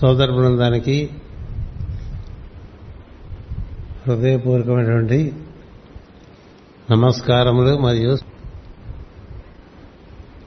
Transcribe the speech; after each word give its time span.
సోదర 0.00 0.30
బృందానికి 0.30 0.96
హృదయపూర్వకమైనటువంటి 4.06 5.18
నమస్కారములు 6.90 7.78
మరియు 7.78 8.12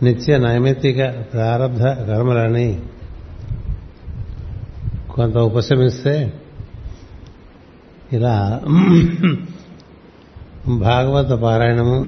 నిత్య 0.03 0.37
నైమిత్తిక 0.37 0.99
ప్రారంభ 1.33 1.81
కర్మలని 1.81 2.69
కొంత 5.15 5.37
ఉపశమిస్తే 5.37 6.15
ఇలా 8.11 8.61
భాగవత 10.67 11.31
పారాయణము 11.31 11.99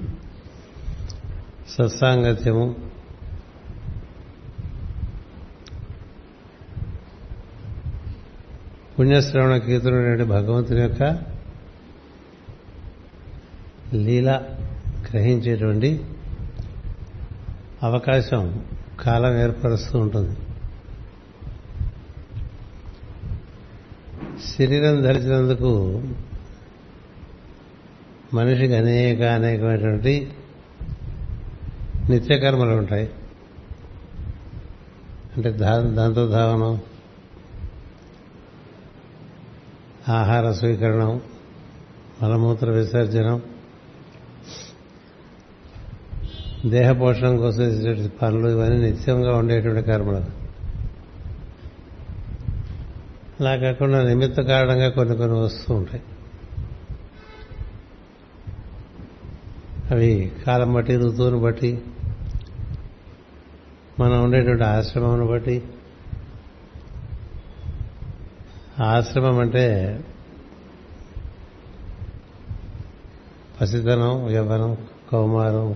సత్సాంగత్యము 1.69 2.65
పుణ్యశ్రవణ 8.99 9.57
కీర్తన 9.57 10.23
భగవంతుని 10.23 10.81
యొక్క 10.81 11.19
లీల 13.93 14.41
గ్రహించేటువంటి 15.11 16.03
అవకాశం 17.83 18.65
కాలం 18.99 19.39
ఏర్పరుస్తూ 19.39 19.99
ఉంటుంది. 19.99 20.37
శరీరం 24.57 25.01
ధరించినందుకు 25.01 26.03
మనిషికి 28.33 28.75
అనేక 28.75 29.21
అనేకమైనటువంటి 29.21 30.31
నిత్యకర్మలు 32.09 32.69
ఉంటాయి. 32.69 33.09
అంటే 35.37 35.51
దాంతో 35.89 36.27
ధావనం 36.27 36.81
ఆహార 40.09 40.51
స్వీకరణం 40.51 41.21
మలమూత్ర 42.23 42.69
విసర్జనం 42.69 43.41
దేహ 46.65 46.91
పోషణం 46.91 47.37
కోసం 47.37 48.09
పనులు 48.21 48.49
ఇవన్నీ 48.49 48.91
నిత్యంగా 48.91 49.37
ఉండేటువంటి 49.37 49.87
కర్మలు. 49.87 50.43
అలా 53.39 53.55
కాకుండా 53.55 54.03
నిమిత్త 54.03 54.41
కారణంగా 54.41 54.89
కొన్ని 54.89 55.15
కొన్ని 55.15 55.39
వస్తూ 55.39 55.73
ఉంటాయి. 55.73 56.03
అవి 59.91 60.31
కాలం 60.47 60.73
బట్టి 60.73 60.95
ఋతువును 60.95 61.39
బట్టి 61.39 61.81
మనం 63.99 64.23
ఉండేటువంటి 64.23 64.63
ఆశ్రమం 64.63 65.27
బట్టి 65.27 65.63
ఆశ్రమం 68.81 69.39
అంటే 69.39 69.99
పసితనం 73.61 74.29
యవ్వనం 74.29 74.77
కౌమారం 75.11 75.75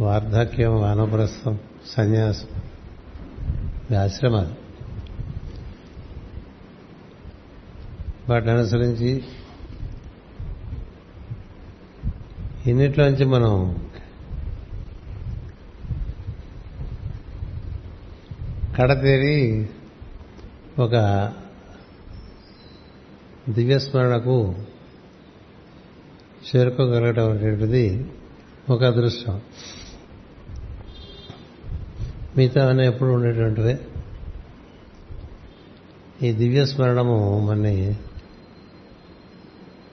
వార్ధక్యం 0.00 0.80
వానప్రస్థం 0.80 1.58
సన్యాసం. 1.86 2.48
ఆశ్రమాలు. 3.96 4.54
వాటిని 8.30 8.52
అనుసరించి 8.52 9.24
ఇన్నిట్లోంచి 12.66 13.24
మనం 13.24 13.88
కడతేరి 18.80 19.68
ఒక 20.78 20.92
దివ్యస్మరణకు 23.48 24.54
చేరుకోగలగటం 26.44 27.30
అనేటువంటిది 27.30 28.10
ఒక 28.70 28.84
అదృష్టం. 28.84 29.40
మిగతా 32.36 32.68
అనే 32.68 32.86
ఎప్పుడు 32.86 33.10
ఉండేటువంటివే. 33.10 33.80
ఈ 36.22 36.32
దివ్య 36.32 36.66
స్మరణము 36.66 37.40
మనని 37.40 37.96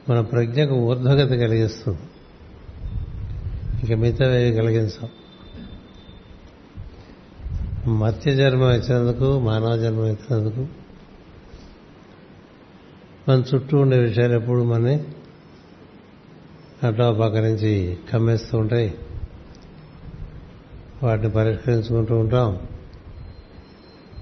మన 0.10 0.22
ప్రజ్ఞకు 0.22 0.74
ఊర్ధ్వగతి 0.74 1.38
కలిగిస్తుంది. 1.38 2.00
ఇక 3.84 3.92
మిగతావేవి 4.00 4.58
కలిగించాం 4.58 5.10
మత్స్య 7.88 8.36
జన్మ 8.36 8.64
ఇచ్చినందుకు 8.64 9.40
మానవ 9.40 9.78
జన్మ 9.78 10.00
ఇచ్చినందుకు. 10.00 10.68
మన 13.30 13.44
చుట్టూ 13.56 13.78
ఉండే 13.78 13.98
విషయాలు 13.98 14.34
ఎప్పుడు 14.34 14.64
మనని 14.64 15.04
అటో 16.88 17.14
పక్క 17.14 17.38
నుంచి 17.38 17.98
కమ్మేస్తూ 18.14 18.58
ఉంటాయి. 18.58 18.94
వాటిని 21.04 21.30
పరిష్కరించుకుంటూ 21.30 22.16
ఉంటాం. 22.16 22.60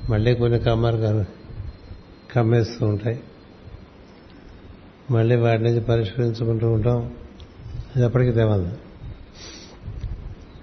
మళ్ళీ 0.09 0.35
కొన్ని 0.35 0.59
కమ్మరు 0.59 1.25
కమ్మేస్తూ 2.33 2.85
ఉంటాయి. 2.85 3.19
మళ్ళీ 5.11 5.35
వాటి 5.35 5.63
నుంచి 5.63 5.81
పరిష్కరించుకుంటూ 5.81 6.71
ఉంటాం. 6.71 7.13
అది 7.95 8.05
ఎప్పటికీ 8.05 8.31
తెవదు 8.31 8.71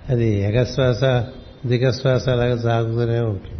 అది 0.09 0.29
ఎగశ్వాస 0.29 1.05
దిగశ్వాస 1.67 2.29
అలాగే 2.29 2.59
సాగుతూనే 2.59 3.21
ఉంటుంది. 3.21 3.57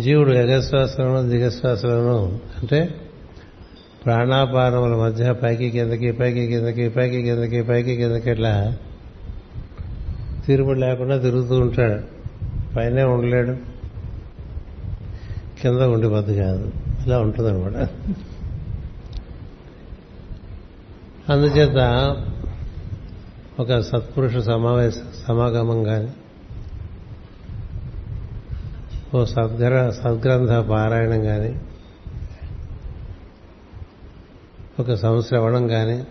జీవుడు 0.00 0.30
ఎగశ్వాసలోనూ 0.30 1.22
దిగశ్వాసలోనూ 1.22 2.26
అంటే 2.28 2.94
ప్రాణాపానముల 4.04 4.96
మధ్య 4.96 5.32
పైకి 5.32 5.70
కిందకి 5.70 6.12
పైకి 6.12 6.46
కిందకి 6.46 6.88
పైకి 6.88 7.22
కిందకి 7.22 7.62
పైకి 7.62 7.96
కిందకి 7.96 8.30
ఇట్లా 8.30 8.76
తీరుబడి 10.46 10.80
లేకుండా 10.80 11.18
తిరుగుతూ 11.18 11.60
ఉంటాడు. 11.60 12.18
పైనే 12.76 13.02
ఉండలేడు. 13.02 13.56
కింద 15.62 15.80
ఉండిపోద్ది 15.80 16.36
కాదు. 16.36 16.72
ఇలా 17.06 17.20
ఉంటుందనమాట 17.20 17.88
అందుచేత 21.32 21.76
ఒక 23.60 23.78
సత్పురుష 23.78 24.36
సమావేశ 24.36 24.94
సమాగమం 25.28 25.84
కానీ 25.84 26.12
ఓ 29.14 29.24
సద్గ్ర 29.24 29.90
సద్గ్రంథ 29.90 30.50
పారాయణం 30.50 31.24
కానీ 31.24 31.60
ఒక 34.80 34.94
సంశ్రవణం 34.94 35.68
కానీ 35.68 36.06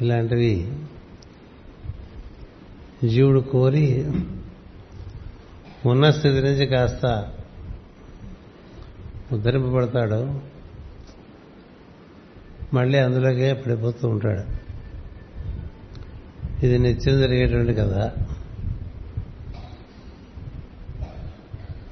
ఇలాంటివి 0.00 0.72
జీవుడు 3.08 3.40
కోరి 3.40 4.10
ఉన్న 5.86 6.10
స్థితి 6.10 6.42
నుంచి 6.42 6.66
కాస్త 6.66 7.32
ఉద్ధరింపబడతాడు. 9.32 10.40
మళ్ళీ 12.74 12.98
అందులోకే 12.98 13.52
పడిపోతూ 13.52 14.08
ఉంటాడు. 14.08 14.61
ఇది 16.62 16.78
నిత్యం 16.78 17.20
జరిగేటువంటి 17.20 17.74
కదా 17.74 18.12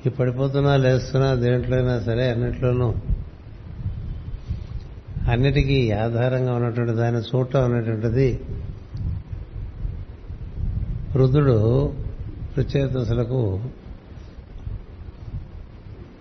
ఈ 0.07 0.09
పడిపోతున్నా 0.09 0.77
లేస్తున్నా 0.77 1.35
దేంట్లోనైనా 1.35 2.01
సరే 2.01 2.31
అన్నిట్లోనూ. 2.31 2.95
అన్నిటికీ 5.31 5.91
ఆధారంగా 5.91 6.55
ఉన్నటువంటి 6.55 6.93
దాన్ని 6.93 7.21
చూడటం 7.21 7.65
అనేటువంటిది 7.65 8.41
వృద్ధుడు 11.17 11.93
ప్రత్యేకతలకు 12.57 13.61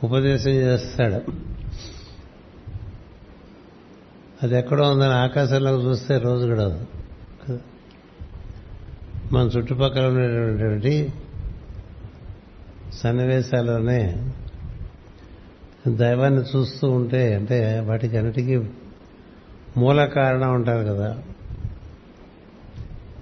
ఉపదేశం 0.03 0.51
చేస్తాడు. 0.51 1.31
అది 4.43 4.57
ఎక్కడో 4.57 4.91
ఉందని 4.91 5.13
ఆకాశంలోకి 5.13 5.83
చూస్తే 5.85 6.17
రోజు 6.17 6.45
గడవదు. 6.45 6.85
మన 9.33 9.45
చుట్టుపక్కల 9.45 10.05
ఉండేటువంటి 10.07 11.13
సన్నివేశాల్లోనే 12.93 14.31
దైవాన్ని 15.87 16.41
చూస్తూ 16.41 16.89
ఉంటే 16.89 17.35
అంటే 17.35 17.79
వాటికి 17.79 18.17
అన్నిటికీ 18.17 18.57
మూల 19.77 20.05
కారణం 20.05 20.53
ఉంటారు 20.53 20.85
కదా 20.85 21.17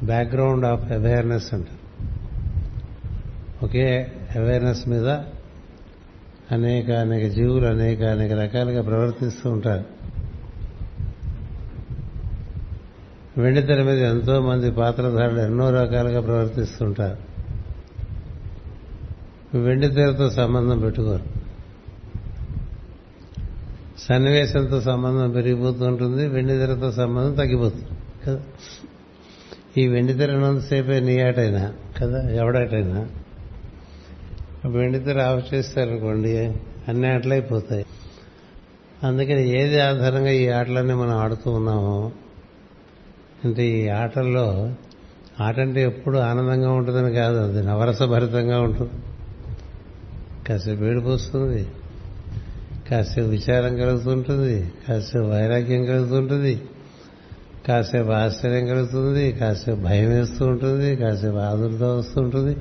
బ్యాక్గ్రౌండ్ 0.03 0.65
ఆఫ్ 0.65 0.91
అవేర్నెస్ 0.91 1.53
అంటారు. 1.53 1.77
ఒకే 3.65 4.11
అవేర్నెస్ 4.35 4.89
మీద 4.89 5.07
అనేక 6.51 6.91
అనేక 6.91 7.31
జీవులు 7.31 7.65
అనేక 7.65 8.03
అనేక 8.03 8.31
రకాలుగా 8.31 8.81
ప్రవర్తిస్తూ 8.81 9.49
ఉంటారు. 9.49 9.96
వెండితెర 13.37 13.83
మీద 13.83 13.99
ఎంతో 13.99 14.41
మంది 14.41 14.71
పాత్రధారులు 14.71 15.41
ఎన్నో 15.41 15.69
రకాలుగా 15.69 16.21
ప్రవర్తిస్తుంటారు. 16.21 17.27
వెండి 19.57 19.87
తెరతో 19.87 20.29
సంబంధం 20.29 20.79
పెట్టుకోరు. 20.79 21.23
సన్నివేశంతో 23.99 24.81
సంబంధం 24.81 25.31
పెరిగిపోతుంటుంది 25.31 26.27
వెండి 26.27 26.53
తెరతో 26.53 26.91
సంబంధం 26.91 27.33
తగ్గిపోతుంది 27.33 27.85
కదా? 28.27 28.41
ఈ 29.77 29.87
వెండి 29.87 30.13
తెర 30.13 30.33
ఉన్నంతసేపే 30.33 30.99
నీ 30.99 31.19
ఆటైనా 31.19 31.73
కదా? 32.01 32.29
ఎవడాటైనా? 32.29 33.07
వెండి 34.65 34.99
తెర 34.99 35.21
ఆఫ్ 35.21 35.53
చేస్తారనుకోండి 35.53 36.37
అన్ని 36.87 37.13
ఆటలైపోతాయి. 37.13 37.85
అందుకని 39.03 39.61
ఏది 39.61 39.79
ఆధారంగా 39.79 40.29
ఈ 40.29 40.47
ఆటలన్నీ 40.47 40.93
మనం 40.93 41.17
ఆడుతూ 41.17 41.51
ఉన్నామో 41.51 42.11
అంటే 43.45 43.65
ఈ 43.65 43.87
ఆటల్లో 43.87 44.71
ఆట 45.41 45.59
అంటే 45.59 45.83
ఎప్పుడు 45.83 46.17
ఆనందంగా 46.17 46.71
ఉంటుందని 46.71 47.13
కాదు 47.13 47.37
అది 47.37 47.67
నవరసభరితంగా 47.67 48.61
ఉంటుంది. 48.61 48.91
కాసేపు 50.49 50.83
ఏడుపు 50.83 51.07
వస్తుంది 51.07 51.67
కాసేపు 52.91 53.27
విచారం 53.27 53.77
కలుగుతుంటుంది 53.77 54.71
కాసేపు 54.89 55.25
వైరాగ్యం 55.25 55.85
కలుగుతుంటుంది 55.85 56.61
కాసేపు 57.67 58.09
ఆశ్చర్యం 58.09 58.65
కలుగుతుంది 58.65 59.31
కాసేపు 59.31 59.79
భయం 59.79 60.09
వేస్తూ 60.09 60.45
ఉంటుంది 60.45 60.95
కాసేపు 60.95 61.35
ఆదుర్త 61.35 61.83
వస్తూ 61.83 62.21
ఉంటుంది. 62.21 62.57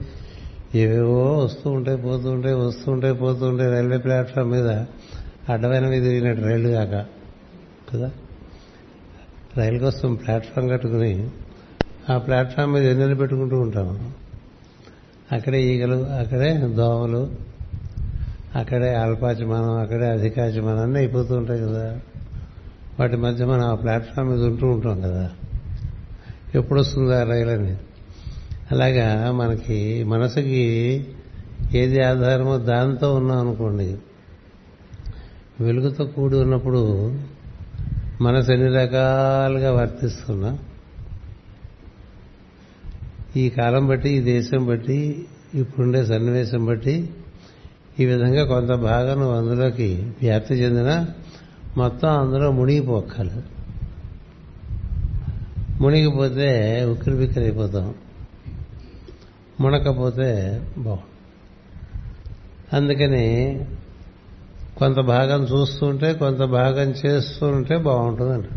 ఏవేవో 0.75 1.39
వస్తూ 1.39 1.71
ఉంటాయి 1.71 1.97
పోతూ 1.97 2.31
ఉంటాయి 2.31 2.55
వస్తూ 2.55 2.93
ఉంటాయి 2.93 3.15
పోతూ 3.15 3.47
ఉంటాయి 3.47 3.71
రైల్వే 3.71 3.99
ప్లాట్ఫామ్ 3.99 4.51
మీద 4.51 4.69
అడ్డమైనవి 5.49 6.01
తిరిగినట్టు 6.01 6.45
రైలు 6.45 6.69
కాక 6.69 7.07
కదా? 7.95 8.11
రైలు 9.57 9.79
కోసం 9.79 10.15
ప్లాట్ఫామ్ 10.15 10.71
కట్టుకుని 10.71 11.29
ఆ 12.11 12.19
ప్లాట్ఫామ్ 12.19 12.73
మీద 12.73 12.83
ఎన్నెలు 12.83 13.15
పెట్టుకుంటూ 13.15 13.61
ఉంటాము 13.61 14.13
అక్కడే 15.33 15.63
ఈగలు 15.63 16.07
అక్కడే 16.07 16.55
దోమలు 16.55 17.31
అక్కడే 18.57 18.95
అల్పాచమానం 18.95 19.79
అక్కడే 19.79 20.07
అధికాచమానం 20.11 20.79
అన్నీ 20.79 20.99
అయిపోతూ 20.99 21.37
ఉంటాయి 21.37 21.61
కదా. 21.61 22.01
వాటి 23.01 23.17
మధ్య 23.17 23.45
మనం 23.45 23.65
ఆ 23.65 23.75
ప్లాట్ఫామ్ 23.75 24.29
మీద 24.29 24.43
ఉంటూ 24.43 24.67
ఉంటాం 24.67 25.01
కదా. 25.01 25.31
ఎప్పుడు 26.55 26.81
వస్తుందా 26.81 27.23
రైలు 27.23 27.51
అని 27.51 27.77
అలాగా 28.71 29.33
మనకి 29.33 30.05
మనసుకి 30.05 31.07
ఏది 31.75 32.03
ఆధారమో 32.03 32.59
దాంతో 32.59 33.15
ఉన్నాం 33.15 33.49
అనుకోండి. 33.49 33.97
వెలుగుతో 35.61 36.05
కూడి 36.05 36.37
ఉన్నప్పుడు 36.37 37.13
మనసు 38.21 38.53
ఎన్ని 38.53 38.69
రకాలుగా 38.77 39.73
వర్తిస్తున్నా 39.73 40.59
ఈ 43.37 43.49
కాలం 43.49 43.87
బట్టి 43.87 44.11
ఈ 44.11 44.21
దేశం 44.21 44.67
బట్టి 44.67 45.27
ఇప్పుడుండే 45.55 46.05
సన్నివేశం 46.05 46.67
బట్టి 46.67 47.11
ఈ 47.99 48.07
విధంగా 48.07 48.45
కొంత 48.47 48.73
భాగం 48.73 49.21
నువ్వు 49.21 49.37
అందులోకి 49.37 50.13
వ్యాప్తి 50.23 50.55
చెందిన 50.55 51.07
మొత్తం 51.77 52.11
అందులో 52.19 52.53
మునిగిపోక్కలు 52.53 53.43
మునిగిపోతే 55.81 56.49
ఉక్కిరి 56.85 57.17
బిక్కిరైపోతాం 57.17 57.95
మునకపోతే 59.61 60.29
బాగుంది 60.79 61.13
అందుకని 62.77 63.27
కొంత 64.77 64.97
భాగం 64.97 65.45
చూస్తుంటే 65.45 66.13
కొంత 66.13 66.39
భాగం 66.39 66.91
చేస్తూ 66.91 67.47
ఉంటే 67.47 67.77
బాగుంటుందండి. 67.77 68.49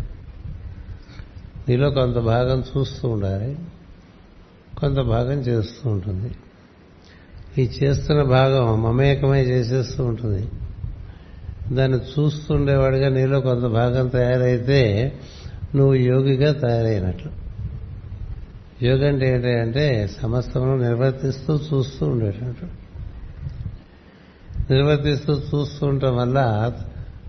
నీలో 1.70 1.90
కొంత 1.90 2.16
భాగం 2.16 2.64
చూస్తూ 2.78 3.10
ఉండాలి 3.10 3.58
కొంత 4.78 4.98
భాగం 4.98 5.40
చేస్తూ 5.40 5.90
ఉంటుంది. 5.90 6.32
ఈ 7.58 7.70
చేస్తున్న 7.84 8.24
భాగం 8.24 8.84
మమేకమై 8.84 9.44
చేసేస్తూ 9.44 10.06
ఉంటుంది. 10.06 10.50
దాన్ని 11.76 11.98
చూస్తుండేవాడిగా 11.98 13.10
నీలో 13.10 13.42
కొంత 13.42 13.64
భాగం 13.64 14.08
తయారైతే 14.08 15.14
నువ్వు 15.76 15.94
యోగిగా 15.94 16.52
తయారైనట్లు. 16.54 17.32
యోగ 18.86 19.08
అంటే 19.08 19.34
ఏంటంటే 19.34 20.10
సమస్తమును 20.22 20.78
నిర్వర్తిస్తూ 20.78 21.60
చూస్తూ 21.74 22.06
ఉండేటట్టు. 22.08 22.89
నిర్వర్తిస్తూ 24.72 25.34
చూస్తూ 25.34 25.88
ఉండటం 25.88 26.18
వల్ల 26.18 26.72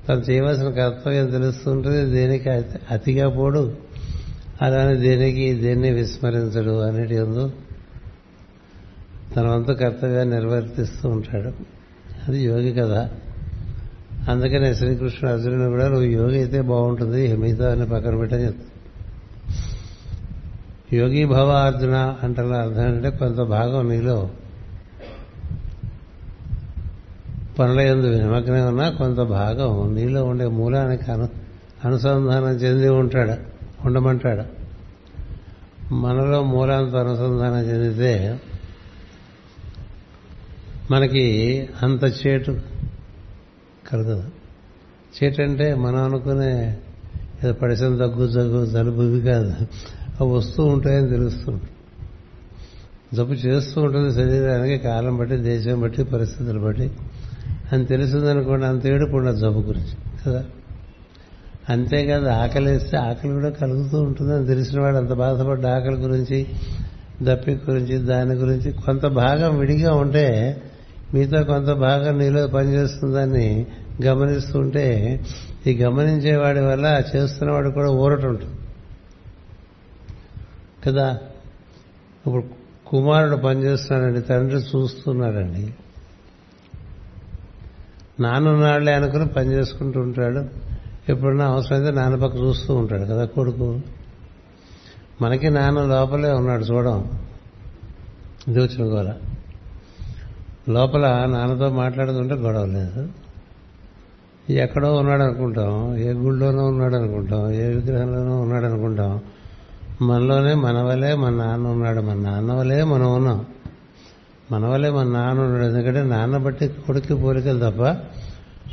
తను 0.09 0.21
చేయవలసిన 0.21 0.71
కర్తవ్యం 0.71 1.27
తెలుస్తుంటుంది. 1.27 2.05
దేనికి 2.11 2.51
అతిగా 2.91 3.29
పోడు. 3.29 3.77
అలానే 4.63 4.95
దేనికి 4.95 5.55
దేన్ని 5.55 5.91
విస్మరించడు 5.91 6.81
అనేటి 6.81 7.15
ఎందు 7.15 7.53
తన 9.37 9.47
వంతు 9.47 9.73
కర్తవ్యాన్ని 9.73 10.35
నిర్వర్తిస్తూ 10.35 11.09
ఉంటాడు. 11.09 11.53
అది 12.29 12.45
యోగి 12.45 12.73
కదా 12.73 13.11
అందుకనే 14.29 14.75
శ్రీకృష్ణ 14.75 15.29
అర్జునుడు 15.29 15.71
కూడా 15.71 15.89
నువ్వు 15.89 16.05
యోగి 16.05 16.37
అయితే 16.37 16.61
బాగుంటుంది 16.61 17.37
మిగతా 17.37 17.73
అని 17.73 17.87
పక్కన 17.87 18.17
పెట్టని 18.17 18.45
చెప్తా. 18.45 18.65
యోగి 20.93 21.25
భవ 21.25 21.51
అర్జున 21.51 22.17
అంటే 22.23 22.41
అర్థం 22.41 22.87
అంటే 22.87 23.11
కొంత 23.11 23.37
భాగం 23.37 23.89
నీలో 23.89 24.31
పనుల 27.61 27.81
ఎందు 27.81 28.07
నిమగ్నం 28.07 28.69
ఉన్నా 28.69 28.91
కొంత 28.91 29.17
భాగం 29.17 29.95
నీలో 29.95 30.25
ఉండే 30.25 30.47
మూలానికి 30.47 31.11
అను 31.11 31.29
అనుసంధానం 31.85 32.49
చెంది 32.49 32.89
ఉంటాడు 32.89 33.33
ఉండమంటాడు. 33.87 34.43
మనలో 35.95 36.43
మూలాంత 36.43 36.97
అనుసంధానం 36.97 37.59
చెందితే 37.59 38.41
మనకి 40.91 41.69
అంత 41.83 42.05
చేటు 42.05 42.61
కలగదు 43.93 44.25
చేటు 45.23 45.43
అంటే 45.43 45.75
మనం 45.75 46.05
అనుకునే 46.05 46.79
ఏదో 47.45 47.53
పడిసిన 47.53 47.89
దగ్గు 47.89 48.27
జగ్గు 48.27 48.67
జలుబు 48.67 49.03
ఇవి 49.03 49.21
కాదు. 49.21 49.55
అవి 50.21 50.31
వస్తూ 50.31 50.65
ఉంటాయని 50.65 51.09
తెలుస్తుంది. 51.09 51.63
జబ్బు 53.15 53.33
చేస్తూ 53.33 53.81
ఉంటుంది 53.81 54.15
శరీరానికి 54.15 54.85
కాలం 54.85 55.17
బట్టి 55.17 55.37
దేశం 55.37 55.81
బట్టి 55.81 56.05
పరిస్థితులు 56.05 56.61
బట్టి. 56.61 56.91
అని 57.73 57.85
తెలిసిందనుకోండి 57.85 58.67
అంత 58.67 58.87
ఏడుపు 58.87 59.17
ఉండదు 59.17 59.37
జబ్బు 59.37 59.61
గురించి 59.61 59.97
కదా? 60.27 60.45
అంతేకాదు 61.69 62.27
ఆకలి 62.27 62.71
వేస్తే 62.71 62.97
ఆకలి 62.97 63.33
కూడా 63.33 63.51
కలుగుతూ 63.51 64.03
ఉంటుందని 64.03 64.47
తెలిసిన 64.47 64.81
వాడు 64.81 64.97
అంత 64.97 65.13
బాధపడ్డ 65.13 65.67
ఆకలి 65.67 65.97
గురించి 65.97 66.47
దప్పి 67.23 67.51
గురించి 67.53 67.99
దాని 67.99 68.35
గురించి 68.35 68.73
కొంత 68.73 69.07
భాగం 69.07 69.59
విడిగా 69.59 69.95
ఉంటే 69.95 70.63
మీతో 71.15 71.45
కొంత 71.45 71.69
భాగం 71.69 72.19
నీలో 72.19 72.47
పనిచేస్తుందని 72.47 73.67
గమనిస్తుంటే 74.05 75.21
ఈ 75.67 75.75
గమనించేవాడి 75.75 76.61
వల్ల 76.61 77.03
చేస్తున్నవాడు 77.17 77.71
కూడా 77.71 77.91
ఊరట 77.91 78.25
ఉంటుంది. 78.25 78.55
కదా? 80.87 81.19
ఇప్పుడు 82.27 82.45
కుమారుడు 82.87 83.37
పనిచేస్తున్నాడండి 83.37 84.21
తండ్రి 84.21 84.59
చూస్తున్నాడండి. 84.59 85.75
నాన్నున్నాళ్ళే 88.21 88.93
అనుకుని 88.93 89.27
పని 89.27 89.53
చేసుకుంటూ 89.53 90.01
ఉంటాడు. 90.01 90.45
ఎప్పుడన్నా 91.09 91.47
అవసరమైతే 91.47 91.91
నాన్న 91.91 92.25
పక్క 92.25 92.37
చూస్తూ 92.37 92.75
ఉంటాడు 92.75 93.05
కదా 93.05 93.25
కొడుకు. 93.25 93.81
మనకి 95.23 95.51
నాన్న 95.51 95.83
లోపలే 95.83 96.33
ఉన్నాడు 96.33 96.65
చూడం. 96.65 97.11
ఇది 98.49 98.61
వచ్చిన 98.61 98.85
గోల 98.85 99.13
లోపల 100.69 101.27
నాన్నతో 101.31 101.69
మాట్లాడుతుంటే 101.69 102.35
గొడవ 102.35 102.65
లేదు. 102.65 103.09
ఎక్కడో 104.53 104.95
ఉన్నాడు 104.95 105.23
అనుకుంటాం. 105.23 105.97
ఏ 105.97 106.13
గుళ్ళోనో 106.13 106.65
ఉన్నాడు 106.65 106.97
అనుకుంటాం. 106.97 107.51
ఏ 107.51 107.67
విగ్రహంలోనో 107.67 108.41
ఉన్నాడు 108.41 108.65
అనుకుంటాం. 108.65 109.21
మనలోనే 110.03 110.55
మన 110.55 110.83
వలే 110.83 111.15
మన 111.15 111.33
నాన్న 111.35 111.67
ఉన్నాడు. 111.67 112.01
మన 112.01 112.15
నాన్న 112.15 112.53
వలే 112.53 112.85
మనం 112.85 113.15
ఉన్నాం. 113.15 113.47
మన 114.53 114.67
వల్లే 114.67 114.91
మన 114.91 115.07
నాన్న 115.07 115.41
ఉన్నాడు. 115.41 115.65
ఎందుకంటే 115.65 116.03
నాన్న 116.03 116.37
బట్టి 116.37 116.69
కొడుకు 116.69 117.15
పోలికలు 117.15 117.71
తప్ప 117.71 117.83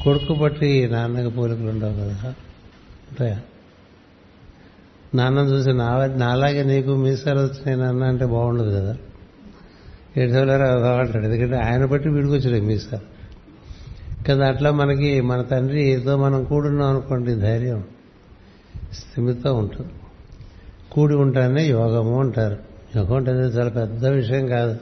కొడుకు 0.03 0.34
బట్టి 0.34 0.89
నాన్నకి 0.91 1.29
పోలికలు 1.29 1.69
ఉండవు 1.69 1.93
కదా. 1.93 2.29
ఉంటాయా? 3.12 3.41
నాన్నను 5.15 5.50
చూసి 5.50 5.74
నా 5.74 6.05
నాలాగే 6.05 6.63
నీకు 6.63 6.96
మీసాలు 6.96 7.39
వచ్చినాయి 7.39 7.77
నాన్న 7.77 8.03
అంటే 8.03 8.25
బాగుండదు 8.25 8.75
కదా. 8.75 8.98
ఏడవలేరు 10.17 10.63
అంటాడు. 10.63 11.25
ఎందుకంటే 11.25 11.55
ఆయన 11.55 11.86
బట్టి 11.86 12.10
వీడికొచ్చాడు 12.10 12.63
మీసాలు. 12.63 13.17
కదా 14.29 14.48
అట్లా 14.48 14.72
మనకి 14.72 15.22
మన 15.22 15.41
తండ్రితో 15.41 16.17
మనం 16.17 16.43
కూడున్నాం 16.43 16.89
అనుకోండి 16.89 17.36
ధైర్యం 17.36 17.84
స్థిమితం 18.93 19.60
ఉంటుంది. 19.60 19.89
కూడి 20.91 21.15
ఉంటానే 21.15 21.67
యోగము 21.67 22.19
అంటారు. 22.19 22.57
యోగం 22.96 23.15
అంటే 23.15 23.31
చాలా 23.31 23.69
పెద్ద 23.69 24.05
విషయం 24.05 24.48
కాదు. 24.48 24.77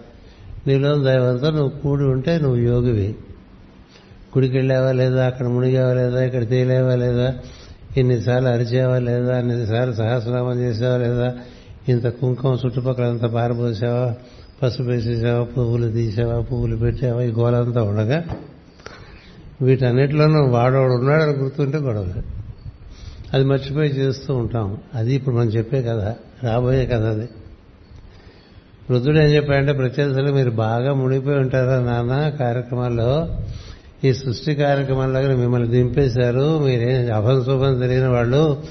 నీలో 0.68 1.04
దైవంతో 1.04 1.50
నువ్వు 1.50 1.70
కూడి 1.70 2.04
ఉంటే 2.04 2.40
నువ్వు 2.40 2.58
యోగివి. 2.58 3.16
గుడికి 4.38 4.58
వెళ్ళావా 4.58 4.92
లేదా? 4.92 5.26
అక్కడ 5.26 5.48
మునిగావా 5.48 5.94
లేదా? 5.94 6.24
ఇక్కడ 6.24 6.50
తేలేవా 6.50 6.96
లేదా? 6.96 7.36
ఇన్నిసార్లు 7.98 8.48
అరిచేవా 8.48 9.00
లేదా? 9.00 9.38
అన్నిసార్లు 9.38 9.94
సహస్రనామం 9.94 10.60
చేసావా 10.60 10.98
లేదా? 10.98 11.36
ఇంత 11.90 12.08
కుంకుమ 12.08 12.58
చుట్టుపక్కల 12.66 13.04
అంత 13.04 13.22
పారబోసావా? 13.22 14.16
పసుపు 14.64 14.84
వేసేసావా? 14.84 15.44
పువ్వులు 15.44 15.92
తీసావా? 15.92 16.42
పువ్వులు 16.42 16.76
పెట్టావా? 16.76 17.22
ఈ 17.22 17.32
గోలంతా 17.32 17.82
ఉండగా 17.82 18.24
వీటన్నిటిలోనూ 19.62 20.46
వాడోడు 20.46 20.94
ఉన్నాడని 20.94 21.32
గుర్తుంటే 21.32 21.78
గొడవ. 21.78 22.14
అది 23.34 23.44
మర్చిపోయి 23.46 23.90
చేస్తూ 23.90 24.36
ఉంటాం. 24.36 24.78
అది 24.94 25.16
ఇప్పుడు 25.16 25.36
మనం 25.36 25.48
చెప్పే 25.48 25.82
కథ. 25.82 26.16
రాబోయే 26.44 26.86
కథ 26.86 27.04
అది. 27.04 27.30
వృద్ధుడు 28.90 29.18
ఏం 29.18 29.26
చెప్పాడంటే 29.26 29.72
ప్రత్యర్థులు 29.72 30.34
మీరు 30.34 30.50
బాగా 30.50 30.94
మునిగిపోయి 30.94 31.38
ఉంటారా 31.38 31.80
నాన్న? 31.80 32.30
కార్యక్రమాల్లో 32.30 33.38
ఈ 34.04 34.14
సృష్టి 34.14 34.56
కార్యక్రమాల్లో 34.56 35.22
మిమ్మల్ని 35.22 35.68
దింపేశారు. 35.70 36.60
మీరేం 36.60 37.16
అభం 37.16 37.46
శుభం 37.46 37.80
తెలియని 37.80 38.08
వాళ్ళు? 38.08 38.64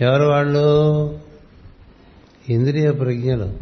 ఎవరు 0.00 0.24
వాళ్ళు? 0.24 1.18
ఇంద్రియ 2.48 2.90
ప్రజ్ఞలు. 2.90 3.52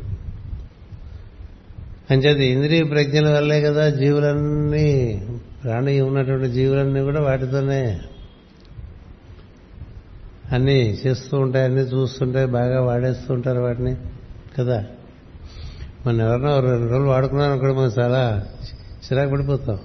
అంచేది 2.10 2.46
ఇంద్రియ 2.46 2.84
ప్రజ్ఞల 2.84 3.28
వల్లే 3.28 3.62
కదా 3.62 3.88
జీవులన్నీ 3.88 5.22
ప్రాణి 5.64 6.00
ఉన్నటువంటి 6.00 6.48
జీవులన్నీ 6.48 7.00
కూడా 7.00 7.20
వాటితోనే 7.20 8.00
అన్నీ 10.52 10.98
చేస్తూ 11.06 11.38
ఉంటాయి 11.38 11.64
అన్నీ 11.64 11.80
చూస్తుంటాయి 11.80 12.46
బాగా 12.46 12.82
వాడేస్తూ 12.82 13.34
ఉంటారు 13.34 13.60
వాటిని 13.60 13.96
కదా? 14.58 14.84
మన 16.06 16.20
ఎవరినో 16.20 16.60
రెండు 16.60 16.90
రోజులు 16.90 17.08
వాడుకున్నాను 17.08 17.52
అక్కడ 17.52 17.72
మనం 17.72 17.90
చాలా 17.98 18.46
చిరాకు 19.04 19.30
పడిపోతాం. 19.30 19.78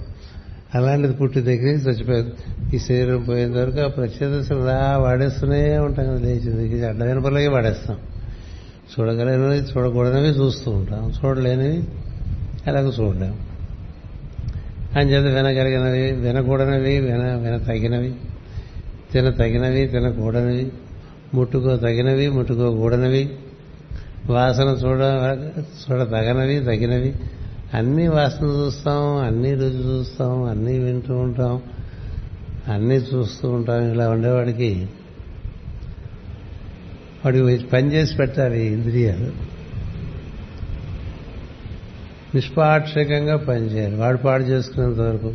అలాంటిది 0.75 1.13
పుట్టి 1.13 1.41
దగ్గర 1.41 1.67
చచ్చిపోయింది 1.67 2.31
ఈ 2.75 2.79
శరీరం 2.79 3.23
పోయేంత 3.23 3.55
వరకు 3.55 3.79
ఆ 3.81 3.87
ప్రత్యేకతలు 3.87 4.65
రా 4.65 4.97
వాడేస్తూనే 4.97 5.77
ఉంటాం 5.77 6.05
కదా 6.05 6.15
లేచి 6.15 6.51
దిగి 6.51 6.85
అడ్డమైన 6.85 7.19
పనులకే 7.19 7.47
వాడేస్తాం. 7.47 7.97
చూడగలిగినవి 8.93 9.57
చూడకూడనివి 9.57 10.27
చూస్తూ 10.27 10.71
ఉంటాం. 10.71 11.13
చూడలేనివి 11.25 11.83
అలాగ 12.67 12.87
చూడలేము 12.87 13.37
అని 14.99 15.11
చేత 15.11 15.35
వినగలిగినవి 15.35 16.11
వినకూడనివి 16.11 16.99
విన 16.99 17.35
విన 17.35 17.57
తగినవి 17.57 18.15
తిన 19.13 19.29
తగినవి 19.29 19.87
తినకూడనివి 19.87 20.71
ముట్టుకో 21.33 21.77
తగినవి 21.77 22.29
ముట్టుకోకూడనివి 22.29 23.31
వాసన 24.29 24.63
చూడ 24.63 25.01
చూడ 25.83 26.03
తగనవి 26.03 26.59
తగినవి 26.59 27.15
అన్ని 27.73 28.07
వాసన 28.07 28.45
చూస్తాం 28.45 29.15
అన్ని 29.15 29.53
రుచి 29.53 29.85
చూస్తాం 29.85 30.43
అన్నీ 30.43 30.79
వింటూ 30.79 31.17
ఉంటాం 31.17 31.61
అన్నీ 32.67 32.95
చూస్తూ 32.95 33.49
ఉంటాం. 33.49 33.91
ఇలా 33.91 34.09
ఉండేవాడికి 34.09 34.89
వాడికి 37.25 37.67
పని 37.67 37.93
చేసి 37.93 38.15
పెట్టాలి 38.15 38.65
ఇంద్రియాలు. 38.65 39.31
నిష్పాక్షికంగా 42.35 43.37
పనిచేయాలి 43.37 43.95
వాడు 43.95 44.17
పాడు 44.17 44.43
చేసుకునేంత 44.43 44.99
వరకు. 44.99 45.33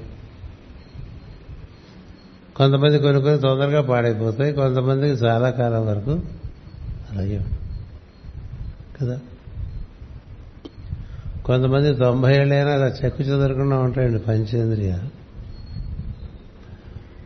కొంతమంది 2.57 2.99
కొన్ని 2.99 3.23
కొన్ని 3.23 3.41
తొందరగా 3.41 3.83
పాడైపోతాయి 3.83 4.53
కొంతమందికి 4.53 5.25
చాలా 5.25 5.51
కాలం 5.51 5.87
వరకు 5.87 6.21
అలాగే 7.13 7.41
కదా. 9.03 9.21
కొంతమంది 11.45 11.95
తొంభై 11.95 12.37
ఏళ్ళైనా 12.37 12.71
అలా 12.71 12.87
చెక్కు 12.87 13.23
చెదరకుండా 13.23 13.79
ఉంటాయండి 13.79 14.19
పంచేంద్రియ. 14.19 14.99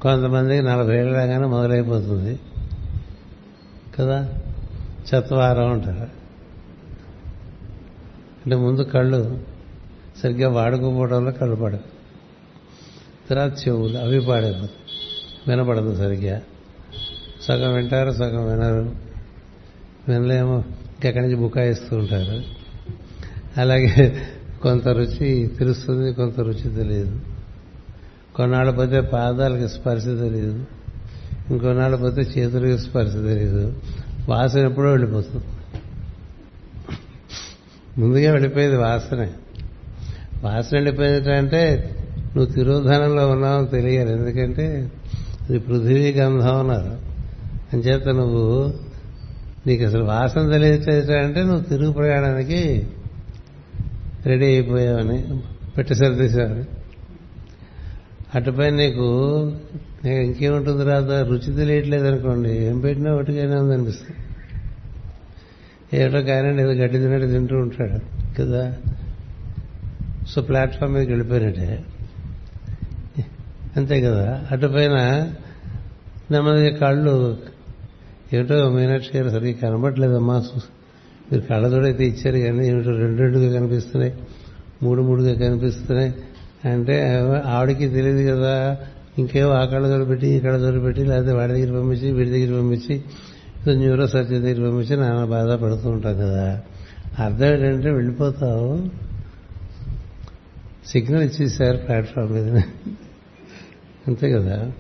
కొంతమందికి 0.03 0.63
నలభై 0.63 0.99
ఏళ్ళగానే 0.99 1.47
మొదలైపోతుంది. 1.47 2.41
కదా? 3.99 4.29
చెత్తవారం 5.15 5.71
ఉంటారు 5.71 6.21
అంటే 8.45 8.57
ముందు 8.57 8.83
కళ్ళు 8.83 9.41
సరిగ్గా 10.23 10.49
వాడుకోపోవడం 10.49 11.17
వల్ల 11.17 11.31
కళ్ళు 11.31 11.57
పడదు 11.57 11.81
తర్వాత 13.31 13.69
చెవులు 13.69 13.99
అవి 13.99 14.21
పాడైపోతాయి. 14.21 14.71
వినపడదు 15.49 15.97
సరిగ్గా. 15.97 16.41
సగం 17.43 17.75
వింటారు 17.75 18.11
సగం 18.11 18.51
వినరు. 18.51 19.10
వినలేమో. 20.09 20.57
ఇంకెక్కడి 20.57 21.25
నుంచి 21.25 21.37
బుకాయిస్తూ 21.37 21.97
ఉంటారు. 21.97 22.43
అలాగే 23.61 24.17
కొంత 24.63 24.89
రుచి 24.89 25.47
తెలుస్తుంది 25.47 26.13
కొంత 26.13 26.41
రుచి 26.41 26.71
తెలియదు. 26.75 27.21
కొన్నాళ్ళు 28.37 28.73
పోతే 28.73 29.01
పాదాలకి 29.01 29.69
స్పర్శ 29.69 30.05
తెలియదు. 30.05 30.65
ఇంకొన్నాళ్ళు 31.51 31.97
పోతే 31.97 32.21
చేతులకి 32.21 32.79
స్పర్శ 32.79 33.13
తెలియదు. 33.13 33.75
వాసన 34.29 34.59
ఎప్పుడో 34.59 34.91
వెళ్ళిపోతుంది. 34.91 35.45
ముందుగా 38.01 38.33
వెళ్ళిపోయేది 38.33 38.77
వాసనే. 38.77 39.33
వాసన 40.45 40.69
వెళ్ళిపోయిందంటే 40.73 41.97
నువ్వు 42.37 42.55
తిరోధానంలో 42.55 43.29
ఉన్నావు 43.29 43.67
తెలియాలి. 43.67 44.13
ఎందుకంటే 44.13 44.93
అది 45.51 45.59
పృథివీ 45.59 46.13
గంధం 46.13 46.59
అన్నారు. 46.59 46.99
అంచేత 47.73 48.09
నువ్వు 48.09 48.75
నీకు 49.67 49.85
అసలు 49.85 50.05
వాసన 50.05 50.51
తెలియచేసాడంటే 50.51 51.43
నువ్వు 51.43 51.61
తిరుగు 51.61 51.93
ప్రయాణానికి 51.93 52.87
రెడీ 54.27 54.47
అయిపోయావని 54.47 55.39
పెట్టి 55.77 55.95
సర్దేశావని 55.95 56.65
అటుపై 58.35 58.71
నీకు 58.71 59.53
ఇంకేముంటుంది 60.09 60.85
రాదా 60.85 61.23
రుచి 61.23 61.55
తెలియట్లేదు 61.55 62.07
అనుకోండి 62.07 62.51
ఏం 62.51 62.81
పెట్టినా 62.81 63.13
ఒకటిగానే 63.13 63.61
ఉందనిపిస్తుంది. 63.61 64.17
ఏటో 66.03 66.23
కానీ 66.23 66.63
ఏదో 66.63 66.71
గడ్డి 66.71 66.99
తిన్నట్టు 66.99 67.27
తింటూ 67.27 67.57
ఉంటాడు 67.57 68.01
కదా? 68.39 68.77
సో 70.29 70.43
ప్లాట్ఫామ్ 70.43 70.95
మీదకి 70.95 71.11
వెళ్ళిపోయినట్టే. 71.11 71.85
అంతే 73.77 74.01
కదా? 74.01 74.47
అటుపైన 74.51 74.93
నెమ్మదిగా 76.31 76.77
కళ్ళు 76.77 77.39
ఏమిటో 78.35 78.71
మీనాక్షి 78.71 79.19
గారు 79.19 79.31
సరిగ్గా 79.31 79.71
కనబడలేదమ్మా. 79.71 80.45
మీరు 81.33 81.41
కళ్ళతోడైతే 81.41 82.05
ఇచ్చారు 82.07 82.39
కానీ 82.39 82.69
ఏమిటో 82.69 82.91
రెండు 82.91 83.23
రెండుగా 83.23 83.61
కనిపిస్తున్నాయి 83.61 84.15
మూడు 84.83 85.03
మూడుగా 85.03 85.49
కనిపిస్తున్నాయి. 85.49 86.15
అంటే 86.65 87.25
ఆవిడకి 87.47 87.89
తెలియదు 87.89 88.31
కదా 88.31 88.79
ఇంకేవో 89.19 89.53
ఆ 89.53 89.65
కళ్ళతోడు 89.65 90.05
పెట్టి 90.05 90.29
ఈ 90.29 90.41
కళ్ళతోడు 90.41 90.81
పెట్టి 90.81 91.05
లేకపోతే 91.05 91.33
వాడి 91.33 91.53
దగ్గర 91.53 91.81
పంపించి 91.81 92.13
వీడి 92.13 92.31
దగ్గర 92.31 92.61
పంపించి 92.61 93.03
న్యూరో 93.77 94.07
సర్జన్ 94.07 94.43
దగ్గర 94.43 94.71
పంపించి 94.71 94.97
నాన్న 94.97 95.25
బాధపడుతూ 95.25 95.91
ఉంటాం 95.91 96.19
కదా. 96.19 96.61
అర్థం 97.19 97.47
ఏంటంటే 97.47 97.91
వెళ్ళిపోతావు. 97.91 98.89
సిగ్నల్ 100.87 101.23
ఇచ్చేసారు 101.23 101.77
ప్లాట్ఫామ్ 101.77 102.31
మీద. 102.31 102.57
అంతే 104.09 104.33
కదా. 104.33 104.73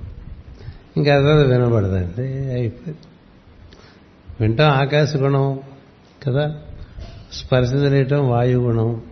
ఇంకా 0.96 1.14
అర్థం 1.14 1.50
వినబడదండి. 1.50 2.22
అయిపోయింది. 2.28 3.09
వింటాం 4.40 4.70
ఆకాశ 4.70 5.16
గుణం 5.16 5.60
కదా? 6.26 6.56
స్పర్శించలేయటం 7.32 8.28
వాయుగుణం 8.28 9.02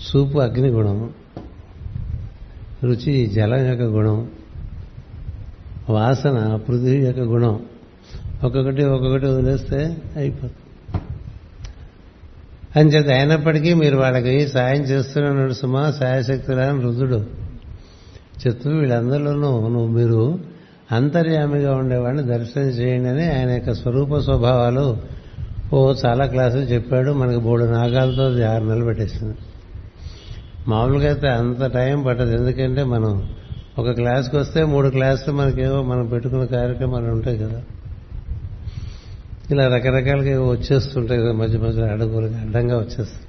సూపు 0.00 0.38
అగ్ని 0.38 0.68
గుణం 0.68 1.10
రుచి 2.84 3.26
జలం 3.26 3.66
యొక్క 3.66 3.82
గుణం 3.82 4.30
వాసన 5.90 6.56
పృథ్వీ 6.56 7.06
యొక్క 7.06 7.20
గుణం. 7.20 7.66
ఒక్కొక్కటి 8.44 8.84
ఒక్కొక్కటి 8.84 9.26
వదిలేస్తే 9.26 9.96
అయిపోతుంది. 10.16 11.00
అంచేత 12.78 13.08
అయినప్పటికీ 13.08 13.74
మీరు 13.74 13.96
వాళ్ళకి 13.96 14.48
సాయం 14.48 14.82
చేస్తున్నాడు 14.82 15.52
సుమా 15.52 15.90
సాయశక్తులని 15.90 16.82
రుద్రుడు. 16.82 17.26
చెప్తూ 18.46 18.70
వీళ్ళందరిలోనూ 18.70 19.68
నువ్వు 19.68 19.86
మీరు 19.86 20.40
అంతర్యామిగా 20.92 21.74
ఉండేవాడిని 21.74 22.22
దర్శనం 22.22 22.64
చేయండి 22.64 23.08
అని 23.08 23.32
ఆయన 23.32 23.50
యొక్క 23.50 23.74
స్వరూప 23.74 24.18
స్వభావాలు 24.18 24.98
ఓ 25.72 25.94
చాలా 26.06 26.26
క్లాసులు 26.26 26.62
చెప్పాడు. 26.62 27.10
మనకి 27.10 27.40
మూడు 27.40 27.64
నాగాలతో 27.64 28.22
అది 28.22 28.44
ఆరు 28.44 28.64
నెలలు 28.64 28.84
పెట్టేసింది. 28.84 29.36
మామూలుగా 30.68 31.08
అయితే 31.08 31.28
అంత 31.28 31.64
టైం 31.64 32.02
పట్టదు. 32.02 32.36
ఎందుకంటే 32.36 32.84
మనం 32.84 33.28
ఒక 33.78 33.90
క్లాస్కి 33.90 34.36
వస్తే 34.36 34.64
మూడు 34.64 34.88
క్లాసులు 34.88 35.34
మనకేవో 35.34 35.82
మనం 35.82 36.06
పెట్టుకున్న 36.06 36.44
కార్యక్రమాలు 36.44 37.06
ఉంటాయి 37.06 37.38
కదా. 37.38 37.62
ఇలా 39.50 39.68
రకరకాలుగా 39.68 40.50
వచ్చేస్తుంటాయి 40.50 41.20
కదా 41.20 41.32
మధ్య 41.32 41.58
మధ్యలో 41.58 41.86
అడుగులుగా 41.86 42.40
అడ్డంగా 42.40 42.76
వచ్చేస్తుంది 42.76 43.28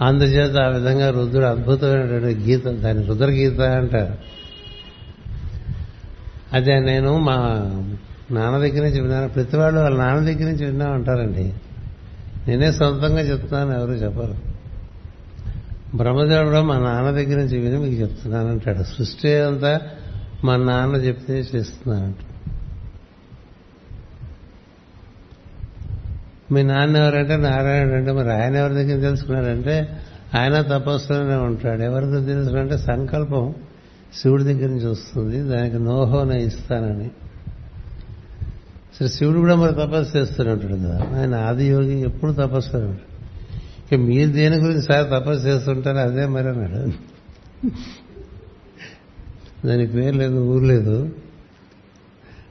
అందుచేత 0.00 0.60
ఆ 0.60 0.68
విధంగా 0.68 1.10
రుద్రుడు 1.10 1.46
అద్భుతమైనటువంటి 1.46 2.40
గీత 2.40 2.66
దాని 2.66 3.06
రుద్రగీత 3.06 3.60
అంటారు. 3.60 4.35
అదే 6.52 6.80
నేను 6.80 7.18
మా 7.18 7.36
నాన్న 8.30 8.58
దగ్గర 8.58 8.82
నుంచి 8.82 9.00
విన్నాను. 9.00 9.28
ప్రతి 9.28 9.56
వాళ్ళు 9.56 9.80
వాళ్ళ 9.80 9.98
నాన్న 9.98 10.26
దగ్గర 10.26 10.44
నుంచి 10.44 10.66
విన్నా 10.66 10.86
అంటారండి. 10.86 11.54
నేనే 12.48 12.72
సొంతంగా 12.72 13.20
చెప్తున్నాను 13.20 13.80
ఎవరు 13.80 13.92
చెప్పరు. 13.92 14.56
బ్రహ్మదేవుడు 15.96 16.60
మా 16.60 16.78
నాన్న 16.78 17.10
దగ్గర 17.10 17.36
నుంచి 17.36 17.58
విని 17.58 17.78
మీకు 17.78 17.94
చెప్తున్నాను 17.94 18.48
అంటాడు. 18.48 18.82
సృష్టి 18.82 19.34
అంతా 19.34 19.80
మా 20.44 20.56
నాన్న 20.56 20.96
చెప్తే 20.96 21.34
చేస్తున్నానంట 21.34 22.16
మీ 26.52 26.62
నాన్న 26.62 26.96
ఎవరంటే 26.96 27.36
నారాయణుడు 27.36 27.94
అంటే 27.94 28.12
మరి 28.12 28.32
ఆయన 28.32 28.56
ఎవరి 28.56 28.74
దగ్గర 28.74 29.00
తెలుసుకున్నారంటే 29.00 29.88
ఆయన 30.34 30.62
తపస్సులోనే 30.62 31.34
ఉంటాడు. 31.34 31.82
ఎవరితో 31.82 32.24
తెలుసుకున్నారంటే 32.24 32.78
సంకల్పం. 32.78 33.54
శివుడి 34.22 34.44
దగ్గర 34.44 34.66
నుంచి 34.66 34.86
వస్తుంది. 34.86 35.40
దానికి 35.40 35.78
నోహోన 35.78 36.32
ఇస్తానని. 36.32 37.10
సరే 38.98 39.08
శివుడు 39.08 39.38
కూడా 39.38 39.54
మరి 39.54 39.72
తపస్సు 39.72 40.18
చేస్తూనే 40.18 40.50
ఉంటాడు 40.50 40.74
కదా. 40.74 41.06
ఆయన 41.14 41.34
ఆదియోగి 41.34 42.00
ఎప్పుడు 42.00 42.32
తపస్సు 42.32 42.76
ఇక 43.92 43.94
మీరు 43.94 44.30
దేని 44.30 44.56
గురించి 44.56 44.82
సార్ 44.82 45.06
తపస్సు 45.06 45.46
చేస్తుంటారు 45.46 45.96
అదే 45.96 46.26
మరి 46.26 46.48
అన్నాడు. 46.48 47.06
దానికి 49.66 49.92
పేరు 49.92 50.16
లేదు 50.16 50.34
ఊరు 50.34 50.64
లేదు. 50.64 51.10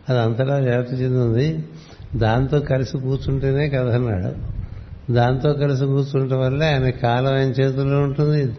అది 0.10 0.20
అంతటా 0.20 0.56
వ్యాప్తి 0.56 0.96
చెందింది 0.96 1.66
దాంతో 2.16 2.60
కలిసి 2.60 2.98
కూర్చుంటేనే 2.98 3.70
కథ 3.70 3.88
అన్నాడు. 3.88 4.56
దాంతో 5.14 5.54
కలిసి 5.54 5.86
కూర్చుంటే 5.86 6.36
వల్ల 6.36 6.64
ఆయన 6.64 6.90
కాలం 6.90 7.34
ఆయన 7.34 7.50
చేతుల్లో 7.50 8.00
ఉంటుంది. 8.00 8.58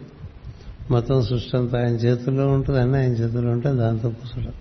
మొత్తం 0.91 1.23
సృష్టి 1.23 1.57
అంతా 1.57 1.79
ఆయన 1.79 1.95
చేతుల్లో 1.95 2.47
ఉంటుంది 2.47 2.79
అన్నీ 2.79 2.97
ఆయన 2.97 3.11
చేతుల్లో 3.11 3.51
ఉంటే 3.51 3.73
దాంతో 3.73 4.09
కూర్చోడం 4.09 4.53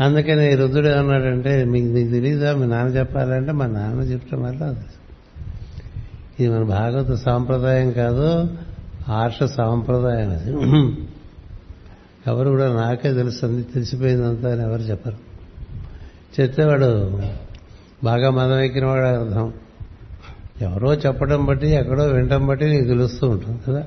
అందుకని 0.00 0.54
రుద్రుడు 0.54 0.88
ఏమన్నాడంటే 0.88 1.64
మీకు 1.64 1.86
నీకు 1.86 2.10
తెలియదా 2.10 2.54
మీ 2.54 2.66
నాన్న 2.66 2.96
చెప్పాలంటే 2.96 3.52
మా 3.52 3.66
నాన్న 3.66 4.00
చెప్పడం 4.02 4.42
వల్ల 4.42 4.62
ఇది 6.38 6.48
మన 6.48 6.62
భాగవత 6.68 7.14
సాంప్రదాయం 7.20 7.92
కాదు 7.92 8.28
ఆర్ష 9.12 9.42
సాంప్రదాయం 9.56 10.30
అది. 10.30 10.50
ఎవరు 12.26 12.48
కూడా 12.48 12.74
నాకే 12.74 13.12
తెలుస్తుంది 13.12 13.62
తెలిసిపోయిందంతా 13.62 14.52
అని 14.52 14.62
ఎవరు 14.62 14.82
చెప్పరు. 14.82 15.18
చెప్తే 16.40 16.64
వాడు 16.64 16.88
బాగా 18.04 18.30
మదం 18.30 18.60
ఎక్కిన 18.60 18.84
వాడు 18.84 19.06
అర్థం. 19.20 19.52
ఎవరో 20.60 20.94
చెప్పడం 20.94 21.44
బట్టి 21.46 21.66
ఎక్కడో 21.74 22.04
వినటం 22.04 22.46
బట్టి 22.46 22.64
నీకు 22.64 22.84
తెలుస్తూ 22.84 23.28
ఉంటుంది 23.28 23.58
కదా? 23.66 23.82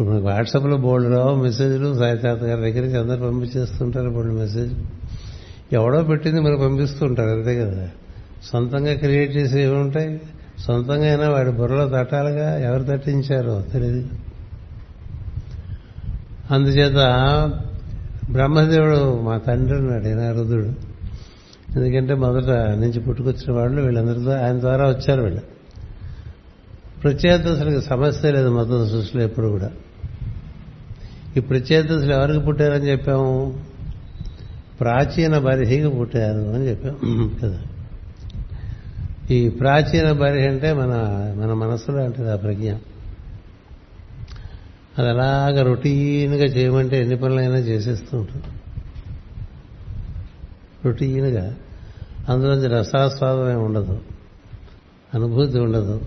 ఇప్పుడు 0.00 0.14
మనకు 0.14 0.26
వాట్సాప్లో 0.26 0.76
బోర్డు 0.76 1.08
రావు 1.08 1.42
మెసేజ్లు 1.42 1.98
సాయితాత 1.98 2.42
గారి 2.42 2.72
దగ్గరికి 2.72 2.96
అందరు 2.96 3.20
పంపించేస్తుంటారు 3.20 4.10
బోర్డు 4.10 4.32
మెసేజ్. 4.32 4.74
ఎవడో 5.72 6.02
పెట్టింది 6.02 6.40
మరి 6.40 6.56
పంపిస్తుంటారు 6.56 7.28
అంతే 7.28 7.58
కదా. 7.58 7.88
సొంతంగా 8.52 8.94
క్రియేట్ 8.94 9.36
చేసి 9.36 9.60
ఏముంటాయి? 9.60 10.20
సొంతంగా 10.66 11.04
అయినా 11.04 11.28
వాడి 11.28 11.50
బుర్రలో 11.50 11.88
తట్టాలుగా? 11.88 12.58
ఎవరు 12.58 12.82
తట్టించారో 12.82 13.64
తెలియదు 13.72 14.08
అందుచేత 16.50 16.96
బ్రహ్మదేవుడు 18.30 19.20
మా 19.20 19.38
తండ్రి 19.38 19.78
ఉన్నాడు 19.78 20.04
నారదుడు 20.04 20.72
ఎందుకంటే 21.76 22.14
మొదట 22.14 22.50
నుంచి 22.50 23.00
పుట్టుకొచ్చిన 23.00 23.52
వాళ్ళు 23.52 23.82
వీళ్ళందరితో 23.82 24.30
ఆయన 24.30 24.60
ద్వారా 24.60 24.88
వచ్చారు 24.88 25.22
వీళ్ళు. 25.22 25.40
ప్రత్యేకతలకు 27.02 27.80
సమస్య 27.80 28.30
లేదు 28.30 28.48
మొత్తం 28.48 28.88
సృష్టిలో 28.88 29.24
ఎప్పుడు 29.24 29.46
కూడా. 29.46 29.70
ఈ 31.36 31.40
ప్రత్యేతసులు 31.40 32.14
ఎవరికి 32.14 32.38
పుట్టారని 32.38 32.90
చెప్పాము? 32.90 33.64
ప్రాచీన 34.80 35.38
బరిహికి 35.38 35.88
పుట్టారు 35.88 36.38
అని 36.38 36.68
చెప్పాం. 36.68 37.36
కదా. 37.42 37.58
ఈ 39.30 39.48
ప్రాచీన 39.48 40.12
బరిహి 40.12 40.48
అంటే 40.48 40.72
మన 40.72 40.94
మన 41.38 41.52
మనసులో 41.52 42.04
అంటది 42.04 42.30
ఆ 42.30 42.36
ప్రజ్ఞ. 42.36 42.74
అది 44.98 45.08
అలాగ 45.08 45.62
రొటీన్గా 45.62 46.44
చేయమంటే 46.44 47.00
ఎన్ని 47.00 47.16
పనులైనా 47.16 47.58
చేసేస్తూ 47.58 48.18
ఉంటుంది 48.18 48.44
రొటీన్గా. 50.84 51.54
అందులోంచి 52.28 52.68
రసాస్వాదమే 52.68 53.54
ఉండదు. 53.54 54.00
అనుభూతి 55.14 55.58
ఉండదు. 55.58 56.00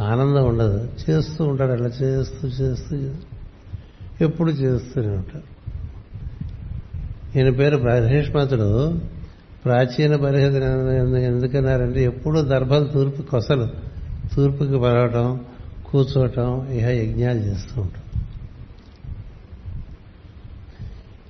ఆనందం 0.00 0.48
ఉండదు. 0.48 0.88
చేస్తూ 1.10 1.44
ఉంటాడు. 1.44 1.72
అలా 1.72 1.88
చేస్తూ 1.88 2.48
చేస్తూ. 2.48 3.10
ఎప్పుడు 4.20 4.50
చేస్తూనే 4.50 5.08
ఉంటారు. 5.08 5.58
ఈయన 7.38 7.50
పేరు 7.50 7.76
బహిష్మతుడు 7.76 8.98
ప్రాచీన 9.64 10.16
పరిహతి 10.16 10.56
ఎందుకన్నారంటే 11.24 12.04
ఎప్పుడూ 12.04 12.42
దర్భలు 12.42 12.84
తూర్పు 12.84 13.22
కొసలు 13.22 13.68
తూర్పుకి 14.34 14.78
పడవటం 14.78 15.40
కూర్చోవటం 15.86 16.68
ఇహ 16.70 16.88
యజ్ఞాలు 16.88 17.38
చేస్తూ 17.38 17.80
ఉంటాం 17.80 18.02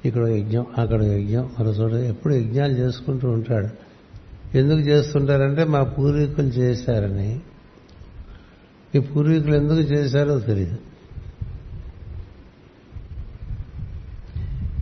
ఇక్కడ 0.04 0.26
యజ్ఞం 0.26 0.66
అక్కడ 0.78 1.02
యజ్ఞం 1.02 1.50
మరో 1.58 1.70
చోట 1.70 1.92
ఎప్పుడు 1.92 2.34
యజ్ఞాలు 2.34 2.72
చేసుకుంటూ 2.72 3.30
ఉంటాడు. 3.30 3.68
ఎందుకు 4.56 4.80
చేస్తుంటారంటే 4.80 5.64
మా 5.64 5.82
పూర్వీకులు 5.82 6.46
చేశారని. 6.46 7.40
ఈ 8.94 8.98
పూర్వీకులు 8.98 9.54
ఎందుకు 9.54 9.80
చేశారో 9.92 10.38
తెలియదు 10.40 10.78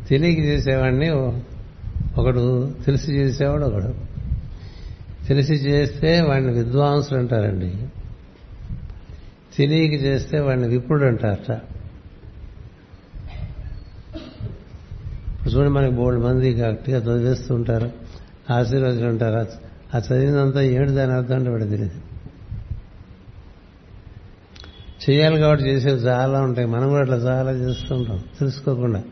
తెలియక 0.09 0.39
చేసేవాడిని 0.39 1.11
ఒకడు 2.19 2.75
తెలిసి 2.87 3.13
చేసేవాడు 3.13 3.65
ఒకడు. 3.65 3.95
తెలిసి 5.27 5.55
చేస్తే 5.55 6.21
వాడిని 6.21 6.53
విద్వాంసులు 6.53 7.19
అంటారండి. 7.19 7.75
తెలియక 9.57 9.93
చేస్తే 9.93 10.41
వాడిని 10.41 10.69
విప్పుడు 10.69 11.05
అంటారట. 11.05 11.61
చూడండి 15.49 15.71
మనకి 15.71 15.95
బోల్డ్ 15.95 16.25
మంది 16.25 16.55
గట్టిగా 16.55 16.99
చదివేస్తూ 16.99 17.55
ఉంటారు 17.55 17.93
ఆశీర్వచనం 18.51 19.09
ఉంటారు. 19.09 19.47
ఆ 19.95 19.99
చదివినంతా 19.99 20.63
ఏడు 20.63 20.91
దాని 20.91 21.13
అర్థం 21.13 21.35
అంటే 21.35 21.51
వాడు 21.51 21.65
తెలియదు 21.65 22.01
చేయాలి 25.11 25.41
కాబట్టి 25.41 25.65
చేసేవి 25.65 26.01
చాలా 26.01 26.41
ఉంటాయి. 26.41 26.69
మనం 26.69 26.89
కూడా 26.89 27.01
అట్లా 27.01 27.17
చాలా 27.17 27.53
చేస్తూ 27.53 27.95
ఉంటాం. 27.95 28.19
తెలుసుకోకుండా. 28.39 29.03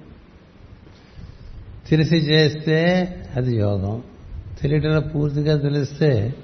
తెలిసి 1.89 2.17
చేస్తే 2.17 3.09
అది 3.37 3.57
యోగం. 3.57 4.03
తెలియటం 4.63 5.11
పూర్తిగా 5.15 5.57
తెలిస్తే 5.57 6.35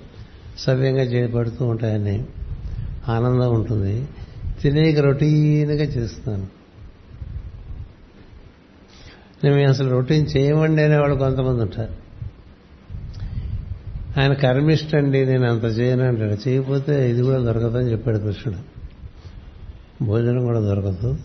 సవ్యంగా 0.59 1.03
చేయబడుతూ 1.03 1.66
ఉంటాయని 1.66 2.24
ఆనందం 3.09 3.55
ఉంటుంది. 3.55 4.09
తెలియక 4.62 4.98
రొటీన్గా 4.98 5.83
చేస్తున్నాను. 5.83 6.46
నేను 9.44 9.68
అసలు 9.68 9.90
రొటీన్ 9.90 10.26
చేయమండి 10.37 10.83
అనేవాళ్ళు 10.83 11.16
కొంతమంది 11.16 11.62
ఉంటారు. 11.62 12.11
ఆయన 14.20 14.33
కర్మిష్ట 14.33 14.96
అండి 14.96 15.26
నేను 15.26 15.50
అంత 15.50 15.79
చేయను 15.79 16.05
అంటాడు 16.05 16.48
చేయకపోతే 16.48 17.11
ఇది 17.11 17.22
కూడా 17.22 17.38
దొరకదని 17.38 17.90
చెప్పాడు 17.90 18.18
కృష్ణుడు. 18.18 18.81
భోజనం 20.05 20.44
కూడా 20.44 20.61
దొరకదు. 20.61 21.18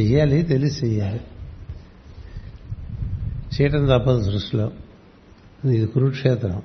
చెయ్యాలి 0.00 0.42
తెలిసి 0.42 0.86
చెయ్యాలి. 0.86 1.20
చేయటం 3.60 3.86
తప్పదు 3.86 4.24
సృష్టిలో. 4.24 4.72
ఇది 5.64 5.86
కురుక్షేత్రం. 5.86 6.62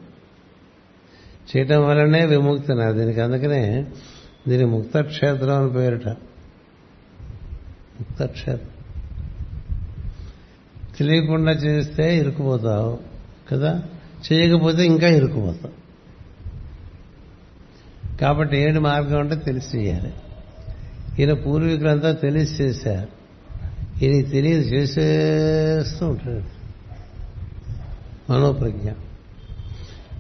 చేయటం 1.58 1.88
వల్లనే 1.88 2.26
విముక్తి 2.26 2.74
నా 2.74 2.92
దీనికి 2.92 3.22
అందుకనే 3.22 3.88
దీని 4.48 4.66
ముక్తక్షేత్రం 4.66 5.64
అని 5.64 5.74
పేరుట. 5.74 6.08
ముక్తక్షేత్రం. 8.00 8.70
తెలియకుండా 10.98 11.52
చేస్తే 11.52 12.18
ఇరుక్కుపోతావు 12.18 13.00
కదా? 13.52 13.84
చేయకపోతే 14.34 14.86
ఇంకా 14.86 15.08
ఇరుక్కుపోతావు. 15.08 15.88
కాబట్టి 18.18 18.58
ఏడు 18.58 18.80
మార్గం 18.80 19.20
అంటే 19.20 19.36
తెలిసి 19.36 19.78
చేయాలి. 19.78 20.14
ఈయన 21.20 21.34
పూర్వీకులంతా 21.34 22.12
తెలిసి 22.12 22.64
చేశారు. 22.64 23.08
ఈయన 24.06 24.30
తెలియదు 24.30 24.62
చేసేస్తూ 24.62 26.08
ఉంటాడు. 26.08 26.57
మనోప్రజ్ఞ. 28.30 28.90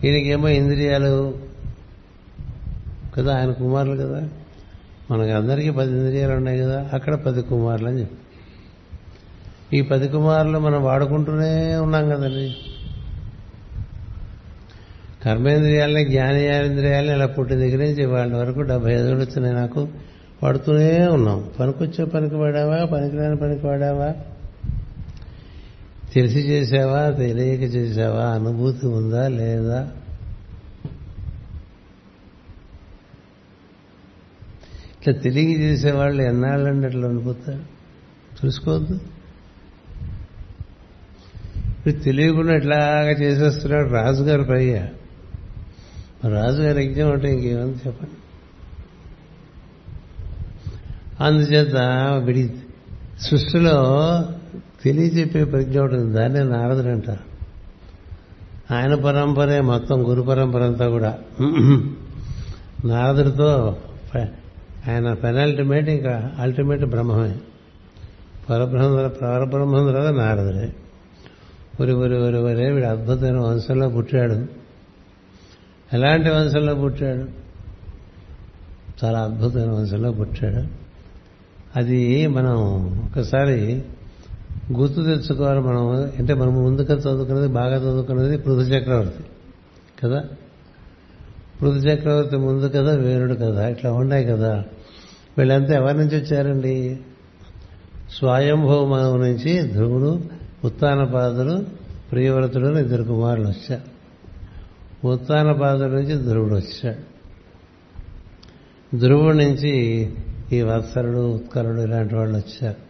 ఈయనకేమో 0.04 0.48
ఇంద్రియాలు 0.48 1.38
కదా 3.18 3.38
ఆయన 3.38 3.52
కుమారులు 3.52 4.08
కదా. 4.08 4.30
మనకు 5.12 5.32
అందరికీ 5.32 5.70
పది 5.70 5.92
ఇంద్రియాలు 5.92 6.34
ఉన్నాయి 6.34 6.60
కదా 6.60 6.90
అక్కడ 6.94 7.16
పది 7.16 7.42
కుమారులు 7.42 7.88
అని 7.88 8.00
చెప్పి. 8.00 8.18
ఈ 9.78 9.82
పది 9.82 10.08
కుమారులు 10.08 10.60
మనం 10.60 10.84
వాడుకుంటూనే 10.84 11.76
ఉన్నాం 11.76 12.10
కదండి. 12.10 12.56
కర్మేంద్రియాలని 15.26 16.06
జ్ఞానేంద్రియాలని 16.06 17.16
ఇలా 17.16 17.26
పుట్టిన 17.26 17.60
దగ్గర 17.60 17.78
నుంచి 17.78 18.06
వాళ్ళ 18.06 18.36
వరకు 18.36 18.62
డెబ్బై 18.62 18.94
ఐదు 18.94 19.16
వచ్చినాయి 19.16 19.54
నాకు. 19.54 19.88
పడుతూనే 20.44 21.08
ఉన్నాం. 21.08 21.50
పనికొచ్చే 21.60 22.06
పనికి 22.06 22.40
పడావా 22.40 22.86
పనికిరాని 22.86 23.38
పనికి 23.38 23.62
పడావా 23.62 24.14
తెలిసి 26.18 26.40
చేసావా 26.40 27.10
తెలియక 27.10 27.62
చేసావా 27.62 28.26
అనుభూతి 28.26 28.88
ఉందా 28.88 29.28
లేదా? 29.28 29.92
ఇట్లా 35.00 35.14
తెలియ 35.14 35.56
చేసేవాళ్ళు 35.56 36.22
ఎన్నాళ్ళండి 36.22 36.88
అట్లా 36.88 37.08
అనుకుంటారు 37.08 37.64
చూసుకోవద్దు. 38.46 39.00
ఇప్పుడు 41.78 42.04
తెలియకుండా 42.04 42.56
ఇట్లాగా 42.56 43.10
చేసేస్తున్నాడు 43.10 43.90
రాజుగారు 43.90 44.44
పైగా. 44.44 44.90
రాజుగారి 46.34 46.86
యజ్ఞం 46.86 47.12
అంటే 47.12 47.34
ఇంకేముంది 47.34 47.78
చెప్పండి? 47.88 48.12
అందుచేత 51.24 51.76
విడి 52.26 52.50
సృష్టిలో 53.22 53.78
తెలియజెప్పే 54.88 55.44
ప్రజ్ఞ 55.44 55.80
ఉంటుంది 55.80 56.14
దాన్నే 56.14 56.44
నారదుడు 56.44 56.88
అంటారు. 56.88 57.24
ఆయన 58.74 58.96
పరంపరే 58.96 59.62
మొత్తం 59.62 59.98
గురు 60.10 60.22
పరంపర 60.22 60.62
అంతా 60.64 60.88
కూడా. 60.90 61.12
నారదుడితో 62.86 63.78
ఆయన 64.90 65.14
పెనల్టిమేట్ 65.14 65.90
ఇంకా 65.90 66.32
అల్టిమేట్ 66.40 66.86
బ్రహ్మమే. 66.86 67.36
పరబ్రహ్మ 68.50 69.08
పరబ్రహ్మం 69.22 69.84
తర్వాత 69.88 70.14
నారదుడే 70.14 70.68
ఒరి 71.82 71.94
ఒరి 71.94 72.18
ఒరి 72.18 72.38
ఒరే 72.38 72.72
వీడు 72.72 72.86
అద్భుతమైన 72.86 73.38
వంశంలో 73.38 73.90
పుట్టాడు. 73.90 74.38
ఎలాంటి 75.94 76.30
వంశంలో 76.30 76.76
పుట్టాడు? 76.76 77.26
చాలా 79.04 79.20
అద్భుతమైన 79.20 79.72
వంశంలో 79.72 80.12
పుట్టాడు. 80.12 80.62
అది 81.76 82.28
మనం 82.28 82.56
ఒకసారి 83.06 83.84
గుర్తు 84.74 85.02
తెచ్చుకోవాలి 85.02 85.60
మనం. 85.60 86.12
అంటే 86.20 86.34
మనం 86.34 86.64
ముందుగా 86.64 86.96
చదువుకున్నది 86.96 87.48
బాగా 87.48 87.78
చదువుకున్నది 87.78 88.38
పృథు 88.38 88.60
చక్రవర్తి. 88.60 89.24
కదా? 90.04 90.24
పృథు 91.62 91.88
చక్రవర్తి 91.88 92.38
ముందు 92.38 92.66
కదా 92.66 92.96
వేరుడు 92.96 93.34
కదా 93.34 93.68
ఇట్లా 93.68 93.94
ఉన్నాయి 93.94 94.26
కదా. 94.26 94.64
వీళ్ళంతా 95.38 95.76
ఎవరి 95.76 95.98
నుంచి 95.98 96.22
వచ్చారండి? 96.22 97.00
స్వయంభవ 98.18 99.18
నుంచి 99.18 99.68
ధ్రువుడు 99.68 100.24
ఉత్తానపాదుడు 100.64 101.66
ప్రియవ్రతుడు 102.12 102.68
ఇద్దరు 102.68 103.04
కుమారులు 103.04 103.48
వచ్చారు. 103.48 103.98
ఉత్తానపాదుడు 105.08 105.90
నుంచి 105.90 106.30
ధ్రువుడు 106.30 106.56
వచ్చాడు. 106.56 107.18
ధ్రువుడి 108.98 109.38
నుంచి 109.38 109.70
ఈ 110.52 110.62
వత్సరుడు 110.62 111.34
ఉత్కరుడు 111.34 111.82
ఇలాంటి 111.82 112.16
వాళ్ళు 112.16 112.38
వచ్చారు. 112.38 112.87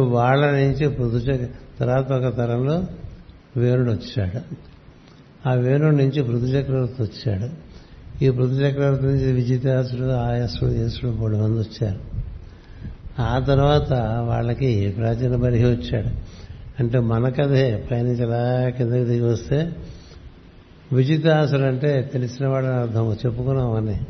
వాళ్ళ 0.00 0.50
నుంచి 0.50 0.88
పృథుచ 0.88 1.46
తర్వాత 1.80 2.12
ఒక 2.12 2.36
తరంలో 2.36 2.84
వేణుడు 3.56 3.90
వచ్చాడు. 3.90 4.40
ఆ 5.48 5.52
వేణుడి 5.52 5.96
నుంచి 5.96 6.22
పృథు 6.22 6.46
చక్రవర్తి 6.46 7.02
వచ్చాడు. 7.02 7.48
ఈ 8.24 8.30
పృథు 8.30 8.52
చక్రవర్తి 8.52 9.06
నుంచి 9.06 9.32
విజితాసుడు 9.32 10.10
ఆయాసుడు 10.10 10.70
యేసుడు 10.70 11.10
మూడు 11.10 11.36
మంది 11.36 11.58
వచ్చారు. 11.58 12.00
ఆ 13.22 13.38
తర్వాత 13.38 13.92
వాళ్ళకి 14.28 14.94
ప్రాచీన 14.96 15.36
బరిహి 15.36 15.64
వచ్చాడు. 15.64 16.08
అంటే 16.80 16.98
మనకదే 16.98 17.88
పైనుంచి 17.90 18.22
అలా 18.22 18.68
కిందకి 18.70 19.04
దిగి 19.04 19.20
వస్తే 19.20 19.72
విజితాసుడు 20.92 21.60
అంటే 21.60 22.10
తెలిసిన 22.12 22.46
వాడని 22.46 22.72
అర్థం 22.72 23.12
చెప్పుకున్నామని 23.12 24.00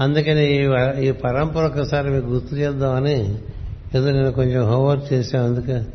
అందుకని 0.00 0.66
ఈ 1.08 1.10
పరంపర 1.10 1.62
ఒకసారి 1.62 2.10
మీకు 2.10 2.26
గుర్తు 2.26 2.54
చేద్దామని 2.54 3.38
కదా 3.96 4.12
నేను 4.12 4.32
కొంచెం 4.32 4.64
హోంవర్క్ 4.64 5.12
చేశాను 5.12 5.44
అందుకే 5.44 5.86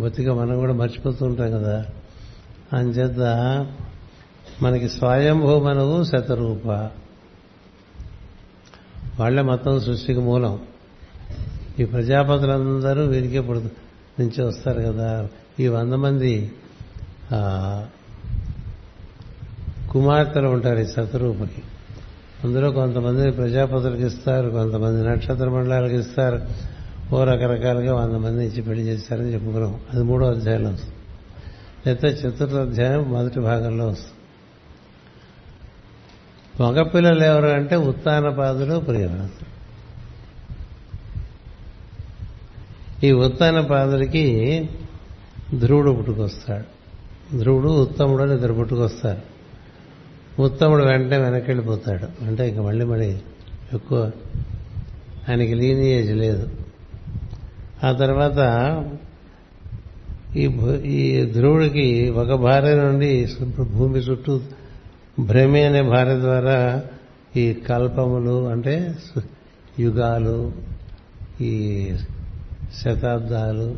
బతిగా 0.00 0.34
మనం 0.34 0.58
కూడా 0.58 0.72
మర్చిపోతుంటాం 0.72 1.50
కదా. 1.50 1.86
అంచేత 2.72 3.18
మనకి 4.62 4.88
స్వయంభూ 4.88 5.60
మనవు 5.60 6.04
శతరూప. 6.04 6.90
వాళ్ళే 9.20 9.42
మొత్తం 9.42 9.80
సృష్టికి 9.80 10.20
మూలం. 10.20 10.58
ఈ 11.80 11.84
ప్రజాపతులందరూ 11.84 13.04
వీరికే 13.04 13.40
పుడు 13.40 13.58
నుంచి 14.20 14.42
వస్తారు 14.42 14.82
కదా. 14.82 15.28
ఈ 15.60 15.68
వంద 15.68 15.92
మంది 15.92 16.52
కుమార్తెలు 19.90 20.46
ఉంటారు 20.46 20.78
ఈ 20.78 20.86
శతరూపకి. 20.86 21.62
అందులో 22.44 22.70
కొంతమంది 22.70 23.30
ప్రజాపతులకు 23.30 24.02
ఇస్తారు 24.02 24.50
కొంతమంది 24.50 25.08
నక్షత్ర 25.08 25.48
మండలాలకు 25.48 25.94
ఇస్తారు. 25.94 26.42
ఓ 27.12 27.24
రకరకాలుగా 27.24 27.94
వంద 27.94 28.14
మంది 28.14 28.46
ఇచ్చి 28.46 28.62
పెళ్ళి 28.62 28.84
చేశారని 28.84 29.32
చెప్పుకున్నాం. 29.32 29.80
అది 29.94 30.02
మూడో 30.02 30.30
అధ్యాయంలో 30.30 30.70
వస్తుంది. 30.70 30.94
లేకపోతే 31.86 32.28
చతుర్థ 32.28 32.54
అధ్యాయం 32.54 33.02
మొదటి 33.02 33.40
భాగంలో 33.40 33.86
వస్తుంది. 33.86 34.14
మగపిల్లలు 36.62 37.24
ఎవరు 37.24 37.46
అంటే 37.46 37.76
ఉత్తానపాదులు 37.76 38.78
ప్రియవ్రతులు 38.78 39.58
ఈ 43.06 43.12
ఉత్తానపాదుడికి 43.12 44.68
ధ్రువుడు 45.54 45.90
పుట్టుకొస్తాడు. 45.90 46.78
ధ్రువుడు 47.38 47.82
ఉత్తముడు 47.82 48.22
అని 48.22 48.34
ఇద్దరు 48.34 48.54
పుట్టుకొస్తారు. 48.54 49.38
ఉత్తముడు 50.42 50.84
వెంటనే 50.84 51.18
వెనక్కి 51.18 51.50
వెళ్ళిపోతాడు 51.50 52.24
అంటే 52.24 52.48
ఇంక 52.48 52.58
మళ్ళీ 52.58 52.84
మళ్ళీ 52.84 53.20
ఎక్కువ 53.72 54.10
ఆయనకి 55.28 55.54
లీనియేజ్ 55.54 56.12
లేదు. 56.12 56.48
ఆ 57.84 57.92
తర్వాత 57.92 58.38
ఈ 60.36 60.44
ఈ 60.84 61.32
ధ్రువుడికి 61.32 62.10
ఒక 62.10 62.32
భార్య 62.32 62.74
నుండి 62.74 63.28
భూమి 63.72 63.98
చుట్టూ 63.98 64.40
భ్రమి 65.20 65.64
అనే 65.64 65.82
భార్య 65.82 66.16
ద్వారా 66.16 66.82
ఈ 67.36 67.52
కల్పములు 67.52 68.48
అంటే 68.48 68.94
యుగాలు 69.80 70.52
ఈ 71.40 71.86
శతాబ్దాలు 72.84 73.76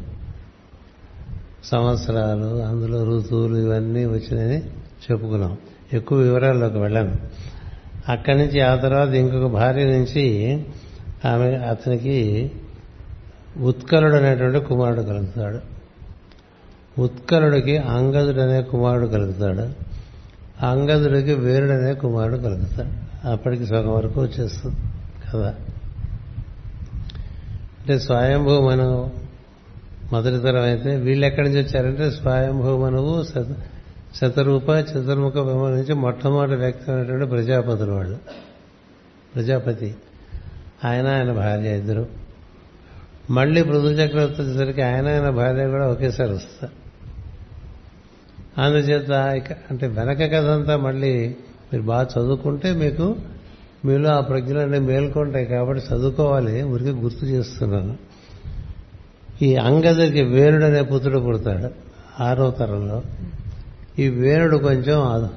సంవత్సరాలు 1.65 2.63
అందులో 2.63 3.05
ఋతువులు 3.05 3.57
ఇవన్నీ 3.57 4.05
వచ్చినాయని 4.05 4.63
చెప్పుకున్నాం. 5.11 5.59
ఎక్కువ 5.93 6.19
వివరాల్లోకి 6.19 6.79
వెళ్ళాను. 6.79 7.17
అక్కడి 8.09 8.39
నుంచి 8.39 8.61
ఆ 8.61 8.77
తర్వాత 8.77 9.09
ఇంకొక 9.09 9.51
భార్య 9.51 9.85
నుంచి 9.85 10.55
ఆమె 11.25 11.47
అతనికి 11.47 12.51
ఉత్కలుడు 13.59 14.15
అనేటువంటి 14.15 14.61
కుమారుడు 14.61 15.01
కలుగుతాడు. 15.01 15.59
ఉత్కలుడికి 17.01 17.79
అంగదుడు 17.79 18.41
అనే 18.41 18.63
కుమారుడు 18.63 19.07
కలుగుతాడు. 19.07 19.91
అంగదుడికి 20.67 21.35
వీరుడు 21.35 21.71
అనే 21.71 21.95
కుమారుడు 21.95 22.37
కలుగుతాడు. 22.37 23.11
అప్పటికి 23.29 23.67
సగం 23.67 23.95
వరకు 23.95 24.21
వచ్చేస్తుంది 24.21 24.77
కదా. 25.35 25.55
అంటే 27.81 27.99
స్వయంభూ 27.99 28.61
మనం 28.61 29.13
మొదటి 30.13 30.39
తరం 30.39 30.63
అయితే 30.63 30.97
వీళ్ళు 30.97 31.27
ఎక్కడి 31.27 31.49
నుంచి 31.49 31.63
వచ్చారంటే 31.63 32.11
స్వయంభూమనువు 32.11 33.23
శత 33.23 33.47
శతరూప 34.17 34.69
చతుర్ముఖ 34.69 35.33
బ్రహ్మ 35.33 35.69
నుంచి 35.69 35.95
మొట్టమొదటి 35.95 36.55
వ్యక్తి 36.55 36.91
అయినటువంటి 36.91 37.27
ప్రజాపతులు 37.27 37.93
వాళ్ళు. 37.93 38.19
ప్రజాపతి. 39.35 39.95
ఆయన 40.85 41.09
ఆయన 41.09 41.33
భార్య 41.33 41.79
ఇద్దరు. 41.79 42.20
మళ్ళీ 43.31 43.63
పృథు 43.63 43.87
చక్రవర్తి 43.87 44.43
వచ్చేసరికి 44.43 44.83
ఆయన 44.83 45.09
ఆయన 45.09 45.31
భార్య 45.31 45.69
కూడా 45.69 45.89
ఒకేసారి 45.89 46.33
వస్తారు 46.33 46.81
అందుచేత 48.61 49.13
అంటే 49.71 49.87
వెనక 49.87 50.19
కథ 50.19 50.45
అంతా 50.45 50.77
మళ్ళీ 50.77 51.29
మీరు 51.73 51.83
బాగా 51.83 52.03
చదువుకుంటే 52.03 52.73
మీకు 52.73 53.17
మీలో 53.85 54.11
ఆ 54.11 54.21
ప్రజ్ఞలన్నీ 54.21 54.79
మేల్కొంటాయి 54.79 55.47
కాబట్టి 55.47 55.95
చదువుకోవాలి 55.95 56.63
ఊరికి 56.63 56.91
గుర్తు 56.91 57.25
చేస్తున్నాను. 57.25 57.99
ఈ 59.43 59.57
అంగదకి 59.57 60.23
వేణుడు 60.23 60.65
అనే 60.65 60.83
పుత్రుడు 60.83 61.19
పుడతాడు 61.19 61.71
ఆరో 62.23 62.51
తరంలో. 62.51 63.03
ఈ 63.99 64.09
వేణుడు 64.09 64.57
కొంచెం 64.57 65.31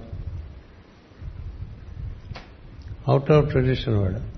అవుట్ 3.08 3.32
ఆఫ్ 3.32 3.49
ట్రెడిషన్ 3.49 3.95
వాడు. 3.95 4.33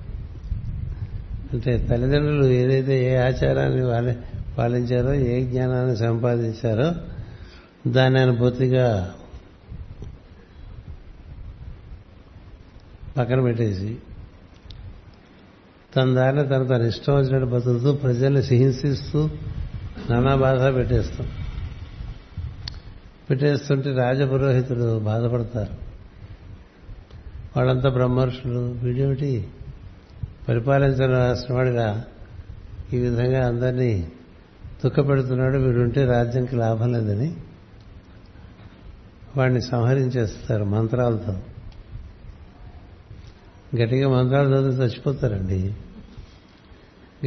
అంటే 1.54 1.88
తల్లిదండ్రులు 1.90 2.46
ఏదైతే 2.46 3.06
ఏ 3.06 3.16
ఆచారాన్ని 3.16 4.16
పాలించారో 4.58 5.14
ఏ 5.14 5.44
జ్ఞానాన్ని 5.44 5.98
సంపాదించారో 5.98 6.94
దాన్ని 7.92 8.20
ఆయన 8.20 8.32
పూర్తిగా 8.32 9.16
పక్కన 13.18 13.42
పెట్టేసి 13.42 13.98
తన 15.96 16.14
దారిలో 16.14 16.44
తను 16.44 16.66
తన 16.66 16.82
ఇష్టం 16.82 17.16
వచ్చినట్టు 17.16 17.48
బతుకుతూ 17.50 17.94
ప్రజల్ని 17.94 18.42
హింసిస్తూ 18.42 19.30
నానా 20.10 20.36
బాధ 20.36 20.76
పెట్టేస్తాం. 20.76 21.28
పెట్టేస్తుంటే 23.30 23.94
రాజపురోహితుడు 23.94 25.00
బాధపడతారు. 25.00 25.74
వాళ్ళంతా 27.58 27.90
బ్రహ్మర్షులు. 27.90 28.60
వీడేమిటి? 28.60 29.48
పరిపాలించాల్సిన 30.50 31.56
వాడిగా 31.56 32.06
ఈ 32.94 32.98
విధంగా 32.98 33.48
అందరినీ 33.48 34.12
దుఃఖపెడుతున్నాడు. 34.86 35.58
వీడుంటే 35.58 36.06
రాజ్యంకి 36.06 36.56
లాభం 36.56 36.94
లేదని 36.94 37.38
వాడిని 39.38 39.62
సంహరించేస్తారు 39.62 40.64
మంత్రాలతో. 40.64 41.34
గట్టిగా 43.78 44.10
మంత్రాలు 44.10 44.56
చదివితే 44.56 44.84
చచ్చిపోతారండి. 44.84 45.74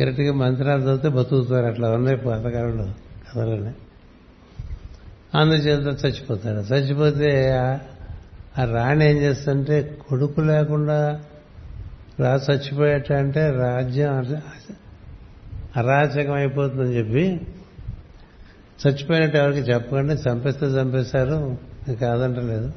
గట్టిగా 0.01 0.33
మంత్రాలు 0.33 0.83
చదివితే 0.83 1.09
బతుకుతారు. 1.09 1.67
అట్లా 1.67 1.91
ఉన్నాయి 1.91 2.17
పాతకాలంలో 2.17 2.85
కథలని 2.85 3.73
అందుచేత 5.39 6.07
చచ్చిపోతాడు. 6.07 6.59
చచ్చిపోతే 6.59 7.57
ఆ 8.59 8.65
రాణి 8.65 9.11
ఏం 9.11 9.17
చేస్తుంటే 9.17 9.99
కొడుకు 10.09 10.41
లేకుండా 10.41 11.25
రా 12.21 12.41
చచ్చిపోయేట 12.51 13.13
అంటే 13.13 13.51
రాజ్యం 13.51 14.43
అరాచకం 15.77 16.33
అయిపోతుందని 16.33 16.99
చెప్పి 16.99 17.47
చచ్చిపోయినట్టు 18.87 19.37
ఎవరికి 19.37 19.71
చెప్పకండి. 19.71 20.13
చంపేస్తే 20.13 20.67
చంపేశారు. 20.67 21.59
కాదంటలేదు. 22.01 22.73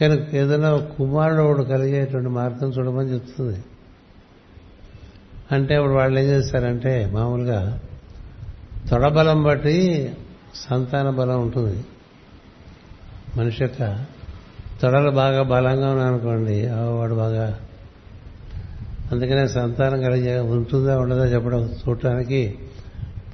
కానీ 0.00 0.38
ఏదైనా 0.38 0.76
కుమారుడు 0.76 1.42
ఒకడు 1.42 1.62
కలిగేటువంటి 1.62 2.28
మార్గం 2.28 2.70
చూడమని 2.70 3.08
చెప్తుంది. 3.14 3.64
అంటే 5.52 5.74
అప్పుడు 5.74 5.92
వాళ్ళు 5.92 6.20
ఏం 6.20 6.26
చేస్తారంటే 6.26 7.10
మామూలుగా 7.14 7.80
తొడబలం 8.90 9.42
బట్టి 9.42 10.12
సంతాన 10.54 11.10
బలం 11.10 11.42
ఉంటుంది. 11.42 11.84
మనిషి 13.36 13.64
యొక్క 13.64 14.04
తొడలు 14.82 15.10
బాగా 15.10 15.42
బలంగా 15.42 15.90
ఉన్నాయనుకోండి 15.90 16.68
వాడు 16.68 17.14
బాగా 17.14 17.58
అందుకనే 19.12 19.48
సంతానం 19.48 20.02
కలిగే 20.02 20.38
ఉంటుందా 20.38 20.98
ఉండదా 20.98 21.24
చెప్పడం 21.24 21.74
చూడటానికి 21.88 22.58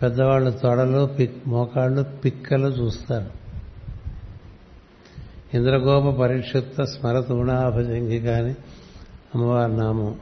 పెద్దవాళ్ళు 0.03 0.51
తొడలు 0.51 1.07
పిక్ 1.07 1.49
మోకాళ్ళు 1.49 2.03
పిక్కలు 2.03 2.69
చూస్తారు. 2.69 3.39
ఇంద్రగోప 5.57 6.19
పరిక్షిప్త 6.19 6.85
స్మరత 6.85 7.33
గుణాభజంగి 7.33 8.21
కానీ 8.21 8.57
అమ్మవారి 9.35 9.77
నామం. 9.77 10.17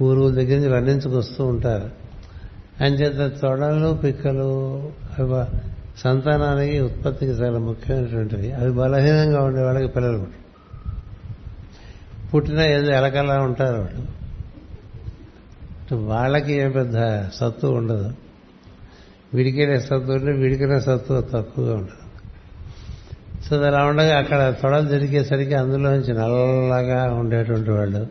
పూర్వుల 0.00 0.34
దగ్గర 0.34 0.56
నుంచి 0.56 0.68
వర్ణించుకొస్తూ 0.68 1.46
ఉంటారు. 1.46 1.90
అంచేత 2.84 3.40
తొడలు 3.40 3.94
పిక్కలు 3.94 4.92
అవి 5.18 5.58
సంతానానికి 6.00 6.80
ఉత్పత్తికి 6.80 7.32
చాలా 7.32 7.58
ముఖ్యమైనటువంటివి. 7.58 8.52
అవి 8.52 8.72
బలహీనంగా 8.72 9.42
ఉండే 9.42 9.62
వాళ్ళకి 9.62 9.86
పిల్లలు 9.86 10.26
పుట్టిన 12.34 12.60
ఏదో 12.60 12.92
ఎలకలా 12.92 13.40
ఉంటారు 13.40 13.80
వాళ్ళు. 13.80 14.21
వాళ్ళకి 15.96 16.52
ఏం 16.52 16.70
పెద్ద 16.70 17.28
సత్తు 17.34 17.66
ఉండదు. 17.66 18.12
విడికినే 19.34 19.80
సత్తు 19.80 20.12
ఉంటే 20.12 20.32
విడికిన 20.32 20.78
సత్తు 20.78 21.24
తక్కువగా 21.32 21.76
ఉంటుంది. 21.76 21.98
సో 23.48 23.56
అలా 23.56 23.84
ఉండగా 23.84 24.18
అక్కడ 24.18 24.54
తొడలు 24.62 24.88
దొరికేసరికి 24.88 25.54
అందులోంచి 25.54 26.12
నల్లగా 26.14 27.14
ఉండేటువంటి 27.14 27.70
వాళ్ళు 27.70 28.06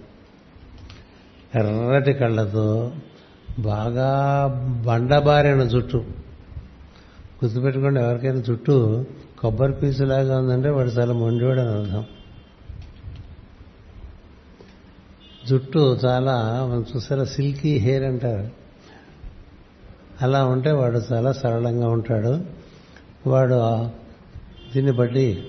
ఎర్రటి 1.55 2.13
కళ్ళతో 2.13 2.91
బాగా 3.59 4.47
బండబారిన 4.87 5.63
జుట్టు. 5.63 6.05
గుర్తుపెట్టుకోండి 7.43 7.99
ఎవరికైనా 7.99 8.41
జుట్టు 8.41 9.05
కొబ్బరి 9.39 9.73
పీసులాగా 9.73 10.39
ఉందంటే 10.39 10.69
వాడు 10.69 10.89
చాలా 10.89 11.13
మొండివాడు 11.13 11.59
అని 11.59 11.79
అర్థం. 11.79 12.05
జుట్టు 15.47 15.97
చాలా 16.06 16.65
మనం 16.71 16.86
చూసారా 16.95 17.23
సిల్కీ 17.23 17.77
హెయిర్ 17.77 18.04
అంటారు. 18.04 18.49
అలా 20.21 20.45
ఉంటే 20.45 20.71
వాడు 20.71 21.01
చాలా 21.12 21.32
సరళంగా 21.32 21.89
ఉంటాడు. 21.89 22.41
వాడు 23.30 23.89
దీన్ని 24.73 24.91
బట్టి 24.91 25.43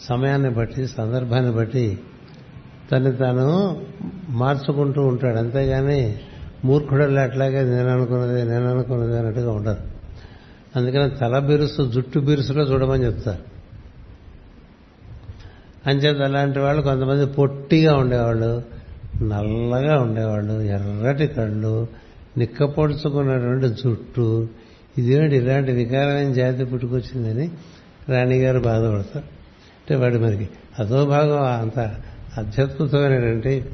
సమయాన్ని 0.00 0.50
బట్టి 0.50 0.86
సందర్భాన్ని 0.86 1.52
బట్టి 1.52 1.98
తను 2.92 3.12
తాను 3.12 3.80
మార్చుకుంటూ 4.28 5.06
ఉంటాడు. 5.06 5.38
అంతేగాని 5.38 6.18
మూర్ఖుడల్లా 6.64 7.22
అట్లాగే 7.22 7.62
నేను 7.64 7.88
అనుకున్నది 7.88 8.44
నేను 8.44 8.70
అనుకున్నది 8.70 9.18
అన్నట్టుగా 9.18 9.52
ఉండదు. 9.52 9.76
అందుకని 10.76 11.10
తల 11.10 11.38
బిరుసు 11.38 11.90
జుట్టు 11.90 12.18
బిరుసులో 12.18 12.62
చూడమని 12.62 13.04
చెప్తారు. 13.04 13.55
అంచేత 15.86 16.16
అలాంటి 16.22 16.58
వాళ్ళు 16.58 16.82
కొంతమంది 16.82 17.26
పొట్టిగా 17.26 17.96
ఉండేవాళ్ళు 17.96 18.62
నల్లగా 19.22 20.00
ఉండేవాళ్ళు 20.00 20.52
ఎర్రటి 20.52 21.26
కళ్ళు 21.26 21.86
నిక్కపొడుచుకున్నటువంటి 22.38 23.68
జుట్టు. 23.68 24.48
ఇదేంటి 24.98 25.36
ఇలాంటి 25.36 25.72
వికారమైన 25.72 26.32
జాతి 26.32 26.64
పుట్టుకొచ్చిందని 26.64 27.50
రాణిగారు 28.08 28.58
బాధపడతారు. 28.58 29.24
అంటే 29.24 29.94
వాడి 29.94 30.18
మనకి 30.18 30.48
అదో 30.78 31.04
భాగం 31.06 31.42
అంత 31.42 31.78
అత్యద్భుతమైనటువంటి 32.38 33.64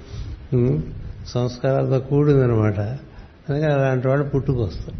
సంస్కారాలతో 1.26 1.98
కూడిందనమాట. 2.00 2.80
అందుకే 3.48 3.66
అలాంటి 3.66 4.08
వాళ్ళు 4.08 4.28
పుట్టుకొస్తారు. 4.28 4.96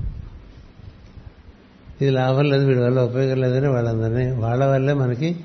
ఇది 2.03 2.11
లాభం 2.11 2.44
లేదు 2.44 2.66
వీడి 2.66 2.81
వల్ల 2.81 3.01
ఉపయోగం 3.01 3.40
లేదని 3.40 3.68
వాళ్ళందరినీ 3.68 4.31
వాళ్ళ 4.31 4.66
వల్లే 4.66 4.92
మనకి 4.92 5.37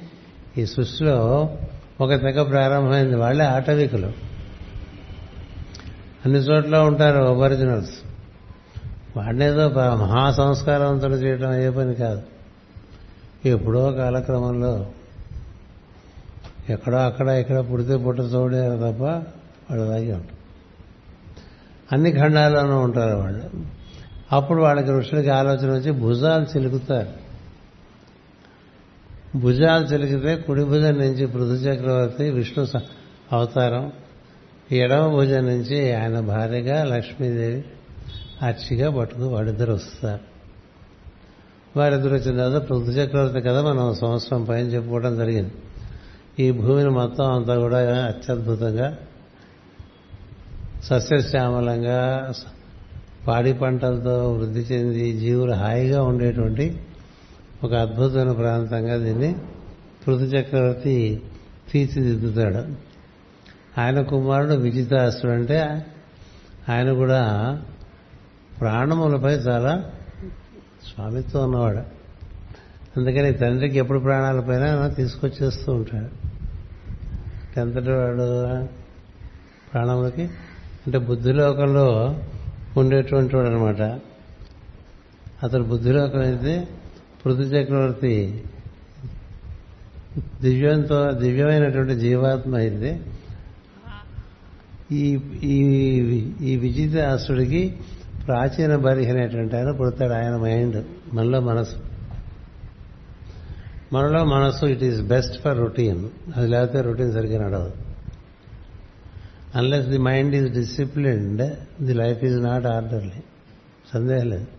ఈ 0.57 0.65
సృష్టిలో 0.65 1.49
ఒక 2.01 2.13
తెగ 2.13 2.43
ప్రారంభమైంది 2.43 3.15
వాళ్ళే 3.15 3.45
ఆటవికులు. 3.45 4.07
అన్ని 6.25 6.39
చోట్ల 6.39 6.77
ఉంటారు 6.77 7.23
ఒరిజినల్స్. 7.23 7.91
వాడినేదో 9.17 9.69
ప- 9.69 9.79
మహా 9.79 10.31
చేయడం 11.13 11.49
అయ్యే 11.49 11.69
పని 11.69 11.95
కాదు. 11.95 12.21
ఎప్పుడో 13.45 13.91
కాలక్రమంలో 13.91 14.85
ఎక్కడో 16.69 16.97
అక్కడ 16.97 17.27
ఇక్కడ 17.27 17.59
పుడితే 17.59 17.97
పుట్ట 17.97 18.19
చూడారు 18.19 18.73
తప్ప 18.73 19.03
వాళ్ళు 19.03 19.85
అలాగే 19.85 20.13
ఉంటారు 20.13 20.37
అన్ని 21.91 22.11
ఖండాల్లోనూ 22.11 22.79
ఉంటారు 22.79 23.17
వాళ్ళు. 23.17 23.43
అప్పుడు 24.31 24.61
వాళ్ళకి 24.61 24.91
ఋషులకి 24.91 25.29
ఆలోచన 25.29 25.71
వచ్చి 25.71 25.91
భుజాలు 25.91 26.43
చిలుకుతారు. 26.43 27.26
భుజాలు 29.35 29.85
చిలికితే 29.85 30.35
కుడి 30.35 30.63
భుజం 30.63 30.97
నుంచి 30.97 31.25
పృథు 31.25 31.53
చక్రవర్తి 31.53 32.29
విష్ణు 32.29 32.65
స- 32.65 32.81
అవతారం 33.31 33.91
ఎడమ 34.71 35.07
భుజం 35.07 35.45
నుంచి 35.45 35.93
ఆయన 35.93 36.19
భార్యగా 36.19 36.83
లక్ష్మీదేవి 36.83 37.63
అర్చిగా 38.41 38.91
పట్టుకు 38.91 39.27
వాడిద్దరు 39.27 39.73
వస్తారు. 39.73 40.21
వారిద్దరు 41.77 42.13
వచ్చిన 42.15 42.37
తర్వాత 42.37 42.69
పృథు 42.69 42.91
చక్రవర్తి 42.91 43.41
కదా 43.41 43.61
మనం 43.63 43.95
సంవత్సరం 43.95 44.43
పైన 44.43 44.65
చెప్పుకోవడం 44.65 45.17
జరిగింది. 45.17 45.51
ఈ 46.39 46.51
భూమిని 46.51 46.89
మొత్తం 46.89 47.31
అంతా 47.31 47.57
కూడా 47.57 47.77
అత్యద్భుతంగా 48.05 48.97
సస్యశ్యామలంగా 50.83 52.31
పాడి 53.27 53.53
పంటలతో 53.53 54.33
వృద్ధి 54.33 54.59
చెంది 54.59 55.13
జీవులు 55.13 55.51
హాయిగా 55.53 56.03
ఉండేటువంటి 56.03 56.77
ఒక 57.63 57.73
అద్భుతమైన 57.73 58.31
ప్రాంతంగా 58.31 58.97
దీన్ని 58.97 59.35
పృథు 60.07 60.23
చక్రవర్తి 60.23 61.21
తీర్చిదిద్దుతాడు. 61.71 62.63
ఆయన 63.81 64.01
కుమారుడు 64.01 64.53
విజితాసుడు 64.53 65.31
అంటే 65.31 65.85
ఆయన 66.69 66.93
కూడా 66.93 67.61
ప్రాణములపై 68.59 69.33
చాలా 69.33 69.91
స్వామిత్వం 70.87 71.43
ఉన్నవాడు. 71.43 71.77
అందుకని 72.99 73.33
తండ్రికి 73.33 73.77
ఎప్పుడు 73.77 73.99
ప్రాణాలపైన 73.99 74.87
తీసుకొచ్చేస్తూ 74.87 75.73
ఉంటాడు. 75.73 76.27
ఎంతటి 77.59 77.91
వాడు 77.91 78.65
ప్రాణములకి? 79.73 80.23
అంటే 80.87 80.97
బుద్ధిలోకంలో 80.97 82.19
ఉండేటువంటి 82.77 83.35
వాడు 83.35 83.47
అనమాట 83.47 83.81
అతను 85.43 85.63
బుద్ధిలోకం 85.63 86.19
అయితే 86.19 86.67
పృథు 87.27 87.41
చక్రవర్తి 87.41 88.43
దివ్యంతో 90.41 91.11
దివ్యమైనటువంటి 91.11 91.95
జీవాత్మ 91.95 92.55
అయితే 92.55 92.99
ఈ 94.91 95.19
ఈ 96.41 96.57
విజితాసుడికి 96.57 97.75
ప్రాచీన 98.25 98.75
బరిహి 98.75 99.11
అనేటువంటి 99.11 99.55
ఆయన 99.55 99.71
పుడతాడు 99.71 100.13
ఆయన 100.13 100.37
మైండ్ 100.37 100.85
మనలో 101.13 101.39
మనసు. 101.39 101.75
మనలో 103.93 104.25
మనసు 104.25 104.65
it 104.65 104.83
is 104.83 105.01
best 105.01 105.41
for 105.41 105.57
routine 105.57 106.09
అది 106.35 106.47
లేకపోతే 106.47 106.81
రొటీన్ 106.81 107.13
సరిగ్గా 107.13 107.45
నడవదు. 107.45 107.73
Unless 109.55 109.87
the 109.87 109.97
mind 109.97 110.35
is 110.35 110.53
disciplined 110.53 111.43
the 111.83 111.93
life 111.93 112.23
is 112.23 112.39
not 112.43 112.65
orderly 112.65 113.23
సందేహం 113.93 114.29
లేదు. 114.29 114.56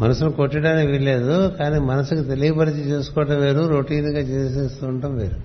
మనసును 0.00 0.30
కొట్టడానికి 0.30 0.92
వీల్లేదు 0.92 1.48
కానీ 1.48 1.78
మనసుకు 1.78 2.22
తెలియపరిచి 2.22 2.80
చేసుకోవటం 2.80 3.40
వేరు 3.40 3.66
రొటీన్గా 3.66 4.20
చేసేస్తూ 4.20 4.86
ఉండటం 4.86 5.16
వేరు. 5.16 5.36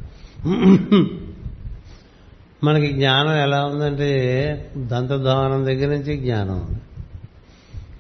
మనకి 2.64 2.88
జ్ఞానం 2.94 3.36
ఎలా 3.38 3.66
ఉందంటే 3.66 4.10
దంతధోవనం 4.78 5.66
దగ్గర 5.66 5.88
నుంచి 5.88 6.18
జ్ఞానం. 6.18 6.56
ఉంది 6.56 6.80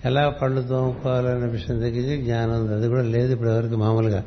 ఎలా 0.05 0.29
పండు 0.29 0.61
తోముకోవాలనే 0.61 1.47
విషయం 1.47 1.79
దగ్గర 1.79 2.01
నుంచి 2.01 2.17
జ్ఞానం 2.17 2.61
ఉంది. 2.61 2.73
అది 2.73 2.87
కూడా 2.87 3.01
లేదు 3.01 3.33
ఇప్పుడు 3.33 3.49
ఎవరికి 3.49 3.75
మామూలుగా. 3.75 4.23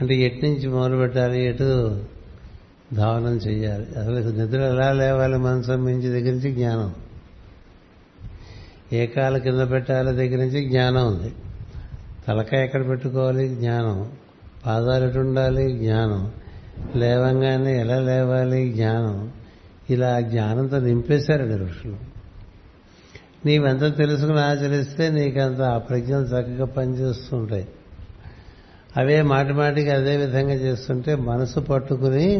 అంటే 0.00 0.14
ఎటు 0.14 0.46
నుంచి 0.46 0.68
మొదలు 0.68 0.96
పెట్టాలి 0.96 1.42
ఎటు 1.42 2.00
ధావనం 2.92 3.36
చేయాలి 3.36 3.86
అసలు 3.98 4.42
నిద్ర 4.42 4.58
ఎలా 4.58 4.92
లేవాలి 4.92 5.38
మనసు 5.38 5.72
మించి 5.72 6.08
దగ్గర 6.08 6.32
నుంచి 6.32 6.52
జ్ఞానం. 6.52 6.94
ఏ 8.92 9.06
కాలు 9.06 9.38
కింద 9.38 9.70
పెట్టాలో 9.70 10.12
దగ్గర 10.12 10.36
నుంచి 10.36 10.68
జ్ఞానం 10.68 11.06
ఉంది. 11.06 11.32
తలకాయ 12.28 12.64
ఎక్కడ 12.64 12.88
పెట్టుకోవాలి? 12.88 13.48
జ్ఞానం. 13.48 14.12
పాదాలు 14.66 15.08
ఎటు 15.08 15.18
ఉండాలి? 15.18 15.78
జ్ఞానం. 15.78 16.32
లేవంగానే 16.96 17.80
ఎలా 17.80 17.98
లేవాలి? 17.98 18.72
జ్ఞానం. 18.72 19.32
ఇలా 19.90 20.20
జ్ఞానంతో 20.20 20.78
నింపేశారండి 20.78 21.54
ఋషులు. 21.54 21.96
నీవెంత 23.46 23.96
తెలుసుకుని 23.96 24.40
ఆచరిస్తే 24.40 25.10
నీకంత 25.10 25.60
ఆ 25.60 25.78
ప్రజ్ఞలు 25.78 26.24
చక్కగా 26.24 26.64
పనిచేస్తుంటాయి 26.64 27.68
అవే 28.96 29.22
మాటి 29.22 29.52
మాటికి 29.52 29.90
అదే 29.90 30.16
విధంగా 30.16 30.54
చేస్తుంటే 30.54 31.14
మనసు 31.14 31.60
పట్టుకుని 31.60 32.34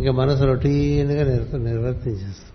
ఇంకా 0.00 0.12
మనసు 0.12 0.44
రొటీన్గా 0.44 1.22
నిర్వర్తించేస్తుంది. 1.58 2.49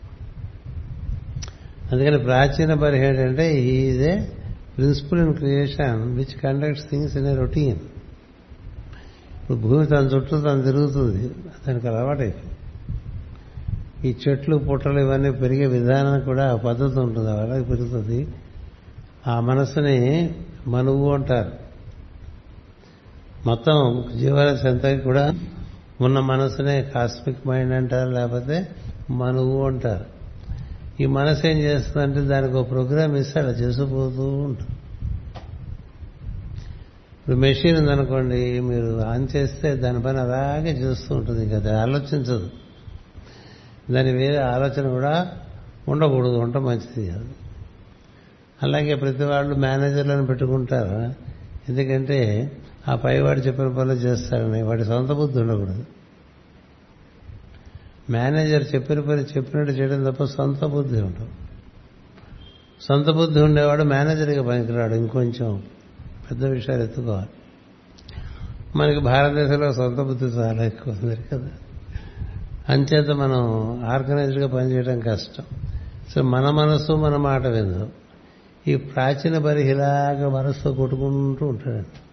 అందుకని 1.91 2.19
ప్రాచీన 2.19 2.73
పరిహ 2.73 3.03
ఏంటంటే 3.03 3.61
is 3.61 4.01
a 4.01 4.19
principle 4.77 5.19
in 5.19 5.33
creation 5.33 6.15
which 6.15 6.41
conducts 6.41 6.89
things 6.89 7.17
in 7.17 7.27
a 7.27 7.35
routine 7.35 7.79
ఇప్పుడు 9.41 9.57
భూమి 9.57 9.85
తన 9.85 10.09
చుట్టూ 10.15 10.41
తను 10.41 10.61
తిరుగుతుంది. 10.61 11.29
దానికి 11.67 11.87
అలవాటైపోయింది 11.87 12.51
ఈ 14.09 14.15
చెట్లు 14.27 14.57
పుట్టలు 14.57 14.99
ఇవన్నీ 14.99 15.31
పెరిగే 15.31 15.65
విధానం 15.65 16.19
కూడా 16.19 16.53
ఆ 16.53 16.55
పద్ధతి 16.55 16.99
ఉంటుంది. 16.99 17.31
అలాగే 17.31 17.63
పెరుగుతుంది. 17.63 18.27
ఆ 19.27 19.39
మనసుని 19.39 20.33
మనువు 20.67 21.13
అంటారు. 21.13 21.51
మొత్తం 23.45 24.05
జీవరాశి 24.17 24.67
అంతా 24.67 24.97
కూడా 24.97 25.33
ఉన్న 26.01 26.19
మనసునే 26.19 26.81
కాస్మిక్ 26.83 27.47
మైండ్ 27.47 27.73
అంటారు. 27.73 28.09
లేకపోతే 28.09 28.67
మనువు 29.09 29.67
అంటారు. 29.67 30.14
ఈ 31.01 31.05
మనసు 31.05 31.47
ఏం 31.47 31.57
చేస్తుందంటే 31.57 32.21
దానికి 32.21 32.53
ఒక 32.53 32.69
ప్రోగ్రామ్ 32.69 33.17
ఇస్తే 33.17 33.39
అలా 33.39 33.49
చేసుకుపోతూ 33.49 34.27
ఉంటుంది 34.27 34.71
ఇప్పుడు 37.19 37.35
మెషిన్ 37.35 37.77
ఉందనుకోండి 37.77 38.59
మీరు 38.59 39.01
ఆన్ 39.01 39.27
చేస్తే 39.35 39.75
దానిపైన 39.75 40.17
అలాగే 40.17 40.71
చేస్తూ 40.71 41.15
ఉంటుంది 41.15 41.43
ఇంకా 41.43 41.55
అది 41.55 41.69
ఆలోచించదు. 41.69 42.49
దాని 43.91 44.11
వేరే 44.11 44.37
ఆలోచన 44.37 44.89
కూడా 44.89 45.31
ఉండకూడదు 45.87 46.37
ఉంట 46.37 46.57
మంచిది 46.57 47.07
కాదు. 47.07 47.25
అలాగే 48.63 48.95
ప్రతి 48.95 49.23
వాళ్ళు 49.23 49.55
మేనేజర్లను 49.55 50.25
పెట్టుకుంటారు? 50.25 51.13
ఎందుకంటే 51.71 52.51
ఆ 52.87 52.95
పైవాడు 52.95 53.39
చెప్పిన 53.39 53.67
పనులు 53.67 53.93
చేస్తారని 53.93 54.61
వాడి 54.61 54.85
సొంత 54.85 55.11
బుద్ధి 55.11 55.39
ఉండకూడదు. 55.39 55.85
మేనేజర్ 58.09 58.63
చెప్పిన 58.75 58.99
పని 58.99 59.21
చెప్పినట్టు 59.21 59.71
చేయడం 59.73 60.03
తప్ప 60.03 60.23
సొంత 60.23 60.65
బుద్ధి 60.65 61.01
ఉండదు. 61.01 61.27
సొంత 62.81 63.09
బుద్ధి 63.09 63.41
ఉండేవాడు 63.41 63.83
మేనేజర్గా 63.83 64.47
పనికిరాడు. 64.47 64.93
ఇంకొంచెం 64.93 65.63
పెద్ద 66.31 66.45
విషయాలు 66.45 66.83
ఎత్తుకోవాలి. 66.83 67.27
మనకి 68.75 68.99
భారతదేశంలో 68.99 69.73
సొంత 69.73 69.97
బుద్ధి 69.97 70.25
చాలా 70.25 70.63
ఎక్కువ 70.63 70.93
ఉంది 71.03 71.15
కదా. 71.15 71.49
అంచేత 72.69 73.09
మనం 73.09 73.43
ఆర్గనైజ్డ్గా 73.85 74.47
పనిచేయడం 74.47 74.99
కష్టం. 74.99 75.43
సో 76.15 76.21
మన 76.21 76.49
మనసు 76.49 76.91
మన 76.91 77.15
మాట 77.15 77.47
విందాం 77.47 77.91
ఈ 78.67 78.75
ప్రాచీన 78.75 79.37
పరిహిలాగా 79.37 80.29
మనసుతో 80.29 80.73
కొట్టుకుంటూ 80.73 81.45
ఉంటాడండి. 81.45 82.04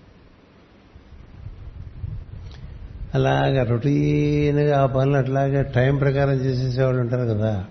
అలాగా 3.14 3.64
రొటీన్గా 3.64 4.82
ఆ 4.82 4.86
పనులు 4.86 5.16
అట్లాగే 5.16 5.62
టైం 5.62 5.96
ప్రకారం 5.96 6.32
చేసేసేవాళ్ళు 6.32 7.00
ఉంటారు 7.00 7.28
కదా. 7.28 7.64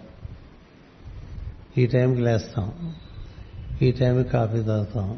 ఈ 1.77 1.85
టైంకి 1.85 2.21
లేస్తాం. 2.21 2.71
ఈ 3.81 3.91
టైంకి 3.91 4.29
కాఫీ 4.29 4.63
తాగుతాం. 4.63 5.17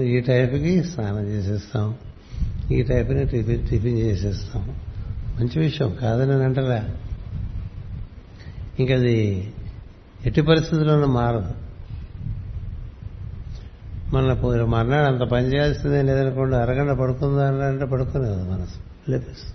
ఈ 0.00 0.20
టైంకి 0.20 0.84
స్నానం 0.84 1.26
చేసేస్తాం. 1.26 1.94
ఈ 2.72 2.82
టైంకి 2.82 3.24
టిఫిన్ 3.24 3.68
టిఫిన్ 3.68 3.98
చేసేస్తాం. 3.98 4.80
మంచి 5.40 5.58
విషయం 5.58 5.96
కాదని 6.00 6.44
అంటలే. 6.44 6.82
ఇంకది 8.80 9.52
ఎట్టి 10.26 10.42
పరిస్థితుల్లోనూ 10.42 11.06
మారదు. 11.06 11.52
మన 14.14 14.32
మర్నాడు 14.64 15.06
అంత 15.06 15.20
పని 15.20 15.46
చేయాల్సిందే 15.46 16.02
లేదనుకోండి 16.02 16.56
అరగంట 16.56 16.90
పడుకుందా 16.90 17.66
అంటే 17.66 17.84
పడుకునేది 17.84 18.50
మనసు. 18.50 18.83
లేపిస్తుంది 19.08 19.54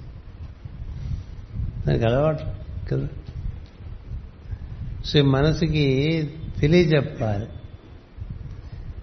దానికి 1.88 2.06
అలవాటు 2.06 2.44
కదా? 2.92 3.08
సో 5.06 5.24
మనసుకి 5.24 6.30
తెలియజెప్పాలి. 6.60 7.48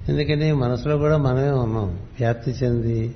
ఎందుకని 0.08 0.52
మనసులో 0.52 0.98
కూడా 0.98 1.16
మనమే 1.16 1.50
ఉన్నాం. 1.50 1.88
వ్యాప్తి 1.88 2.50
చెంది 2.50 3.14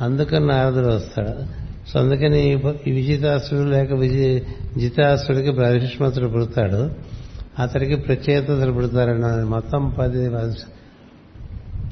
అందుకని 0.00 0.46
నారదుడు 0.46 0.86
వస్తాడు. 0.86 1.60
సో 1.90 2.00
అందుకని 2.00 2.62
విజితాసుడు 2.90 3.60
లేక 3.60 3.92
విజయ 3.92 4.38
జితాసుడికి 4.78 5.50
బ్రహ్మత్తుడు 5.50 6.28
పుడతాడు. 6.28 6.90
అతడికి 7.58 7.94
ప్రత్యేకతలు 7.94 8.72
పుడతారన్న 8.72 9.44
మొత్తం 9.44 9.96
పది 9.98 10.30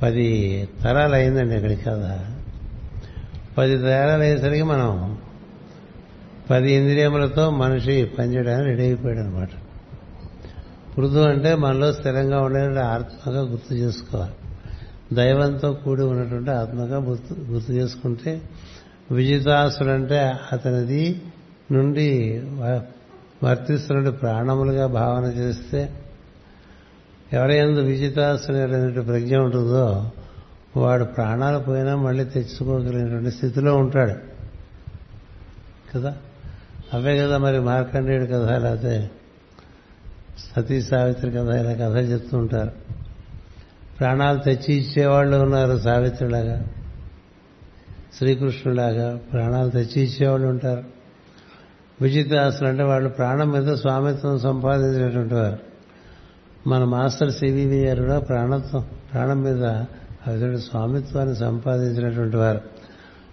పది 0.02 0.68
తరాలు 0.82 1.14
అయిందండి 1.14 1.54
ఇక్కడికి 1.54 1.82
కదా. 1.82 2.37
పది 3.58 3.78
తరాలు 3.78 4.22
అయ్యేసరికి 4.22 4.62
మనం 4.62 5.18
పది 6.50 6.72
ఇంద్రియములతో 6.72 7.50
మనిషి 7.50 8.04
పనిచేయడానికి 8.04 8.68
రెడీ 8.68 8.82
అయిపోయాడు 8.82 9.18
అనమాట 9.18 9.48
మృదు 10.98 11.20
అంటే 11.20 11.54
మనలో 11.54 11.92
స్థిరంగా 11.92 12.40
ఉండే 12.40 12.80
ఆత్మగా 12.80 13.40
గుర్తు 13.40 13.74
చేసుకోవాలి. 13.74 14.34
దైవంతో 15.14 15.72
కూడి 15.72 16.02
ఉన్నటువంటి 16.02 16.50
ఆత్మగా 16.50 16.98
గుర్తు 16.98 17.34
గుర్తు 17.40 17.72
చేసుకుంటే 17.72 18.42
విజితాసుడు 19.10 19.88
అంటే 19.88 20.18
అతనిది 20.52 21.22
నుండి 21.72 22.40
వర్తిస్తున్న 23.44 24.10
ప్రాణములుగా 24.10 24.86
భావన 24.86 25.24
చేస్తే 25.24 25.90
ఎవరైనా 27.32 27.80
విజితాసుడు 27.80 29.02
ప్రజ్ఞ 29.02 29.36
ఉంటుందో 29.36 30.12
వాడు 30.78 31.04
ప్రాణాలు 31.04 31.58
పోయినా 31.58 31.96
మళ్ళీ 31.96 32.24
తెచ్చుకోగలిగినటువంటి 32.24 33.30
స్థితిలో 33.30 33.76
ఉంటాడు. 33.76 34.14
కదా? 35.94 36.16
అవే 36.94 37.18
కదా 37.18 37.38
మరి 37.38 37.60
మార్కండేయుడు 37.60 38.24
కథ 38.24 38.50
లేకపోతే 38.50 39.10
సతీ 40.38 40.82
సావిత్రి 40.82 41.30
కథ 41.30 41.48
ఇలా 41.48 41.72
కథ 41.72 41.96
చెప్తూ 41.96 42.38
ఉంటారు. 42.38 42.72
ప్రాణాలు 43.98 44.38
తెచ్చి 44.38 44.74
ఇచ్చేవాళ్ళు 44.74 45.36
ఉన్నారు 45.36 45.78
సావిత్రిలాగా. 45.78 46.64
శ్రీకృష్ణులాగా 48.18 49.16
ప్రాణాలు 49.16 49.70
తెచ్చి 49.70 50.02
ఇచ్చేవాళ్ళు 50.02 50.46
ఉంటారు. 50.46 50.84
విజితాసులు 52.02 52.68
అంటే 52.68 52.82
వాళ్ళు 52.82 53.08
ప్రాణం 53.08 53.50
మీద 53.50 53.74
స్వామిత్వం 53.74 54.38
సంపాదించినటువంటి 54.38 55.34
వారు. 55.34 55.58
మన 56.66 56.84
మాస్టర్ 56.84 57.32
సివివి 57.32 57.84
గారు 57.84 58.02
కూడా 58.02 58.18
ప్రాణత్వం 58.18 58.84
ప్రాణం 59.12 59.42
మీద 59.42 59.64
అతడు 60.28 60.56
స్వామిత్వాన్ని 60.56 61.36
సంపాదించినటువంటి 61.36 62.36
వారు. 62.36 62.60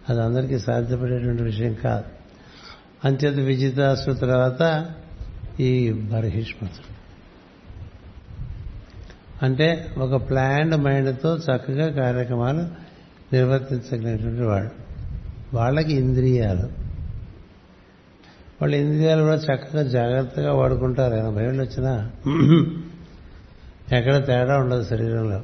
అది 0.10 0.21
అందరికీ 0.21 0.60
సాధ్యపడేటువంటి 0.60 1.43
విషయం 1.43 1.73
కాదు. 1.73 2.05
అంత్యత 3.05 3.34
విజితాసు 3.34 4.12
తర్వాత 4.12 4.86
ఈ 5.60 5.91
బర్హిష్మతుడు 5.91 6.95
అంటే 9.45 9.95
ఒక 9.97 10.29
ప్లాండ్ 10.29 10.75
మైండ్తో 10.75 11.38
చక్కగా 11.38 12.03
కార్యక్రమాలు 12.03 12.60
నిర్వర్తించగలిగినటువంటి 13.34 14.41
వాడు 14.41 14.69
వాళ్ళకి 15.53 15.93
ఇంద్రియాలు. 15.93 16.86
వాళ్ళ 18.62 18.75
ఇంద్రియాలు 18.75 19.21
కూడా 19.21 19.36
చక్కగా 19.36 19.84
జాగ్రత్తగా 19.84 20.53
వాడుకుంటారు. 20.53 21.13
ఎనభై 21.15 21.45
ఏళ్ళు 21.45 21.63
వచ్చినా 21.63 22.12
ఎక్కడ 23.98 24.25
తేడా 24.25 24.58
ఉండదు 24.58 24.83
శరీరంలో. 24.83 25.41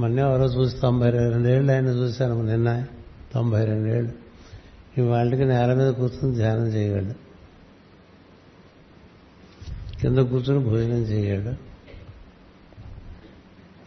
మొన్న 0.00 0.18
ఎవరో 0.20 0.44
చూసి 0.44 0.76
తొంభై 0.76 1.10
రెండేళ్ళు 1.10 1.72
ఆయన 1.72 1.86
చూశాను 1.86 2.42
నిన్న 2.42 2.86
తొంభై 3.34 3.64
రెండేళ్ళు 3.64 4.12
ఇవాళకి 4.98 5.44
నేల 5.44 5.74
మీద 5.74 5.90
కూర్చొని 5.92 6.34
ధ్యానం 6.34 6.66
చేయగలడు. 6.66 7.26
కింద 10.00 10.18
కూర్చొని 10.18 10.64
భోజనం 10.64 11.02
చేయగలడు. 11.02 11.56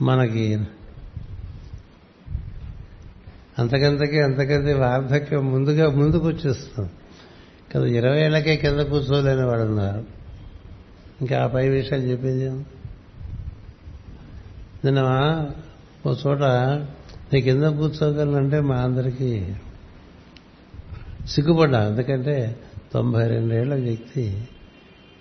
మనకి 0.03 0.55
అంతకంతకి 3.59 4.21
అంతకంతే 4.21 4.73
వార్ధక్యం 4.73 5.51
ముందుగా 5.51 5.89
ముందుకు 5.89 6.27
వచ్చేస్తుంది. 6.27 6.89
కదా 7.75 7.85
ఇరవై 7.85 8.21
ఏళ్ళకే 8.21 8.55
కింద 8.55 8.79
కూర్చోలేని 8.79 9.45
వాడు 9.45 9.61
ఉన్నారు. 9.61 10.05
ఇంకా 11.21 11.43
ఆ 11.43 11.47
పై 11.47 11.69
విషయాలు 11.69 12.03
చెప్పేది 12.03 12.49
నిన్న 14.85 15.01
ఓ 16.07 16.15
చోట 16.27 16.41
నీ 17.33 17.41
కింద 17.41 17.63
కూర్చోగలనంటే 17.63 18.59
మా 18.59 18.75
అందరికీ 18.75 19.53
సిగ్గుపడ్డా. 21.27 21.87
ఎందుకంటే 21.87 22.59
తొంభై 22.93 23.27
రెండేళ్ళ 23.27 23.73
వ్యక్తి 23.73 24.47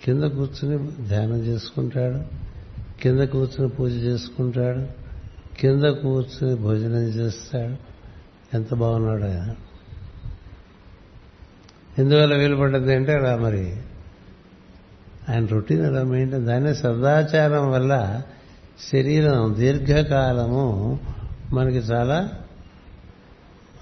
కింద 0.04 0.22
కూర్చుని 0.22 1.06
ధ్యానం 1.08 1.38
చేసుకుంటాడు 1.38 2.22
కింద 3.02 3.20
కూర్చుని 3.20 3.68
పూజ 3.68 3.92
చేసుకుంటాడు 3.92 4.86
కింద 5.60 5.84
కూర్చుని 5.84 6.54
భోజనం 6.54 7.02
చేస్తాడు. 7.02 7.76
ఎంత 8.56 8.74
బాగున్నాడు. 8.74 9.22
ఆయన 9.22 9.54
ఎందువల్ల 11.98 12.36
వీలు 12.36 12.56
పడ్డది 12.56 12.94
అంటే 12.94 13.14
అలా 13.14 13.36
మరి. 13.36 13.76
ఆయన 15.28 15.46
రొటీన్ 15.46 15.86
అలా 15.86 16.02
మెయింటైన్ 16.02 16.46
దాన్ని 16.46 16.74
సదాచారం 16.74 17.70
వల్ల 17.70 18.22
శరీరం 18.92 19.54
దీర్ఘకాలము 19.58 20.98
మనకి 21.52 21.76
చాలా 21.76 22.28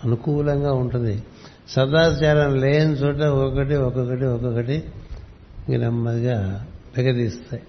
అనుకూలంగా 0.04 0.72
ఉంటుంది. 0.72 1.22
సదాచారం 1.68 2.60
లేని 2.60 2.92
చోట 2.92 3.20
ఒకటి 3.22 3.74
ఒక్కొక్కటి 3.74 4.24
ఒక్కొక్కటి 4.24 4.84
నెమ్మదిగా 5.68 6.66
బిగదీస్తాయి 6.96 7.62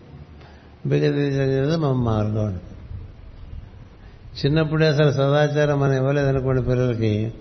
బిగదీసేది 0.86 1.78
మా 1.78 1.94
మార్గం 1.94 2.46
ఉంటుంది 2.46 2.64
చిన్నప్పుడే 4.46 4.88
అసలు 4.88 5.12
సదాచారం 5.12 5.80
మనం 5.80 5.94
ఇవ్వలేదనుకోండి 5.94 6.62
పిల్లలకి 6.62 7.34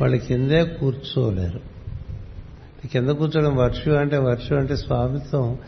వాళ్ళు 0.00 0.16
కిందే 0.16 0.64
కూర్చోలేరు. 0.64 1.60
కింద 2.88 3.10
కూర్చోవడం 3.10 3.56
వర్షం 3.56 3.98
అంటే 3.98 4.16
వర్షం 4.16 4.56
అంటే 4.56 4.76
స్వామిత్వం. 4.76 5.58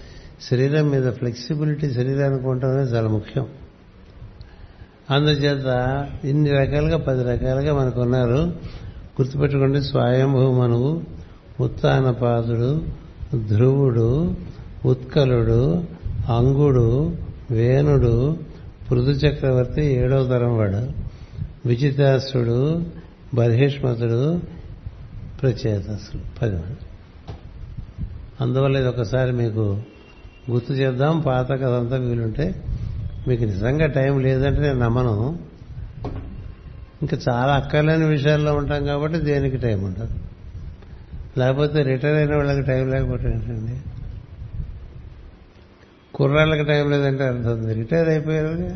శరీరం 0.42 0.88
మీద 0.88 1.12
ఫ్లెక్సిబిలిటీ 1.12 1.90
శరీరానికి 1.90 2.46
ఉండటం 2.46 2.68
అనేది 2.68 2.90
చాలా 2.90 3.08
ముఖ్యం. 3.08 3.46
అందుచేత 5.10 5.66
ఇన్ని 6.24 6.50
రకాలుగా 6.50 6.96
పది 6.96 7.24
రకాలుగా 7.24 7.74
మనకు 7.74 8.00
ఉన్నారు 8.00 8.40
గుర్తుపెట్టుకోండి 9.20 9.82
స్వయంభూ 9.82 10.52
మనువు 10.52 11.02
ఉత్తానపాదుడు 11.60 12.84
ధ్రువుడు 13.48 14.34
ఉత్కలుడు 14.86 15.84
అంగుడు 16.28 17.16
వేణుడు 17.50 18.36
పృథు 18.90 19.10
చక్రవర్తి 19.10 19.84
ఏడవ 19.84 20.26
తరం 20.26 20.58
వాడు. 20.58 21.06
విజితాసుడు 21.68 22.82
బర్హిష్మతుడు 23.34 24.40
ప్రచేతసుడు 25.42 26.22
పది 26.42 26.54
మంది 26.54 26.86
అందువల్ల 28.40 28.76
ఇది 28.76 28.88
ఒకసారి 28.88 29.32
మీకు 29.32 29.80
గుర్తు 30.50 30.72
చేద్దాం 30.72 31.20
పాత 31.20 31.48
కథంతా 31.50 31.96
వీలుంటే 31.96 32.64
మీకు 33.28 33.44
నిజంగా 33.44 33.86
టైం 33.86 34.20
లేదంటే 34.20 34.60
నేను 34.60 34.78
నమ్మను. 34.78 35.38
ఇంకా 37.02 37.16
చాలా 37.28 37.54
అక్కర్లేని 37.54 38.04
విషయాల్లో 38.04 38.54
ఉంటాం 38.54 38.86
కాబట్టి 38.86 39.18
దేనికి 39.18 39.56
టైం 39.56 39.84
ఉండదు. 39.84 40.18
లేకపోతే 41.38 41.82
రిటైర్ 41.82 42.16
అయిన 42.16 42.36
వాళ్ళకి 42.36 42.62
టైం 42.62 42.90
లేకపోతే 42.90 43.28
ఏంటండి? 43.30 43.80
కుర్రాళ్ళకి 46.14 46.64
టైం 46.64 46.90
లేదంటే 46.90 47.24
అర్థం 47.24 47.68
రిటైర్ 47.68 48.08
అయిపోయారు 48.08 48.70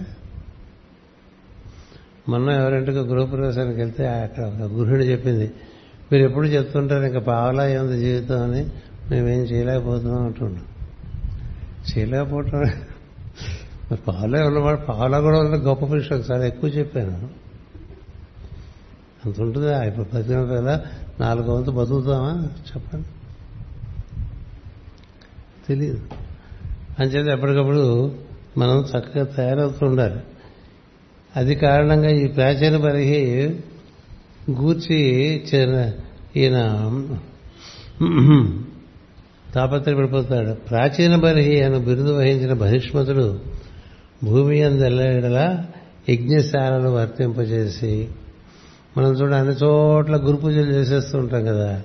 మొన్న 2.30 2.50
ఎవరింటికి 2.50 2.98
గృహప్రవేశానికి 2.98 3.80
వెళ్తే 3.80 4.08
అక్కడ 4.08 4.44
గృహిణి 4.44 5.04
చెప్పింది 5.04 5.52
మీరు 6.12 6.22
ఎప్పుడు 6.22 6.46
చెప్తుంటారు 6.46 7.04
ఇంకా 7.04 7.20
పావలా 7.20 7.68
ఏంది 7.68 7.98
జీవితం 8.00 8.42
అని. 8.42 8.66
మేమేం 9.10 9.40
చేయలేకపోతున్నాం 9.40 10.24
అంటున్నాం 10.24 10.64
చేయలేకపోవటం. 11.80 12.58
మరి 13.92 13.96
పావులే 13.96 14.42
ఉన్నవాడు 14.42 14.76
పావులా 14.76 15.20
కూడా 15.20 15.38
ఉన్న 15.38 15.54
గొప్ప 15.54 15.84
పురుషుడు 15.84 16.18
ఒకసారి 16.18 16.46
ఎక్కువ 16.46 16.70
చెప్పాను. 16.70 17.28
అంత 19.26 19.40
ఉంటుందా. 19.40 19.82
ఇప్పుడు 19.82 20.06
బతికినంత 20.14 20.50
కదా 20.50 20.84
నాలుగు 21.20 21.52
వంతు 21.52 21.70
బతుకుతామా? 21.70 22.48
చెప్పండి. 22.68 23.08
తెలియదు 25.68 26.00
అంచేత 26.98 27.26
ఎప్పటికప్పుడు 27.26 28.14
మనం 28.58 28.80
చక్కగా 28.80 29.24
తయారవుతూ 29.24 29.86
ఉండాలి. 29.86 30.20
అది 31.36 31.54
కారణంగా 31.54 32.10
ఈ 32.10 32.26
ప్రాచీన 32.26 32.76
పరిహి 32.76 33.46
గూర్చి 34.50 34.96
ఈయన 36.36 36.56
తాపత్రపడిపోతాడు 39.54 40.52
ప్రాచీన 40.52 41.16
బర్హి 41.16 41.60
అను 41.60 41.78
బిరుదు 41.78 42.18
వహించిన 42.18 42.52
బహిష్మతుడు 42.52 43.40
భూమి 44.24 44.62
అందెల్లడలా 44.62 45.66
యజ్ఞశాలను 46.08 46.90
వర్తింపజేసి 46.90 48.08
మనం 48.98 49.10
చూడ 49.12 49.32
అన్ని 49.32 49.54
చోట్ల 49.54 50.16
గురు 50.16 50.36
పూజలు 50.36 50.72
చేసేస్తూ 50.72 51.18
ఉంటాం 51.18 51.44
కదా. 51.44 51.82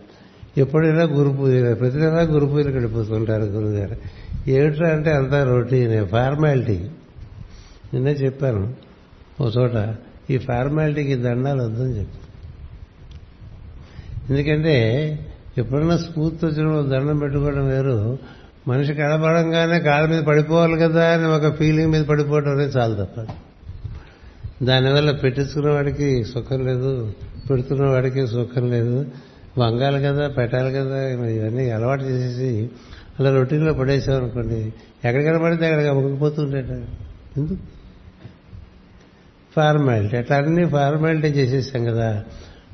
ఎప్పుడైనా 0.58 1.04
గురు 1.04 1.30
పూజలు 1.30 1.76
ప్రతి 1.76 1.98
నెలా 1.98 2.22
గురు 2.22 2.46
పూజలు 2.46 2.72
గడిపోతుంటారు 2.72 3.44
గురుగారు. 3.44 3.96
ఏమిట్రా 4.50 4.90
అంటే 4.90 5.12
అంతా 5.12 5.44
రొటీనే 5.44 6.06
ఫార్మాలిటీ. 6.06 6.78
నిన్నే 7.94 8.12
చెప్పాను 8.12 8.74
ఓ 9.42 9.48
చోట 9.48 9.96
ఈ 10.30 10.38
ఫార్మాలిటీకి 10.38 11.16
దండాలు 11.16 11.64
వద్దని 11.64 12.00
చెప్పి. 12.00 12.20
ఎందుకంటే 14.30 14.76
ఎప్పుడన్నా 15.58 15.98
స్ఫూర్తి 15.98 16.46
వచ్చినప్పుడు 16.46 16.90
దండం 16.90 17.18
పెట్టుకోవడం 17.18 17.68
వేరు. 17.68 18.20
మనిషి 18.68 18.94
కనపడంగానే 18.94 19.80
కాళ్ళ 19.80 20.10
మీద 20.10 20.24
పడిపోవాలి 20.24 20.78
కదా 20.78 21.14
అని 21.14 21.26
ఒక 21.26 21.56
ఫీలింగ్ 21.58 21.92
మీద 21.92 22.06
పడిపోవడం 22.06 22.52
అనేది 22.52 22.78
చాలా 22.78 23.04
తప్ప. 23.04 23.26
దానివల్ల 24.64 25.12
పెట్టించుకున్న 25.12 25.70
వాడికి 25.70 26.24
సుఖం 26.24 26.66
లేదు 26.66 27.14
పెడుతున్న 27.50 27.86
వాడికి 27.86 28.28
సుఖం 28.28 28.72
లేదు. 28.72 29.06
వంగాలి 29.58 30.04
కదా 30.04 30.28
పెట్టాలి 30.28 30.74
కదా 30.74 31.08
ఇవన్నీ 31.08 31.70
అలవాటు 31.70 32.04
చేసేసి 32.04 32.70
అలా 33.20 33.36
రొటీన్లో 33.36 33.74
పడేసామనుకోండి 33.74 34.74
ఎక్కడికైనా 35.06 35.40
పడితే 35.40 35.66
అక్కడికి 35.66 35.90
అమ్ముకుపోతుండేట. 35.90 36.70
ఎందుకు? 37.38 37.56
ఫార్మాలిటీ. 39.56 40.18
అట్లా 40.18 40.38
అన్ని 40.38 40.70
ఫార్మాలిటీ 40.70 41.28
చేసేసాం 41.28 41.86
కదా. 41.86 42.24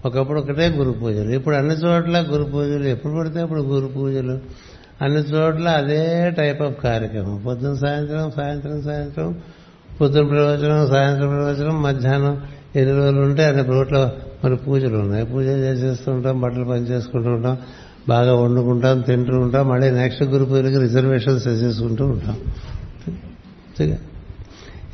ఒకప్పుడు 0.06 0.40
ఒకటే 0.40 0.68
గురు 0.68 0.92
పూజలు. 0.92 1.30
ఇప్పుడు 1.32 1.56
అన్ని 1.56 1.74
చోట్ల 1.74 2.26
గురు 2.32 2.44
పూజలు. 2.44 2.84
ఎప్పుడు 2.84 3.14
పడితే 3.14 3.40
అప్పుడు 3.40 3.62
గురు 3.62 3.88
పూజలు. 3.88 4.40
అన్ని 5.02 5.20
చోట్ల 5.20 5.68
అదే 5.70 6.30
టైప్ 6.38 6.62
ఆఫ్ 6.62 6.84
కార్యక్రమం. 6.84 7.44
పొద్దున 7.46 7.74
సాయంత్రం 7.74 8.32
సాయంత్రం 8.32 8.82
సాయంత్రం. 8.82 9.42
పొద్దున 10.02 10.28
ప్రవచనం 10.28 10.88
సాయంత్రం 10.88 11.30
ప్రవచనం 11.30 11.82
మధ్యాహ్నం 11.82 12.42
ఎన్ని 12.76 12.96
రోజులు 12.96 13.22
ఉంటే 13.22 13.44
అన్ని 13.44 13.64
రోడ్ల 13.64 14.12
మరి 14.44 14.56
పూజలు 14.56 14.98
ఉన్నాయి. 14.98 15.26
పూజ 15.26 15.46
చేసేస్తుంటాం 15.46 16.42
బట్టలు 16.42 16.64
పని 16.64 16.82
చేసుకుంటూ 16.82 17.30
ఉంటాం 17.30 17.58
బాగా 18.10 18.36
వండుకుంటాం 18.36 19.02
తింటూ 19.02 19.40
ఉంటాం. 19.40 19.70
మళ్ళీ 19.70 19.92
నెక్స్ట్ 19.92 20.24
గురు 20.24 20.46
పూజలకి 20.46 20.78
రిజర్వేషన్స్ 20.78 21.48
చేసేసుకుంటూ 21.48 22.06
ఉంటాం. 22.06 22.38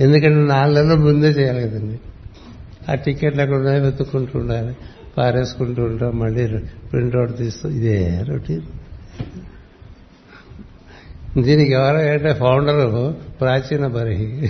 ఎందుకంటే 0.02 0.40
నాలుగు 0.42 0.76
నెలలు 0.76 1.00
ముందే 1.00 1.28
చేయాలి 1.28 1.70
కదండి. 1.70 2.00
ఆ 2.92 2.96
టికెట్లు 2.96 3.42
అక్కడ 3.42 3.56
ఉన్నాయి 3.56 3.82
వెతుక్కుంటూ 3.82 4.40
ఉండాలి. 4.40 4.76
పారేసుకుంటూ 5.18 5.84
ఉంటాం 5.84 6.20
మళ్ళీ 6.20 6.48
ప్రింట్అవుట్ 6.92 7.38
తీస్తూ 7.38 7.70
ఇదే 7.70 8.24
రొటీన్. 8.28 8.62
దీనికి 11.44 11.72
ఎవరో 11.72 12.02
ఏంటంటే 12.02 12.34
ఫౌండరు 12.34 13.16
ప్రాచీన 13.40 13.88
బరిహి. 13.88 14.50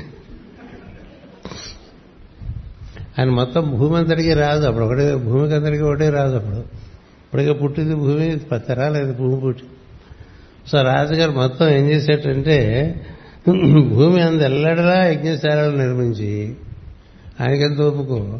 ఆయన 3.20 3.30
మొత్తం 3.30 3.72
భూమి 3.72 3.98
అంతటికీ 3.98 4.34
రాదు 4.34 4.66
అప్పుడు. 4.66 4.86
ఒకటే 4.86 5.16
భూమికి 5.16 5.54
అందరికీ 5.54 5.84
ఒకటే 5.84 6.10
రాదు 6.10 6.36
అప్పుడు. 6.36 6.58
ఇప్పటికే 6.58 7.54
పుట్టింది 7.54 7.96
భూమి 7.96 8.40
తరాలేదు 8.60 9.14
భూమి 9.14 9.40
పుట్టి. 9.42 9.64
సో 10.68 10.82
రాజుగారు 10.82 11.32
మొత్తం 11.32 11.70
ఏం 11.70 11.90
చేసేటంటే 11.90 12.62
భూమి 13.90 14.22
అంత 14.22 14.42
ఎల్లడలా 14.42 15.06
యజ్ఞశాలలు 15.06 15.78
నిర్మించి 15.78 16.56
ఆయనకెంత 17.42 17.82
ఒప్పుకో. 17.82 18.40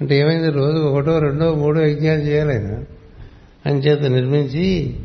అంటే 0.00 0.18
ఏమైంది? 0.18 0.50
రోజు 0.50 0.78
ఒకటో 0.78 1.18
రెండో 1.18 1.54
మూడో 1.54 1.80
యజ్ఞాలు 1.80 2.20
చేయాలి 2.20 2.54
ఆయన 2.54 2.84
అంచేత 3.66 4.02
నిర్మించి 4.02 4.96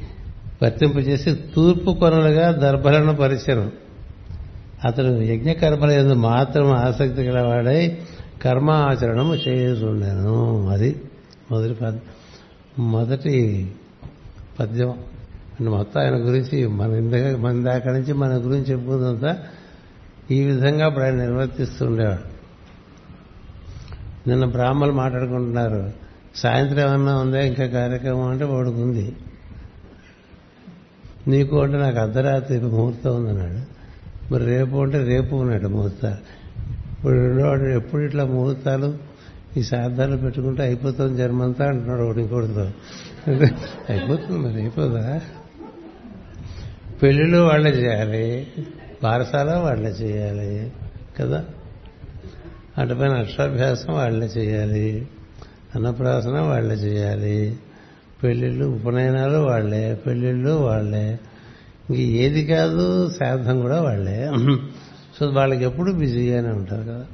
వర్తింపజేసి 0.63 1.39
తూర్పు 1.55 1.91
కొనలుగా 1.91 2.51
దర్భలను 2.51 3.15
పరిచయం 3.15 3.71
అతను 4.85 5.21
యజ్ఞ 5.21 5.51
కర్మల 5.51 5.91
ఎందు 5.91 6.13
మాత్రం 6.13 6.71
ఆసక్తి 6.71 7.21
గలవాడై 7.21 7.97
కర్మాచరణము 8.41 9.35
చేస్తుండేను 9.35 10.67
అది 10.67 11.01
మొదటి 11.51 11.73
పద్ 11.73 11.99
మొదటి 12.79 13.71
పద్యం. 14.59 14.89
అంటే 15.59 15.71
మొత్తం 15.71 16.01
ఆయన 16.01 16.13
గురించి 16.13 16.67
మన 16.67 16.91
ఇందాక 16.91 17.35
మన 17.35 17.63
దాకా 17.63 17.91
నుంచి 17.91 18.13
మన 18.13 18.29
గురించి 18.29 18.71
చెప్పుకుందంతా 18.71 19.37
ఈ 20.31 20.43
విధంగా 20.43 20.87
ఇప్పుడు 20.87 21.03
ఆయన 21.03 21.15
నిర్వర్తిస్తుండేవాడు. 21.15 22.30
నిన్న 24.27 24.45
బ్రాహ్మలు 24.45 24.91
మాట్లాడుకుంటున్నారు. 24.91 25.91
సాయంత్రం 26.35 26.79
ఏమన్నా 26.79 27.17
ఉందా? 27.17 27.41
ఇంకా 27.41 27.65
కార్యక్రమం 27.65 28.23
అంటే 28.23 28.45
వాడికి 28.45 28.75
ఉంది 28.75 29.15
నీకు 31.27 31.61
అంటే 31.61 31.77
నాకు 31.77 31.97
అర్ధరాత్రి 31.97 32.59
ముహూర్తం 32.59 33.15
ఉందన్నాడు. 33.15 33.81
మరి 34.33 34.45
రేపు 34.45 34.77
అంటే 34.77 35.03
రేపు 35.03 35.35
ఉన్నాడు 35.35 35.67
ముహూర్తాలు 35.67 36.15
ఇప్పుడు 36.93 37.13
రెండోవాడు 37.13 37.63
ఎప్పుడు 37.63 38.01
ఇట్లా 38.01 38.25
ముహూర్తాలు? 38.25 38.97
ఈ 39.57 39.63
శార్థాలు 39.63 40.17
పెట్టుకుంటే 40.17 40.63
అయిపోతుంది 40.63 41.17
జన్మంతా 41.17 41.65
అంటున్నాడు 41.65 42.01
ఒకటి 42.01 42.21
ఇంకోటితో 42.21 42.61
అయిపోతుంది 43.89 44.39
మరి 44.39 44.61
అయిపోదా? 44.61 45.21
పెళ్ళిళ్ళు 47.03 47.37
వాళ్ళే 47.37 47.69
చేయాలి. 47.69 48.47
బారసాల 49.03 49.55
వాళ్ళే 49.55 49.89
చేయాలి. 49.89 50.71
కదా? 51.19 51.45
అటుపైన 52.77 53.11
అక్షరాభ్యాసం 53.11 53.93
వాళ్ళే 53.93 54.25
చేయాలి 54.25 55.07
అన్నప్రాసన 55.75 56.39
వాళ్ళే 56.39 56.75
చేయాలి 56.75 57.59
పెళ్ళిళ్ళు 58.23 58.65
ఉపనయనాలు 58.65 59.37
వాళ్ళే 59.37 59.95
పెళ్ళిళ్ళు 60.05 60.49
వాళ్ళే. 60.49 61.19
ఇంక 61.89 61.99
ఏది 61.99 62.45
కాదు 62.45 63.09
శ్రాద్ధం 63.09 63.61
కూడా 63.61 63.81
వాళ్ళే. 63.81 64.31
సో 65.19 65.25
వాళ్ళకి 65.25 65.63
ఎప్పుడు 65.63 65.91
బిజీగానే 65.91 66.49
ఉంటారు 66.49 66.81
కదా. 66.81 67.05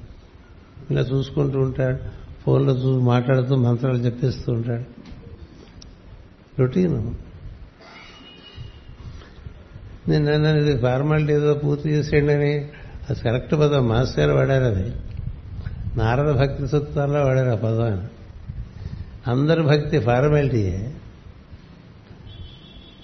ఇలా 0.91 1.01
చూసుకుంటూ 1.01 1.60
ఉంటాడు 1.60 1.97
ఫోన్లో 2.45 2.74
చూసి 2.74 3.05
మాట్లాడుతూ 3.05 3.55
మంత్రాలు 3.55 3.97
చెప్పేస్తూ 3.97 4.53
ఉంటాడు. 4.53 4.84
రొటీన్. 6.62 7.14
నేను 10.10 10.60
ఇది 10.60 10.82
ఫార్మాలిటీ 10.82 11.34
ఏదో 11.34 11.53
పూర్తి 11.53 11.89
చేసేయండి 11.89 12.34
అని 12.34 12.53
అది 13.10 13.20
కరెక్ట్ 13.20 13.53
పదం 13.53 13.88
మాస్టర్ 13.88 14.20
గారు 14.20 14.38
వాడారు 14.38 14.64
అది. 14.64 14.93
నారద 15.98 16.32
భక్తి 16.32 16.68
సూత్రాల్లో 16.68 17.26
వాడారు 17.26 17.50
ఆ 17.50 17.56
పదం. 17.56 17.84
ఆయన 17.84 18.08
అందరి 19.28 19.64
భక్తి 19.64 20.00
ఫార్మాలిటీయే 20.00 20.93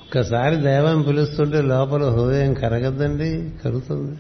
ఒక్కసారి 0.02 0.56
దైవం 0.56 1.02
పిలుస్తుంటే 1.02 1.62
లోపల 1.62 2.04
హృదయం 2.04 2.54
కరగద్దండి 2.54 3.52
కరుగుతుంది. 3.64 4.18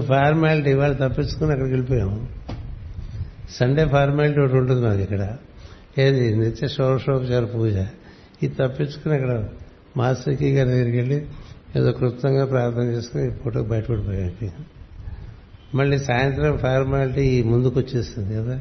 ఫార్మాలిటీ 0.00 0.70
ఇవాళ 0.70 0.92
తప్పించుకుని 0.92 1.50
అక్కడికి 1.50 1.72
వెళ్ళిపోయాము 1.72 2.28
సండే 3.50 3.88
ఫార్మాలిటీ 3.88 4.40
ఒకటి 4.40 4.56
ఉంటుంది 4.56 4.86
మాకు 4.86 4.98
ఇక్కడ. 4.98 5.36
ఏది? 5.98 6.36
నిత్య 6.36 6.68
షోడశోపచార 6.68 7.44
పూజ. 7.44 7.76
ఇది 8.42 8.54
తప్పించుకుని 8.60 9.14
అక్కడ 9.14 9.44
మాస్టర్కి 9.96 10.52
గారి 10.52 10.70
దగ్గరికి 10.70 10.96
వెళ్ళి 10.96 11.26
ఏదో 11.76 11.92
కృతంగా 11.92 12.44
ప్రార్థన 12.44 12.82
చేసుకుని 12.82 13.30
ఫోటో 13.30 13.62
బయటపడిపోయాడు 13.62 14.75
మళ్ళీ 15.76 15.98
సాయంత్రం 15.98 16.58
ఫార్మాలిటీ 16.58 17.42
ముందుకు 17.42 17.80
వచ్చేస్తుంది 17.80 18.36
కదా. 18.36 18.60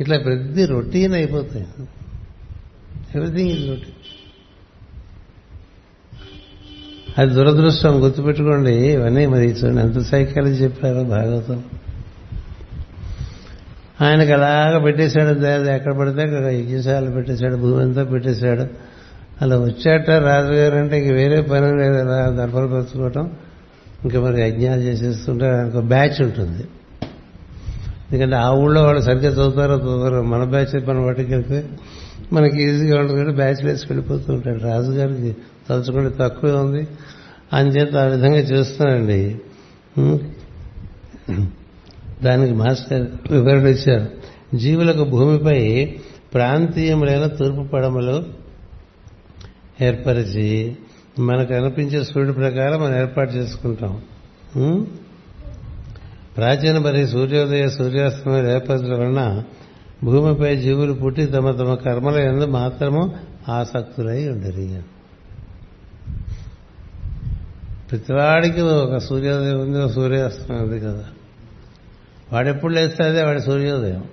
ఇట్లా 0.00 0.18
ప్రతి 0.18 0.66
రొటీన్ 0.66 1.14
అయిపోతాయి. 1.14 1.66
ఎవ్రీథింగ్ 3.14 3.50
ఇది 3.50 3.66
రొటీన్ 3.66 3.94
అది 7.18 7.30
దురదృష్టం 7.30 8.04
గుర్తుపెట్టుకోండి. 8.04 8.72
ఇవన్నీ 8.72 9.26
మరి 9.26 9.44
చూడండి. 9.44 9.80
ఎంత 9.82 9.98
సైకాలజీ 9.98 10.64
చెప్పారో 10.64 11.04
భాగవతం. 11.04 11.64
ఆయనకు 14.00 14.32
అలాగ 14.32 14.78
పెట్టేశాడు. 14.78 15.46
ఎక్కడ 15.70 15.92
పడితే 15.92 16.22
అక్కడ 16.22 16.44
యజ్ఞశాల 16.44 17.10
పెట్టేశాడు 17.10 17.56
భూమి 17.56 17.82
అంతా 17.82 18.04
పెట్టేశాడు. 18.04 18.66
అలా 19.42 19.58
వచ్చాట 19.58 20.10
రాజుగారు 20.10 20.76
అంటే 20.76 21.02
ఇంక 21.02 21.12
వేరే 21.12 21.40
పని 21.40 21.78
లేదు. 21.78 21.96
అలా 21.96 22.30
దర్పలు 22.30 22.66
పెంచుకోవటం 22.66 23.30
ఇంకా 24.04 24.20
మరి 24.20 24.38
యజ్ఞాలు 24.42 24.80
చేసేస్తుంటే 24.80 25.46
ఆయనకు 25.48 25.80
బ్యాచ్ 25.80 26.18
ఉంటుంది. 26.22 26.62
ఎందుకంటే 28.12 28.36
ఆ 28.36 28.48
ఊళ్ళో 28.52 28.80
వాళ్ళు 28.82 29.02
సరిగ్గా 29.02 29.30
చదువుతారో 29.32 29.76
చదువుతారో 29.76 30.22
మన 30.22 30.44
బ్యాచ్ 30.44 30.88
మన 30.88 31.06
పట్టుకెళ్తే 31.06 31.58
మనకి 32.32 32.58
ఈజీగా 32.62 33.00
ఉంటుంది 33.00 33.32
బ్యాచ్ 33.32 33.60
వేసి 33.64 33.86
వెళ్ళిపోతూ 33.90 34.32
ఉంటాడు 34.32 34.60
రాజుగారికి 34.62 35.36
తలుచుకుంటే 35.68 36.16
తక్కువే 36.20 36.52
ఉంది. 36.52 36.82
అంచేత 37.52 37.94
ఆ 37.96 38.04
విధంగా 38.04 38.42
చేస్తున్నానండి 38.52 39.20
దానికి 42.22 42.54
మాస్టర్ 42.54 43.06
వివరణ 43.30 43.66
ఇచ్చారు. 43.66 44.06
జీవులకు 44.56 45.04
భూమిపై 45.04 45.60
ప్రాంతీయములైన 46.34 47.26
తూర్పు 47.26 47.62
పడమలు 47.72 48.24
ఏర్పరిచి 49.80 50.76
మనకు 51.18 51.54
అనిపించే 51.54 52.04
సూర్యుడి 52.04 52.32
ప్రకారం 52.32 52.80
మనం 52.80 52.96
ఏర్పాటు 52.96 53.32
చేసుకుంటాం. 53.32 54.02
ప్రాచీన 56.36 56.78
మరి 56.78 57.08
సూర్యోదయ 57.08 57.68
సూర్యాస్తమయం 57.68 58.50
ఏర్పరచడం 58.50 59.00
వలన 59.00 59.42
భూమిపై 60.04 60.56
జీవులు 60.56 60.92
పుట్టి 60.92 61.26
తమ 61.26 61.50
తమ 61.50 61.74
కర్మల 61.74 62.16
ఎందు 62.16 62.44
మాత్రము 62.44 63.14
ఆసక్తులై 63.48 64.28
ఉండరు. 64.28 64.82
ప్రతివాడికి 67.90 68.60
ఒక 68.60 68.96
సూర్యోదయం 68.96 69.60
ఉంది 69.60 69.78
ఒక 69.78 69.90
సూర్యాస్తమయం 69.90 70.62
ఉంది 70.62 70.80
కదా. 70.80 71.04
వాడెప్పుడు 72.32 72.72
లేస్తే 72.72 73.04
అదే 73.04 73.22
వాడి 73.22 73.40
సూర్యోదయం. 73.40 74.04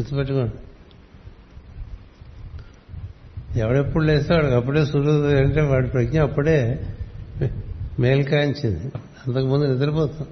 గుర్తుపెట్టుకోండి. 0.00 0.52
ఎవడెప్పుడు 3.56 4.04
లేస్తే 4.04 4.34
వాడికి 4.34 4.54
అప్పుడే 4.54 4.84
సూర్యోదయం 4.84 5.38
అంటే 5.38 5.60
వాడి 5.60 5.88
ప్రజ్ఞ 5.88 6.20
అప్పుడే 6.20 6.86
మేల్కాంచింది. 8.00 8.80
అంతకుముందు 9.26 9.64
నిద్రపోతాం. 9.64 10.26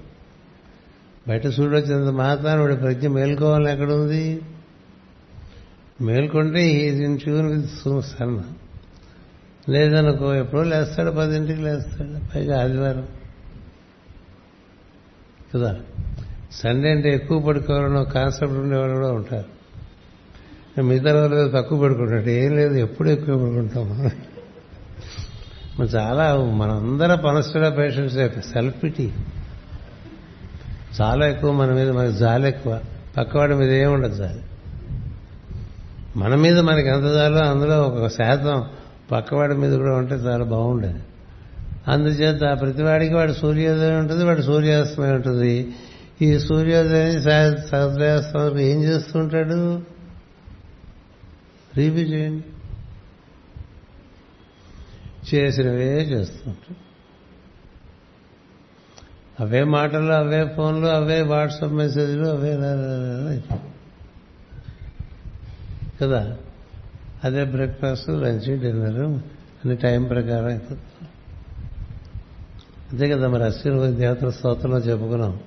బయట 1.27 1.47
సూర్యుడు 1.47 1.77
వచ్చినంత 1.77 2.13
మాత్రాన్ని 2.13 2.63
వాడి 2.65 2.75
ప్రజ్ఞ 2.75 3.07
మేల్కోవాలని 3.07 3.71
ఎక్కడుంది? 3.71 4.41
మేల్కొంటే 6.01 6.67
is 6.67 7.01
in 7.01 7.19
tune 7.19 7.47
with 7.47 8.01
sun 8.05 8.39
లేదనుకో 9.69 10.33
ఎప్పుడో 10.33 10.63
లేస్తాడు 10.63 11.11
పదింటికి 11.11 11.61
లేస్తాడు 11.61 12.35
పైగా 12.35 12.61
ఆదివారం. 12.61 13.07
కదా? 15.55 15.79
సండే 16.51 16.91
అంటే 16.91 17.15
ఎక్కువ 17.15 17.39
పడుకోవాలని 17.39 18.11
కాన్సెప్ట్ 18.11 18.55
ఉండేవాళ్ళు 18.55 18.95
కూడా 18.95 19.11
ఉంటారు. 19.11 19.54
మిగతా 20.81 21.11
రోజులు 21.13 21.49
తక్కువ 21.49 21.83
పడుకుంటాడు 21.83 22.29
ఏం 22.29 22.55
లేదు 22.55 22.73
ఎప్పుడు 22.73 23.09
ఎక్కువ 23.09 23.35
పడుకుంటాం. 23.35 24.11
మనం 25.79 25.85
చాలా 25.85 26.35
మనందరం 26.37 27.19
పనస్టుగా 27.25 27.69
పేషెంట్స్ 27.69 28.51
సెల్ఫ్ 28.53 28.83
పిటీ 28.83 29.11
చాలా 31.01 31.27
ఎక్కువ 31.27 31.51
మన 31.51 31.71
మీద 31.71 31.89
మనకి 31.89 32.17
జాలి 32.17 32.47
ఎక్కువ. 32.47 32.79
పక్కవాడి 33.17 33.55
మీద 33.55 33.71
ఏముండదు 33.71 34.15
జాలి. 34.15 34.41
మన 36.15 36.35
మీద 36.35 36.59
మనకి 36.59 36.87
ఎంత 36.87 37.03
జాలో 37.03 37.37
అందులో 37.37 37.81
ఒక 37.81 38.07
శాతం 38.07 38.63
పక్కవాడి 39.11 39.53
మీద 39.53 39.77
కూడా 39.77 39.95
ఉంటే 39.95 40.15
చాలా 40.15 40.45
బాగుండేది. 40.45 40.99
అందుచేత 41.87 42.57
ప్రతివాడికి 42.61 43.13
వాడి 43.13 43.33
సూర్యోదయం 43.33 43.99
ఉంటుంది 43.99 44.25
వాడి 44.25 44.43
సూర్యాస్తమయం 44.43 45.15
ఉంటుంది. 45.15 45.73
ఈ 46.21 46.39
సూర్యోదయం 46.39 47.21
సూర్యాస్తమయం 47.21 48.59
ఏం 48.59 48.83
చేస్తుంటాడు? 48.83 49.94
రివ్యూ 51.77 52.05
చేయండి 52.05 52.43
చేసినవే 55.35 56.01
చేస్తుంటాం 56.01 56.75
అవే 59.39 59.63
మాటలు 59.63 60.11
అవే 60.11 60.47
ఫోన్లు 60.47 60.87
అవే 60.87 61.21
వాట్సాప్ 61.21 61.73
మెసేజ్లు 61.73 62.25
అవే 62.25 62.55
కదా? 66.01 66.37
అదే 67.23 67.43
బ్రేక్ఫాస్ట్ 67.43 68.09
లంచ్ 68.09 68.59
డిన్నర్ 68.59 68.99
అన్ని 68.99 69.75
టైం 69.75 70.03
ప్రకారం 70.03 70.45
అయిపోతుంది. 70.45 71.09
అంతే 72.91 73.09
కదా 73.09 73.27
మరి 73.27 73.43
అశ్విని 73.43 73.93
దేవతల 73.93 74.29
స్తోత్రంలో 74.29 74.77
చెప్పుకున్నాం. 74.77 75.39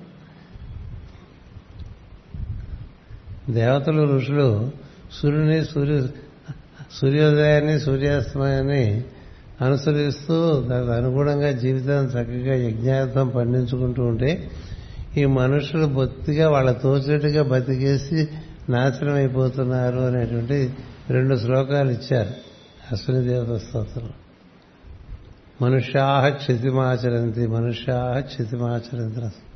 దేవతలు 3.49 4.17
ఋషులు 4.17 4.71
సూర్యుని 5.13 5.65
సూర్య 5.65 6.07
సూర్యోదయాన్ని 6.91 7.79
సూర్యాస్తమయాన్ని 7.79 9.03
అనుసరిస్తూ 9.61 10.59
దానికి 10.61 10.91
అనుగుణంగా 10.91 11.51
జీవితాన్ని 11.51 12.11
చక్కగా 12.11 12.55
యజ్ఞార్థం 12.55 13.29
పండించుకుంటూ 13.29 14.03
ఉంటే 14.03 14.49
ఈ 15.17 15.25
మనుషులు 15.25 15.85
బొత్తిగా 15.85 16.49
వాళ్ళ 16.49 16.71
తోచేట్టుగా 16.71 17.43
బతికేసి 17.43 18.29
నాశనం 18.69 19.13
అయిపోతున్నారు 19.13 19.97
అనేటువంటి 19.97 20.73
రెండు 21.09 21.35
శ్లోకాలు 21.35 21.91
ఇచ్చారు 21.91 22.33
అశ్విని 22.91 23.27
దేవత 23.27 23.57
స్తోత్రం 23.61 24.09
మనుష్యాహ 25.61 26.29
క్షితిమాచరంతి 26.29 27.47
మనుష్యాహ 27.47 28.19
క్షితిమాచరంతి 28.19 29.48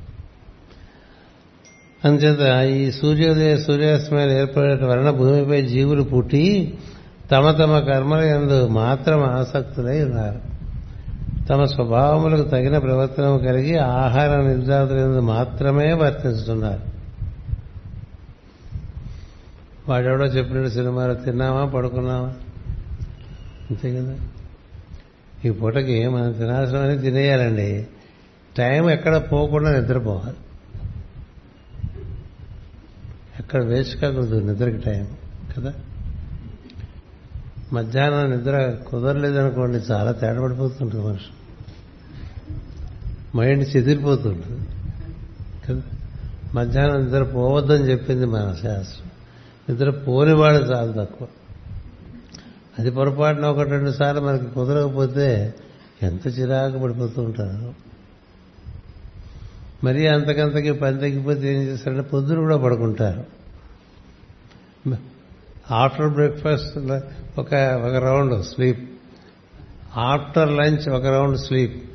అంచేత 2.04 2.62
ఈ 2.68 2.90
సూర్యోదయ 2.90 3.56
సూర్యాస్తమయాలు 3.56 4.30
ఏర్పడటం 4.30 4.88
వలన 4.88 5.10
భూమిపై 5.10 5.62
జీవులు 5.62 6.02
పుట్టి 6.02 6.78
తమ 7.30 7.50
తమ 7.50 7.78
కర్మల 7.78 8.20
ఎందు 8.20 8.66
మాత్రం 8.66 9.22
ఆసక్తులై 9.22 10.04
ఉన్నారు. 10.04 10.54
తమ 11.48 11.64
స్వభావములకు 11.64 12.48
తగిన 12.48 12.78
ప్రవర్తన 12.78 13.36
కలిగి 13.36 13.78
ఆహార 13.78 14.40
నిర్ధారణ 14.40 15.20
మాత్రమే 15.20 15.92
వర్తిస్తున్నారు. 15.92 16.80
వాడెవడో 19.88 20.24
చెప్పినట్టు 20.24 20.70
సినిమాలో 20.70 21.14
తిన్నామా 21.14 21.64
పడుకున్నామా 21.64 22.32
అంతే 23.70 23.96
కదా. 23.96 24.14
ఈ 25.44 25.50
పూటకి 25.50 26.08
మనం 26.08 26.32
తినాల్సినవన్నీ 26.32 26.98
తినేయాలండి. 26.98 27.86
టైం 28.58 28.90
ఎక్కడ 28.90 29.16
పోకుండా 29.16 29.80
నిద్రపోవాలి. 29.80 30.36
అక్కడ 33.44 33.64
వేస్ట్ 33.64 33.96
కాకూడదు 33.96 34.40
నిద్రకి 34.40 34.76
టైం 34.76 35.08
కదా? 35.56 35.72
మధ్యాహ్నం 37.72 38.30
నిద్ర 38.30 38.76
కుదరలేదనుకోండి 38.88 39.78
చాలా 39.78 40.12
తేడా 40.12 40.42
పడిపోతుంటుంది 40.42 41.06
మనిషి. 41.06 41.24
మైండ్ 43.36 43.76
చెదిరిపోతుంటుంది 43.76 44.66
కదా? 45.68 45.82
మధ్యాహ్నం 46.54 47.04
నిద్ర 47.04 47.22
పోవద్దని 47.22 47.90
చెప్పింది 47.90 48.26
మన 48.26 48.56
శాస్త్రం. 48.62 49.10
నిద్ర 49.68 49.90
పోనివాడు 49.90 50.64
చాలా 50.64 51.04
తక్కువ. 51.04 51.28
అది 52.78 52.90
పొరపాటున 52.90 53.46
ఒకటి 53.46 53.70
రెండు 53.70 53.90
సార్లు 53.90 54.20
మనకి 54.20 54.46
కుదరకపోతే 54.46 55.54
ఎంత 56.02 56.38
చిరాకు 56.38 56.78
పడిపోతూ 56.78 57.22
ఉంటారు. 57.22 57.74
మరి 59.84 60.08
అంతకంతకి 60.08 60.72
పని 60.72 60.98
తగ్గిపోతే 60.98 61.54
ఏం 61.54 61.62
చేస్తారంటే 61.62 62.02
పొద్దున 62.02 62.36
కూడా 62.36 62.56
పడుకుంటారు. 62.56 63.24
ఆఫ్టర్ 65.70 66.12
బ్రేక్ఫాస్ట్ 66.12 66.78
ఒక 67.38 67.54
ఒక 67.84 67.94
రౌండ్ 67.94 68.44
స్లీప్. 68.44 68.90
ఆఫ్టర్ 69.96 70.56
లంచ్ 70.56 70.88
ఒక 70.88 71.06
రౌండ్ 71.06 71.38
స్లీప్. 71.38 71.90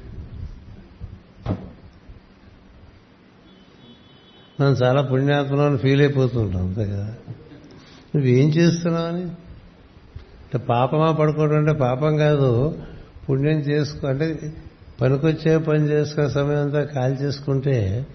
మనం 4.61 4.71
చాలా 4.71 5.01
పుణ్యాత్మని 5.01 5.77
ఫీల్ 5.77 6.01
అయిపోతుంటాం 6.01 6.67
అంతే 6.67 6.85
కదా? 6.85 7.15
నువ్వేం 8.15 8.49
చేస్తున్నావని 8.49 9.23
అంటే 9.23 10.57
పాపమా 10.57 11.11
పడుకోవడం 11.11 11.55
అంటే 11.55 11.73
పాపం 11.73 12.17
కాదు. 12.17 12.81
పుణ్యం 13.29 13.59
చేసుకో 13.59 14.07
అంటే 14.07 14.53
పనికొచ్చే 15.01 15.57
పని 15.57 15.89
చేసుకునే 15.89 16.29
సమయం 16.29 16.61
అంతా 16.61 16.83
కాల్ 16.83 17.17
చేసుకుంటే 17.21 18.07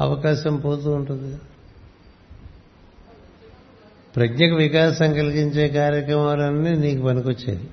అవకాశం 0.00 0.56
పోతూ 0.56 0.90
ఉంటుంది. 0.90 1.36
ప్రజ్ఞకు 4.16 4.54
వికాసం 4.54 5.12
కలిగించే 5.12 5.68
కార్యక్రమాలన్నీ 5.68 6.76
నీకు 6.76 7.06
పనికొచ్చేది 7.06 7.64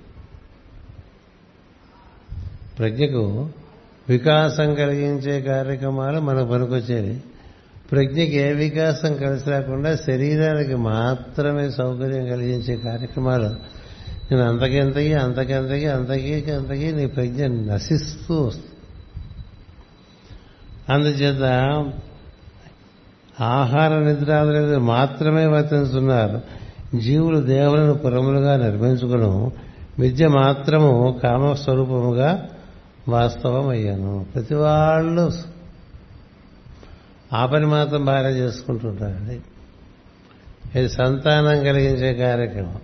ప్రజ్ఞకు 2.80 3.49
వికాసం 4.09 4.74
కలిగించే 4.74 5.41
కార్యక్రమాలు 5.41 6.20
మనకు 6.20 6.49
పనికొచ్చేది 6.51 7.24
ప్రజ్ఞకి 7.91 8.36
ఏ 8.38 8.53
వికాసం 8.53 9.15
కలిసి 9.15 9.49
రాకుండా 9.49 9.95
శరీరానికి 9.95 10.76
మాత్రమే 10.76 11.72
సౌకర్యం 11.72 12.28
కలిగించే 12.28 12.78
కార్యక్రమాలు 12.78 13.55
నేను 14.32 14.49
అంతకెంతకి 14.49 15.13
అంతకెంతకి 15.13 15.88
అంతకి 15.88 16.51
అంతకి 16.51 16.91
నీ 16.91 17.05
ప్రజ్ఞ 17.05 17.45
నశిస్తూ 17.45 18.43
వస్తుంది. 18.43 18.65
అందుచేత 20.89 21.43
ఆహార 23.41 23.99
నిద్రాదులు 23.99 24.80
మాత్రమే 24.80 25.45
వర్తిస్తున్నారు. 25.45 26.41
జీవులు 26.97 27.41
దేవులను 27.41 27.93
పురములుగా 27.93 28.57
నిర్మించుకును. 28.57 29.51
విద్య 29.99 30.28
మాత్రము 30.28 31.19
కామస్వరూపముగా 31.23 32.47
వాస్తవం 33.09 33.67
అయ్యాను 33.67 34.25
ప్రతి 34.34 34.55
వాళ్ళు 34.55 35.32
ఆ 37.34 37.45
పని 37.45 37.65
మాత్రం 37.65 38.05
బాగా 38.05 38.30
చేసుకుంటుంటారండి. 38.30 39.41
ఇది 40.80 40.89
సంతానం 40.89 41.63
కలిగించే 41.63 42.13
కార్యక్రమం. 42.13 42.78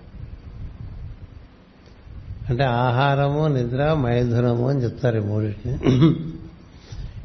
అంటే 2.49 2.63
ఆహారము 2.63 3.47
నిద్ర 3.47 3.93
మైథునము 3.93 4.69
అని 4.69 4.83
చెప్తారు 4.83 5.17
ఈ 5.17 5.19
మూడింటిని. 5.19 5.77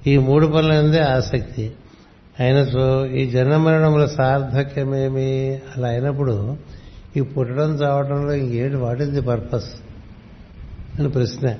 ఈ 0.06 0.18
మూడు 0.18 0.46
పనులందే 0.46 1.00
ఆసక్తి. 1.00 1.72
అయినచో 2.40 3.06
ఈ 3.06 3.30
జన్మ 3.30 3.56
మరణముల 3.56 4.06
సార్థక్యమేమి 4.06 5.60
అలా 5.76 5.88
అయినప్పుడు 5.88 6.56
ఈ 7.16 7.20
పుట్టడం 7.20 7.74
చావటంలో 7.74 8.32
ఇంకేంటి 8.32 8.76
వాట్ 8.76 9.02
ఇస్ 9.02 9.10
ది 9.10 9.20
పర్పస్? 9.20 9.70
అని 10.98 11.08
ప్రశ్న. 11.08 11.54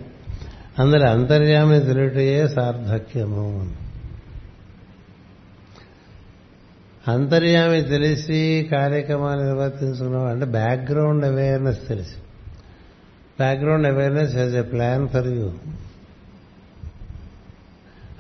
అందరి 0.79 1.09
అంతర్యామి 1.09 1.81
తెలియటయే 1.81 2.49
సార్థక్యము. 2.49 3.71
అంతర్యామి 7.09 7.83
తెలిసి 7.83 8.69
కార్యక్రమాలు 8.73 9.43
నిర్వర్తించుకున్నాం 9.43 10.27
అంటే 10.27 10.45
బ్యాక్గ్రౌండ్ 10.45 11.25
అవేర్నెస్ 11.25 11.89
తెలిసి. 11.89 12.15
Background 13.39 13.87
awareness 13.87 14.37
as 14.37 14.55
a 14.55 14.63
plan 14.63 15.09
for 15.09 15.27
you 15.27 15.51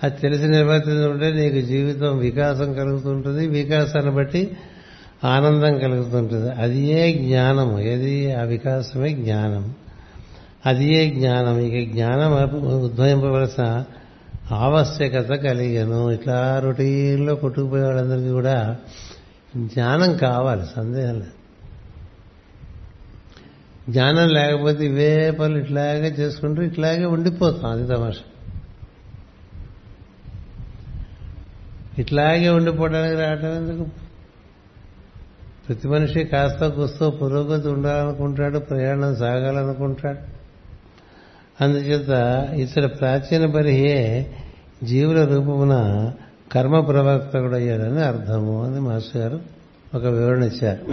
అది 0.02 0.20
తెలిసి 0.20 0.44
నిర్వర్తిస్తుంటే 0.44 1.32
నీకు 1.32 1.66
జీవితం 1.66 2.18
వికాసం 2.18 2.72
కలుగుతుంటుంది. 2.72 3.46
వికాసాన్ని 3.46 4.10
బట్టి 4.10 4.56
ఆనందం 5.24 5.78
కలుగుతుంటుంది. 5.78 6.50
అది 6.50 6.78
ఏ 6.78 7.12
జ్ఞానం 7.12 7.78
ఏది? 7.80 8.34
ఆ 8.34 8.42
వికాసమే 8.42 9.14
జ్ఞానం. 9.14 9.74
అది 10.66 10.94
ఏ 10.94 11.10
జ్ఞానం? 11.10 11.58
ఇక 11.58 11.92
జ్ఞానం 11.92 12.32
ఉద్భవింపవలసిన 12.60 13.84
ఆవశ్యకత 14.52 15.28
కలిగను. 15.34 16.10
ఇట్లా 16.10 16.58
రొటీన్లో 16.64 17.34
కొట్టుకుపోయే 17.34 17.84
వాళ్ళందరికీ 17.84 18.28
కూడా 18.28 18.76
జ్ఞానం 19.56 20.16
కావాలి. 20.16 20.62
సందేహం 20.76 21.14
లేదు. 21.14 21.37
జ్ఞానం 23.90 24.28
లేకపోతే 24.28 24.86
ఇవే 24.86 25.30
పనులు 25.30 25.58
ఇట్లాగే 25.58 26.08
చేసుకుంటూ 26.08 26.62
ఇట్లాగే 26.62 27.04
ఉండిపోతాం. 27.04 27.70
అది 27.70 27.86
తమాష. 27.86 28.14
ఇట్లాగే 31.98 32.48
ఉండిపోవడానికి 32.48 33.20
రావటం 33.20 33.48
ఎందుకు? 33.48 33.88
ప్రతి 35.68 35.88
మనిషి 35.88 36.24
కాస్త 36.24 36.66
కూస్తో 36.66 37.10
పురోగతి 37.10 37.68
ఉండాలనుకుంటాడు 37.68 38.58
ప్రయాణం 38.58 39.16
సాగాలనుకుంటాడు. 39.16 40.18
అందుచేత 41.64 42.08
ఇతడు 42.54 42.86
ప్రాచీన 42.86 43.46
పరిహే 43.46 44.30
జీవుల 44.84 45.24
రూపమున 45.24 46.12
కర్మ 46.52 46.80
ప్రవర్తకుడు 46.80 47.54
అయ్యాడని 47.54 48.04
అర్థము 48.04 48.64
అని 48.64 48.80
మాస్టర్ 48.80 49.22
గారు 49.22 49.40
ఒక 49.94 50.04
వివరణ 50.04 50.42
ఇచ్చారు. 50.42 50.84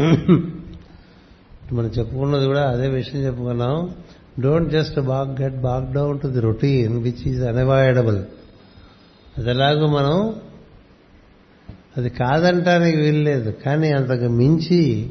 మనం 1.73 1.85
చెప్పుకున్నది 1.85 2.45
కూడా 2.45 2.69
అదే 2.69 2.87
విషయం 2.87 3.21
చెప్పుకున్నాం. 3.21 3.89
Don't 4.39 4.71
just 4.71 4.99
back 4.99 5.41
get 5.41 5.55
back 5.55 5.93
down 5.93 6.19
to 6.19 6.27
the 6.27 6.39
routine 6.39 7.03
which 7.03 7.27
is 7.27 7.41
unavoidable 7.43 8.23
అది 9.37 9.49
ఎలాగో 9.49 9.87
మనం 9.87 10.35
అది 11.97 12.09
కాదంటానికి 12.09 12.97
వీల్లేదు 12.97 13.51
కానీ 13.51 13.91
అంతకు 13.91 14.27
మించి 14.27 15.09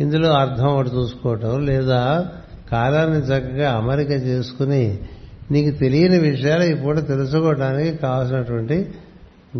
ఇందులో 0.00 0.32
అర్థం 0.32 0.66
ఒకటి 0.66 0.90
చూసుకోవటం 0.90 1.66
లేదా 1.66 2.30
కాలాన్ని 2.70 3.18
చక్కగా 3.18 3.70
అమరిక 3.70 4.10
చేసుకుని 4.10 4.98
నీకు 5.50 5.76
తెలియని 5.76 6.18
విషయాలు 6.18 6.62
ఇప్పుడు 6.62 7.00
తెలుసుకోవడానికి 7.00 7.96
కావాల్సినటువంటి 7.96 8.88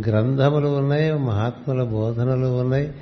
గ్రంథములు 0.09 0.69
ఉన్నాయి 0.69 1.13
మహాత్ముల 1.13 1.83
బోధనలు 1.83 2.47
ఉన్నాయి. 2.47 2.93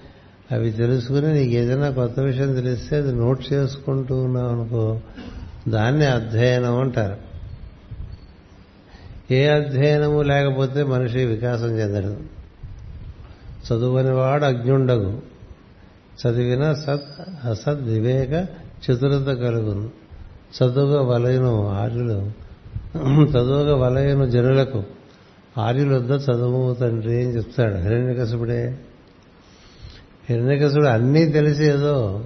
అవి 0.53 0.71
తెలుసుకుని 0.71 1.35
నీకు 1.35 1.55
ఏదైనా 1.55 1.91
కొత్త 1.91 2.21
విషయం 2.21 2.55
తెలిస్తే 2.55 2.97
అది 2.97 3.13
నోట్ 3.13 3.53
చేసుకుంటూ 3.53 4.17
ఉన్నావు 4.17 4.49
అనుకో 4.49 5.01
దాన్ని 5.69 6.07
అధ్యయనం 6.07 6.81
అంటారు. 6.81 7.17
ఏ 9.33 9.47
అధ్యయనము 9.47 10.23
లేకపోతే 10.23 10.83
మనిషి 10.83 11.25
వికాసం 11.25 11.79
చెందడు. 11.79 12.17
చదువునివాడు 13.67 14.45
అజ్ఞుండగు. 14.45 15.23
చదివిన 16.27 16.73
సత్ 16.73 17.47
అసద్ 17.47 17.83
వివేక 17.83 18.47
చతురత 18.85 19.37
కలుగును. 19.37 19.91
చదువుగా 20.63 21.03
వలయను 21.03 21.69
ఆర్యులు 21.69 22.31
చదువుగా 23.25 23.77
వలయను 23.77 24.25
జనులకు 24.27 24.83
ఆర్యులొద్ద 25.59 26.11
చదువు 26.11 26.75
తండ్రి 26.75 27.25
అని 27.25 27.37
చెప్తాడు. 27.37 27.75
హిరణ్యకసుపుడే 27.75 28.79
హిరణ్యకసుడు 30.31 30.85
అన్నీ 30.85 31.27
తెలిసి 31.27 31.65
ఏదో 31.65 32.25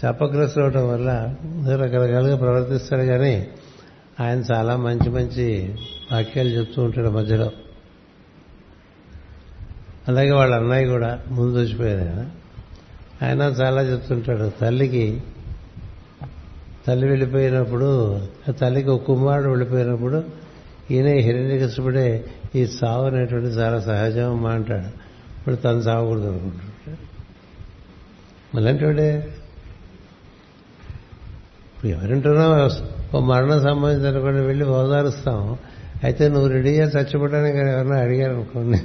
శాపగ్రస్తులు 0.00 0.64
అవటం 0.64 0.88
వల్ల 0.88 1.34
రకరకాలుగా 1.72 2.36
ప్రవర్తిస్తాడు 2.36 3.02
కానీ 3.02 3.46
ఆయన 4.20 4.42
చాలా 4.52 4.76
మంచి 4.76 5.10
మంచి 5.10 5.74
వాక్యాలు 6.12 6.48
చెప్తూ 6.48 6.82
ఉంటాడు 6.82 7.08
మధ్యలో. 7.08 7.52
అలాగే 10.08 10.30
వాళ్ళ 10.30 10.54
అన్నయ్య 10.54 10.86
కూడా 10.86 11.20
ముందు 11.30 11.60
వచ్చిపోయారు 11.60 12.00
ఆయన. 12.00 12.30
ఆయన 13.22 13.42
చాలా 13.42 13.82
చెప్తుంటాడు 13.82 14.52
తల్లికి 14.60 15.22
తల్లి 16.86 17.08
వెళ్ళిపోయినప్పుడు 17.08 18.20
తల్లికి 18.50 18.90
ఒక 18.90 19.02
కుమారుడు 19.02 19.48
వెళ్ళిపోయినప్పుడు 19.48 20.24
ఈయన 20.90 21.06
హిరణ్యకృష్ణుడే 21.06 22.24
ఈ 22.54 22.66
సావు 22.66 23.06
అనేటువంటి 23.06 23.48
చాలా 23.48 23.80
సహజం 23.80 24.30
అమ్మా 24.30 24.50
అంటాడు. 24.50 24.86
ఇప్పుడు 25.38 25.54
తను 25.54 25.80
సావకూడదు 25.80 26.26
అనుకుంటాడు. 26.26 26.75
మళ్ళంటే 28.56 29.08
ఇప్పుడు 31.68 31.88
ఎవరింటున్నా 31.88 32.68
ఓ 33.14 33.20
మరణం 33.20 33.62
సంబంధించి 33.62 34.06
అనుకోండి 34.06 34.40
వెళ్ళి 34.40 34.64
ఓదారుస్తాం 34.64 35.58
అయితే 36.04 36.28
నువ్వు 36.28 36.48
రెడీగా 36.48 36.84
చచ్చిపోవడానికి 36.84 37.58
ఎవరన్నా 37.58 37.98
అడిగారు 38.00 38.34
అనుకోండి 38.34 38.78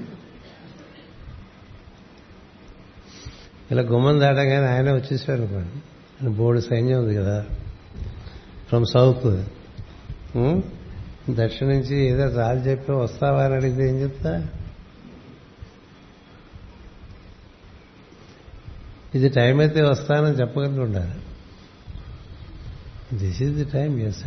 ఇలా 3.71 3.81
గుమ్మం 3.81 4.19
దాటగానే 4.19 4.67
ఆయన 4.67 4.91
వచ్చేసాడు 4.91 5.41
అనుకోండి 5.41 5.77
ఆయన 6.13 6.33
బోర్డు 6.33 6.61
సైన్యం 6.61 6.99
ఉంది 6.99 7.15
కదా 7.15 7.45
ఫ్రమ్ 8.69 8.85
సౌత్ 8.85 9.27
దక్షిణ 11.29 11.67
నుంచి 11.67 12.07
ఏదో 12.07 12.37
రాజు 12.37 12.69
చెప్పి 12.69 12.91
వస్తావా 12.91 13.43
అని 13.43 13.55
అడిగితే 13.55 13.89
ఏం 13.89 13.95
చెప్తా 13.95 14.41
ఇది 19.15 19.29
టైం 19.29 19.59
అయితే 19.59 19.81
వస్తానని 19.81 20.39
చెప్పగలిగి 20.39 20.79
ఉండాలి. 20.79 21.15
This 23.17 23.41
is 23.41 23.55
the 23.55 23.65
time 23.65 23.99
yes 23.99 24.23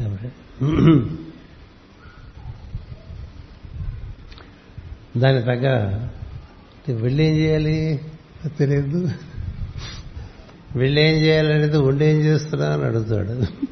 దాని 5.16 5.42
తగ్గ 5.42 5.66
వెళ్ళి 6.88 7.24
ఏం 7.24 7.36
చేయాలి? 7.36 8.00
తెలియదు. 8.58 9.10
వెళ్ళి 10.76 11.02
ఏం 11.02 11.22
చేయాలనేది 11.22 11.76
ఉండి 11.76 12.04
ఏం 12.04 12.16
చేస్తున్నావు 12.16 12.72
అని 12.72 12.84
అడుగుతాడు. 12.84 13.64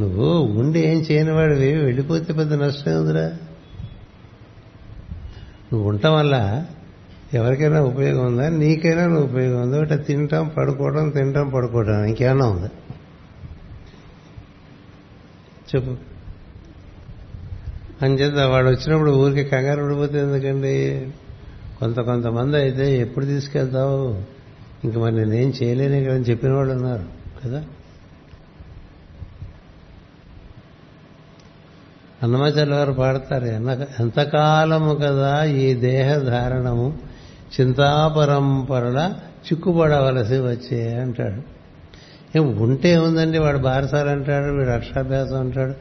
నువ్వు 0.00 0.38
ఉండి 0.38 0.80
ఏం 0.80 0.98
చేయని 1.00 1.30
వాడివి 1.30 1.72
వెళ్ళిపోతే 1.72 2.32
పెద్ద 2.32 2.52
నష్టం 2.52 3.00
ఉందిరా 3.00 3.26
నువ్వు 5.72 5.88
ఉండటం 5.88 6.14
వల్ల 6.14 6.66
ఎవరికైనా 7.34 7.80
ఉపయోగం 7.80 8.26
ఉందా? 8.26 8.48
నీకైనా 8.48 9.08
ఉపయోగం 9.08 9.62
ఉందా? 9.62 9.76
ఒకటి 9.78 9.96
తింటాం 9.96 10.48
పడుకోవడం 10.48 11.10
తింటాం 11.10 11.48
పడుకోవడం. 11.48 12.04
ఇంకేమన్నా 12.04 12.46
ఉందా? 12.46 12.70
చెప్పు. 15.74 15.96
అంచేత 18.02 18.34
వాడు 18.34 18.66
వచ్చినప్పుడు 18.66 19.10
ఊరికి 19.10 19.44
కంగారు 19.44 19.84
పడిపోతే 19.84 20.18
ఎందుకండి? 20.18 21.08
కొంత 21.78 22.00
కొంతమంది 22.00 22.56
అయితే 22.56 22.98
ఎప్పుడు 22.98 23.24
తీసుకెళ్తావు? 23.24 24.22
ఇంక 24.84 24.98
మరి 24.98 25.14
నేనేం 25.14 25.52
చేయలేనే 25.62 26.04
కదని 26.04 26.24
చెప్పిన 26.24 26.52
వాళ్ళు 26.52 26.74
ఉన్నారు 26.74 27.04
కదా? 27.44 27.64
అన్నమాచార్య 32.22 32.72
వారు 32.72 32.92
పాడతారు 32.92 33.44
ఎంతకాలము 34.00 34.94
కదా 34.94 35.44
ఈ 35.44 35.74
దేహ 35.74 36.16
ధారణము 36.16 37.13
చింతాపరంపరల 37.60 39.12
చిక్కుపడవలసి 39.44 40.34
వచ్చే 40.34 40.94
అంటాడు. 40.94 41.54
ఏం 42.38 42.56
ఉంటే 42.56 42.96
ఉందండి 42.96 43.38
వాడు 43.38 43.58
బారసాలు 43.58 44.08
అంటాడు 44.08 44.52
వీడు 44.52 44.70
అక్షరాభ్యాసం 44.70 45.40
అంటాడు 45.40 45.74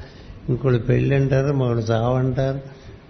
ఇంకోళ్ళు 0.49 0.81
పెళ్ళి 0.81 1.15
అంటారు 1.15 1.53
మరొకడు 1.53 1.79
చావు 1.79 2.17
అంటారు 2.17 2.61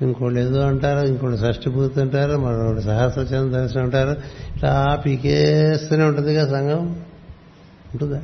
ఇంకోళ్ళు 0.02 0.40
ఏదో 0.40 0.62
అంటారు 0.62 1.08
ఇంకోళ్ళు 1.08 1.38
షష్టిపూర్తి 1.38 2.02
అంటారు 2.02 2.38
మరొకటి 2.38 2.82
సహస్రచంద్ర 2.82 3.60
దర్శనం 3.60 3.84
అంటారు. 3.84 4.10
ఇట్లా 4.56 5.02
పీకేస్తూనే 5.06 6.04
ఉంటుందిగా 6.04 6.48
సంఘం? 6.48 6.86
ఉంటుందా? 7.92 8.22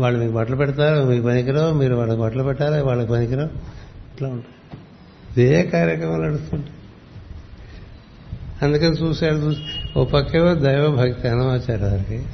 వాళ్ళు 0.00 0.20
మీకు 0.20 0.32
బట్టలు 0.32 0.56
పెడతారు 0.56 1.04
మీకు 1.04 1.26
పనికిరావు 1.26 1.74
మీరు 1.74 1.94
వాళ్ళకి 1.94 2.20
బట్టలు 2.20 2.42
పెట్టాలి 2.42 2.82
వాళ్ళకి 2.82 3.10
పనికిరావు 3.12 3.48
ఇట్లా 4.14 4.28
ఉంటారు. 4.28 4.78
ఇదే 5.32 5.62
కార్యక్రమాలు 5.62 6.22
నడుస్తుంటాయి. 6.22 6.74
అందుకని 8.62 8.90
చూశాడు 8.90 9.34
చూసి 9.34 9.60
ఓ 9.98 10.04
పక్కేవో 10.04 10.54
దైవ 10.54 10.96
భక్తి 10.96 11.28
అనమాచారు 11.28 11.84
వారికి 11.84 12.24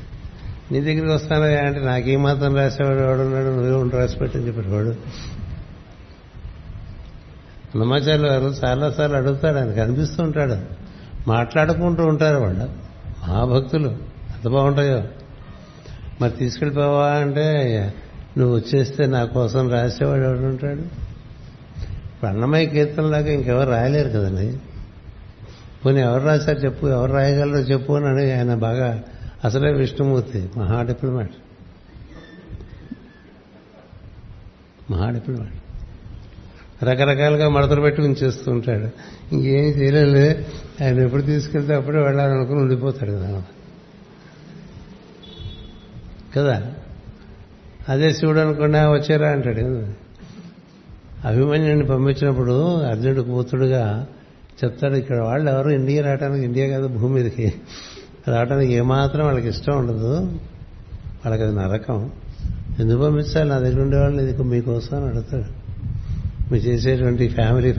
నీ 0.72 0.80
దగ్గరికి 0.80 1.12
వస్తానా 1.12 1.44
అంటే 1.44 1.80
నాకు 1.80 2.08
ఈ 2.08 2.16
మాత్రం 2.16 2.56
రాసేవాడు 2.56 2.98
ఎవడున్నాడు 2.98 3.46
నువ్వే 3.46 3.70
ఉండి 3.70 3.96
రాసి 3.96 4.18
పెట్టని 4.18 4.46
చెప్పాడు 4.46 4.68
వాడు. 4.68 4.88
అన్నమాచార్యులు 7.74 8.26
గారు 8.26 8.54
చాలాసార్లు 8.64 9.16
అడుగుతాడు 9.16 9.56
ఆయనకు 9.58 9.80
అనిపిస్తూ 9.80 10.22
ఉంటాడు. 10.22 10.56
మాట్లాడుకుంటూ 11.28 12.06
ఉంటారు 12.06 12.36
వాళ్ళు. 12.36 12.64
మహాభక్తులు. 13.28 13.88
అంత 14.34 14.48
బాగుంటాయో. 14.48 15.02
మరి 16.20 16.30
తీసుకెళ్ళిపోవా 16.30 17.08
అంటే 17.08 17.72
నువ్వు 18.38 18.56
వచ్చేస్తే 18.56 19.06
నా 19.06 19.24
కోసం 19.24 19.70
రాసేవాడు 19.70 20.22
ఎవడు 20.22 20.40
ఉంటాడు? 20.40 20.80
ఇప్పుడు 21.80 22.30
అన్నమయ్య 22.30 22.66
కీర్తనలాగా 22.66 23.32
ఇంకెవరు 23.32 23.70
రాయలేరు 23.70 24.08
కదండి. 24.08 24.58
పోనీ 25.84 26.00
ఎవరు 26.00 26.24
రాశారు 26.24 26.58
చెప్పు 26.58 26.86
ఎవరు 26.86 27.12
రాయగలరో 27.12 27.58
చెప్పు 27.58 27.92
అని 27.92 28.06
అడిగి 28.06 28.32
ఆయన 28.32 28.54
బాగా 28.54 29.02
అసలే 29.44 29.72
విష్ణుమూర్తి 29.72 30.50
మహా 30.56 30.82
డిప్లొమాట్ 30.82 31.32
మహా 34.90 35.10
డిప్లొమాట్ 35.10 35.54
రకరకాలుగా 36.84 37.48
మడతలు 37.48 37.80
పెట్టి 37.80 38.02
ఉంచేస్తూ 38.02 38.52
ఉంటాడు. 38.52 38.88
ఇంకేం 39.34 39.64
చేయలేదు 39.64 40.44
ఆయన 40.84 40.98
ఎప్పుడు 40.98 41.22
తీసుకెళ్తే 41.22 41.74
అప్పుడే 41.74 42.02
వెళ్ళాలనుకుని 42.02 42.60
ఉండిపోతాడు 42.60 43.10
కదా. 43.10 43.42
కదా? 46.36 46.66
అదే 47.88 48.12
శివుడు 48.12 48.40
అనుకున్నా 48.40 48.90
వచ్చారా 48.90 49.28
అంటాడు 49.28 49.86
అభిమన్యుని 51.24 51.86
పంపించినప్పుడు 51.86 52.76
అర్జునుడు 52.76 53.20
కూతుడుగా 53.22 54.06
చెప్తాడు 54.64 54.94
ఇక్కడ 54.94 55.18
వాళ్ళు 55.18 55.50
ఎవరు 55.50 55.70
ఇండియా 55.70 56.04
రావడానికి 56.04 56.44
ఇండియా 56.44 56.66
కాదు 56.66 56.86
భూమి 56.88 57.14
మీదకి. 57.14 57.52
రావడానికి 58.28 58.72
ఏమాత్రం 58.72 59.24
వాళ్ళకి 59.24 59.48
ఇష్టం 59.48 59.78
ఉండదు. 59.78 60.20
వాళ్ళకి 61.24 61.42
అది 61.42 61.56
నరకం. 61.56 62.10
ఎందుకు 62.80 63.02
పంపించాలి 63.02 63.48
నా 63.48 63.58
దగ్గర 63.58 63.80
ఉండేవాళ్ళు 63.80 64.22
ఇది 64.22 64.42
మీకోసం 64.42 64.96
అని 64.96 65.06
అడుగుతాడు. 65.06 65.44
మీరు 66.52 66.62
చేసేటువంటి 66.62 67.28
ఫ్యామిలీ 67.28 67.72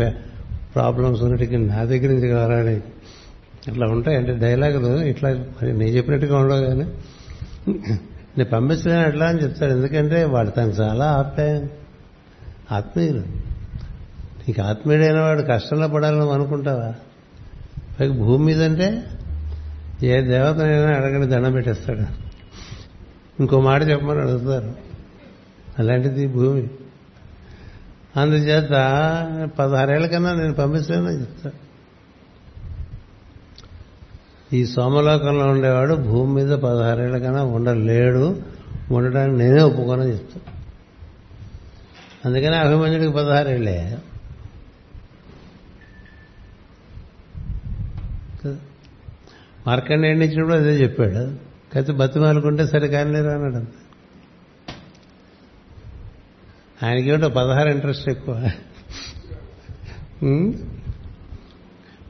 ప్రాబ్లమ్స్ 0.75 1.21
ఉన్నటికి 1.21 1.57
నా 1.57 1.83
దగ్గర 1.83 2.07
నుంచి 2.07 2.27
కావాలని 2.27 2.75
ఇట్లా 3.67 3.87
ఉంటాయంటే 3.87 4.33
డైలాగులు 4.33 5.01
ఇట్లా 5.01 5.29
మరి 5.29 5.73
నేను 5.77 5.89
చెప్పినట్టుగా 5.89 6.37
ఉండవు 6.37 6.61
కానీ. 6.61 6.85
నేను 8.37 8.45
పంపించలేను 8.45 9.07
ఎట్లా 9.07 9.25
అని 9.25 9.43
చెప్తాడు. 9.43 9.71
ఎందుకంటే 9.71 10.23
వాడు 10.23 10.49
తనకు 10.49 10.81
చాలా 10.81 11.05
ఆప్యాయం. 11.05 11.69
ఆత్మీయులు 12.71 13.48
నీకు 14.49 14.61
ఆత్మీయుడైన 14.61 15.19
వాడు 15.19 15.41
కష్టంలో 15.41 15.87
పడాలని 15.87 16.31
అనుకుంటావా? 16.31 16.93
పైకి 17.99 18.13
భూమి 18.13 18.45
మీద 18.45 18.63
అంటే 18.63 19.03
ఏ 20.03 20.21
దేవతనైనా 20.21 20.87
అడగని 20.87 21.27
దండం 21.27 21.51
పెట్టేస్తాడు. 21.51 21.99
ఇంకో 23.39 23.61
మాట 23.61 23.83
చెప్పమని 23.83 24.21
అడుగుతారు. 24.21 24.73
అలాంటిది 25.79 26.27
భూమి. 26.27 26.69
అందుచేత 28.17 28.69
పదహారేళ్ళ 29.59 30.05
కన్నా 30.05 30.33
నేను 30.33 30.53
పంపిస్తానని 30.53 31.19
చెప్తా 31.19 31.51
ఈ 34.53 34.65
సోమలోకంలో 34.65 35.45
ఉండేవాడు 35.45 35.93
భూమి 35.93 36.33
మీద 36.33 36.57
పదహారేళ్ళ 36.57 37.17
కన్నా 37.17 37.43
ఉండలేడు. 37.43 38.41
ఉండడానికి 38.91 39.37
నేనే 39.37 39.63
ఒప్పుకోనని 39.63 40.11
చెప్తా 40.11 40.41
అందుకని 42.25 42.55
అభిమన్యుడికి 42.55 43.11
పదహారేళ్ళే 43.11 43.97
మార్కండేయుడిని 49.69 50.27
నుంచి 50.27 50.43
కూడా 50.43 50.55
అదే 50.55 50.83
చెప్పాడు. 50.83 51.13
కాకపోతే 51.73 51.91
బతిమాలుకుంటే 51.91 52.67
సరే 52.67 52.87
కానిలేరు 52.87 53.27
అన్నాడు 53.27 53.55
ఆయనకి 56.83 56.85
ఆయనకేమిటో 56.85 57.29
పదహారు 57.29 57.69
ఇంట్రెస్ట్ 57.69 58.09
ఎక్కువ. 58.09 58.51
ఉం? 60.23 60.53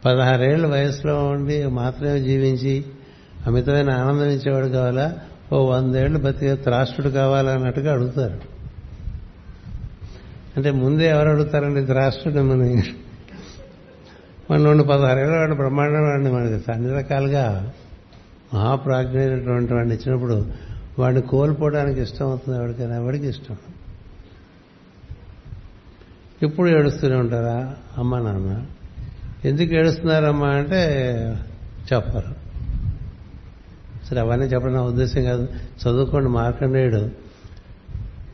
పదహారేళ్ళ 0.05 0.68
వయసులో 0.68 1.28
ఉండి 1.28 1.66
మాత్రమే 1.68 2.20
జీవించి 2.20 2.86
అమితమైన 3.47 3.91
ఆనందం 3.91 4.30
ఇచ్చేవాడు 4.30 4.68
కావాలా? 4.68 5.16
ఓ 5.53 5.66
వందేళ్ళు 5.66 6.20
బతికే 6.20 6.55
త్రాష్టుడు 6.55 7.10
కావాలా 7.10 7.51
అన్నట్టుగా 7.51 7.93
అడుగుతారు. 7.93 8.39
అంటే 10.57 10.72
ముందే 10.72 11.10
ఎవరు 11.10 11.30
అడుగుతారండి? 11.30 11.86
త్రాష్టుడు 11.86 12.39
మన 12.39 12.82
మన 14.52 14.82
పదహారు 14.82 15.20
ఏళ్ళ 15.20 15.38
వాడు 15.38 15.54
బ్రహ్మాండం 15.54 16.04
వాడిని 16.04 16.32
మనకి 16.32 16.72
అన్ని 16.72 16.93
రకాలుగా 16.93 17.74
మహాప్రాజ్ఞైనటువంటి 18.54 19.74
వాడిని 19.74 19.95
ఇచ్చినప్పుడు 19.95 20.45
వాడిని 21.00 21.22
కోల్పోవడానికి 21.22 22.02
ఇష్టం 22.02 22.26
అవుతుంది 22.26 22.58
ఎవరికైనా? 22.58 22.95
ఎవరికి 22.95 23.28
ఇష్టం? 23.28 23.58
ఎప్పుడు 26.43 26.70
ఏడుస్తూనే 26.70 27.16
ఉంటారా? 27.16 27.76
అమ్మ 27.97 28.20
నాన్న. 28.20 28.66
ఎందుకు 29.45 29.74
ఏడుస్తున్నారమ్మా 29.74 30.47
అంటే 30.47 30.86
చెప్పరు. 31.93 32.36
సరే 34.06 34.20
అవన్నీ 34.20 34.45
చెప్పడం 34.45 34.74
నా 34.74 34.82
ఉద్దేశం 34.82 35.24
కాదు. 35.24 35.47
చదువుకోండి 35.84 36.30
మార్కండేయుడు. 36.30 37.10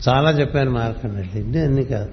చాలా 0.09 0.32
చెప్పాను 0.32 0.72
మార్కండేయుడు 0.72 1.38
ఇన్ని 1.38 1.61
అన్ని 1.61 1.84
కాదు. 1.84 2.09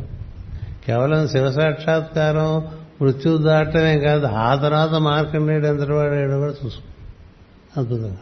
కేవలం 0.86 1.28
శివసాక్షాత్కారం 1.28 2.82
మృత్యువు 3.03 3.38
దాటమే 3.38 3.98
కాదు 3.98 4.26
ఆ 4.26 4.55
తర్వాత 4.55 4.90
మార్కండేయుడు 4.90 5.66
ఎంతటి 5.66 5.92
వాడాడో 5.92 6.38
కూడా 6.38 6.53
చూసుకో. 6.53 7.80
అద్భుతంగా. 7.80 8.16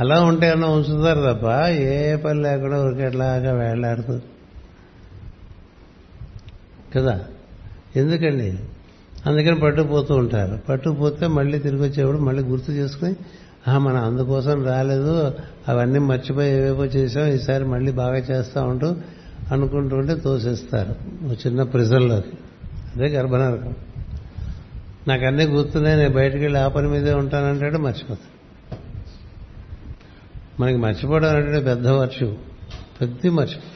అలా 0.00 0.20
ఉంటే 0.22 0.50
అన్న 0.50 0.64
ఉంచుతారు 0.64 1.34
తప్ప 1.34 1.66
ఏ 1.68 2.16
పని 2.16 2.42
లేకుండా 2.42 2.84
ఉరికెట్లాగా 2.84 3.52
వేళ్ళాడుతుంది 3.52 4.22
కదా? 6.94 7.24
ఎందుకండి? 7.96 8.58
అందుకని 9.26 9.60
పట్టుకుపోతూ 9.60 10.14
ఉంటారు. 10.14 10.58
పట్టుకుపోతే 10.68 11.26
మళ్ళీ 11.26 11.58
తిరిగి 11.58 11.82
వచ్చేవాడు 11.82 12.18
మళ్ళీ 12.18 12.42
గుర్తు 12.42 12.72
చేసుకుని 12.72 13.16
మనం 13.78 14.04
అందుకోసం 14.04 14.66
రాలేదు 14.66 15.34
అవన్నీ 15.68 15.98
మర్చిపోయి 15.98 16.50
ఏవేవో 16.50 16.84
చేసాం 16.84 17.26
ఈసారి 17.26 17.64
మళ్ళీ 17.64 17.92
బాగా 17.92 18.16
చేస్తా 18.16 18.62
ఉంటూ 18.62 18.96
అనుకుంటుంటే 19.52 20.14
తోసేస్తారు 20.14 20.94
చిన్న 21.46 21.62
ప్రిజల్లోకి 21.62 22.32
అదే 22.96 23.06
గర్భనరకం. 23.06 23.74
నాకు 25.08 25.24
అన్నీ 25.24 25.44
గుర్తున్నాయి 25.44 25.96
నేను 25.96 26.10
బయటికి 26.10 26.44
వెళ్ళి 26.44 26.60
ఆ 26.60 26.68
పని 26.68 26.88
మీదే 26.88 27.14
ఉంటానంటాడు 27.14 27.78
మర్చిపోతాను 27.78 28.36
మనకి 30.60 30.76
మర్చిపోవడం 30.76 31.36
అంటే 31.36 31.60
పెద్ద 31.60 31.88
వర్షం. 31.88 32.36
పెద్ద 33.00 33.28
మర్చిపో 33.28 33.66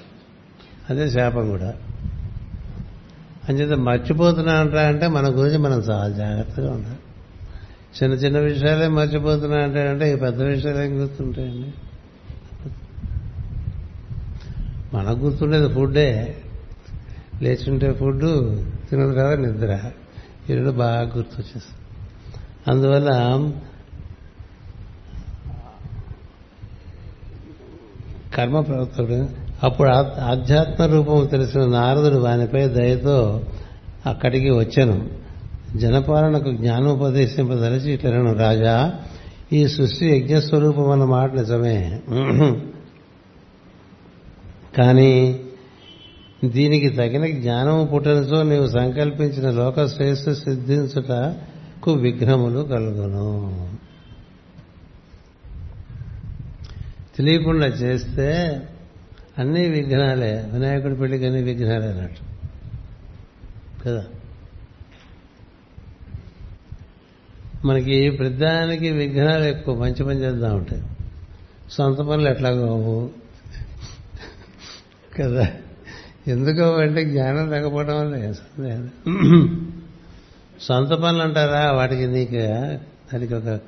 అదే 0.91 1.11
శాపం 1.11 1.51
కూడా. 1.51 1.75
అంచేత 3.49 3.79
మర్చిపోతున్నా 3.79 4.53
అంటా 4.53 4.89
అంటే 4.89 5.07
మన 5.07 5.29
గురించి 5.29 5.59
మనం 5.59 5.79
చాలా 5.79 6.09
జాగ్రత్తగా 6.09 6.73
ఉండాలి. 6.73 6.99
చిన్న 8.03 8.15
చిన్న 8.15 8.39
విషయాలే 8.39 8.89
మర్చిపోతున్నా 8.89 9.59
అంటే 9.59 9.89
అంటే 9.89 10.13
ఈ 10.13 10.17
పెద్ద 10.17 10.43
విషయాలు 10.43 10.79
ఏం 10.79 11.03
గుర్తుంటాయండి? 11.03 11.73
మనకు 14.97 15.19
గుర్తుండేది 15.19 15.75
ఫుడ్డే. 15.75 16.37
లేచుంటే 17.43 17.93
ఫుడ్ 17.93 18.25
తిన్న 18.91 19.13
తర్వాత 19.13 19.39
నిద్ర. 19.39 19.73
ఈ 20.51 20.55
రెండు 20.55 20.71
బాగా 20.71 21.01
గుర్తొచ్చేస్తుంది 21.01 21.77
అందువల్ల 22.69 23.11
కర్మ 28.35 28.61
ప్రవర్తకుడు 28.61 29.29
అప్పుడు 29.63 29.89
ఆధ్యాత్మ 30.25 30.85
రూపం 30.85 31.27
తెలిసిన 31.27 31.63
నారదుడు 31.67 32.19
వానిపై 32.19 32.69
దయతో 32.69 33.45
అక్కడికి 34.07 34.51
వచ్చాను. 34.51 35.11
జనపాలనకు 35.77 36.51
జ్ఞానోపదేశింపదలిచి 36.51 37.93
ఇట్లను 37.93 38.33
రాజా 38.35 38.77
ఈ 39.53 39.69
సృష్టి 39.69 40.07
యజ్ఞస్వరూపం 40.07 40.91
అన్న 40.91 41.05
మాట 41.05 41.33
నిజమే. 41.35 42.01
కానీ 44.79 45.41
దీనికి 46.45 46.89
తగిన 46.89 47.27
జ్ఞానము 47.27 47.85
పుట్టనిచో 47.85 48.43
నీవు 48.43 48.67
సంకల్పించిన 48.67 49.51
లోక 49.51 49.87
శ్రేయస్సు 49.87 50.35
సిద్ధించుటకు 50.35 51.93
విఘ్నములు 51.93 52.61
కలుగును. 52.61 53.71
తెలియకుండా 57.17 57.67
చేస్తే 57.67 58.61
అన్ని 59.39 59.69
విఘ్నాలే 59.69 60.51
వినాయకుడి 60.53 60.97
పెళ్ళికి 60.97 61.27
అన్ని 61.27 61.43
విఘ్నాలే 61.43 61.87
అన్నట్టు. 61.87 62.21
కదా? 63.85 64.05
మనకి 67.65 68.11
ప్రతిదానికి 68.11 68.91
విఘ్నాలు 68.91 69.45
ఎక్కువ 69.45 69.83
మంచి 69.83 70.05
పని 70.05 70.21
చేద్దాం 70.21 70.57
ఉంటాయి 70.57 70.83
సొంత 71.71 71.97
పనులు 71.97 72.29
ఎట్లాగో 72.29 73.11
కదా? 75.19 75.49
ఎందుకో 76.27 76.77
అంటే 76.77 77.05
జ్ఞానం 77.05 77.51
లేకపోవడం 77.51 77.97
వల్ల 77.97 78.33
సొంత 80.61 80.89
పనులు 80.89 81.23
అంటారా? 81.23 81.73
వాటికి 81.73 82.07
నీకు 82.07 82.37
దానికి 83.13 83.35
ఒక 83.35 83.61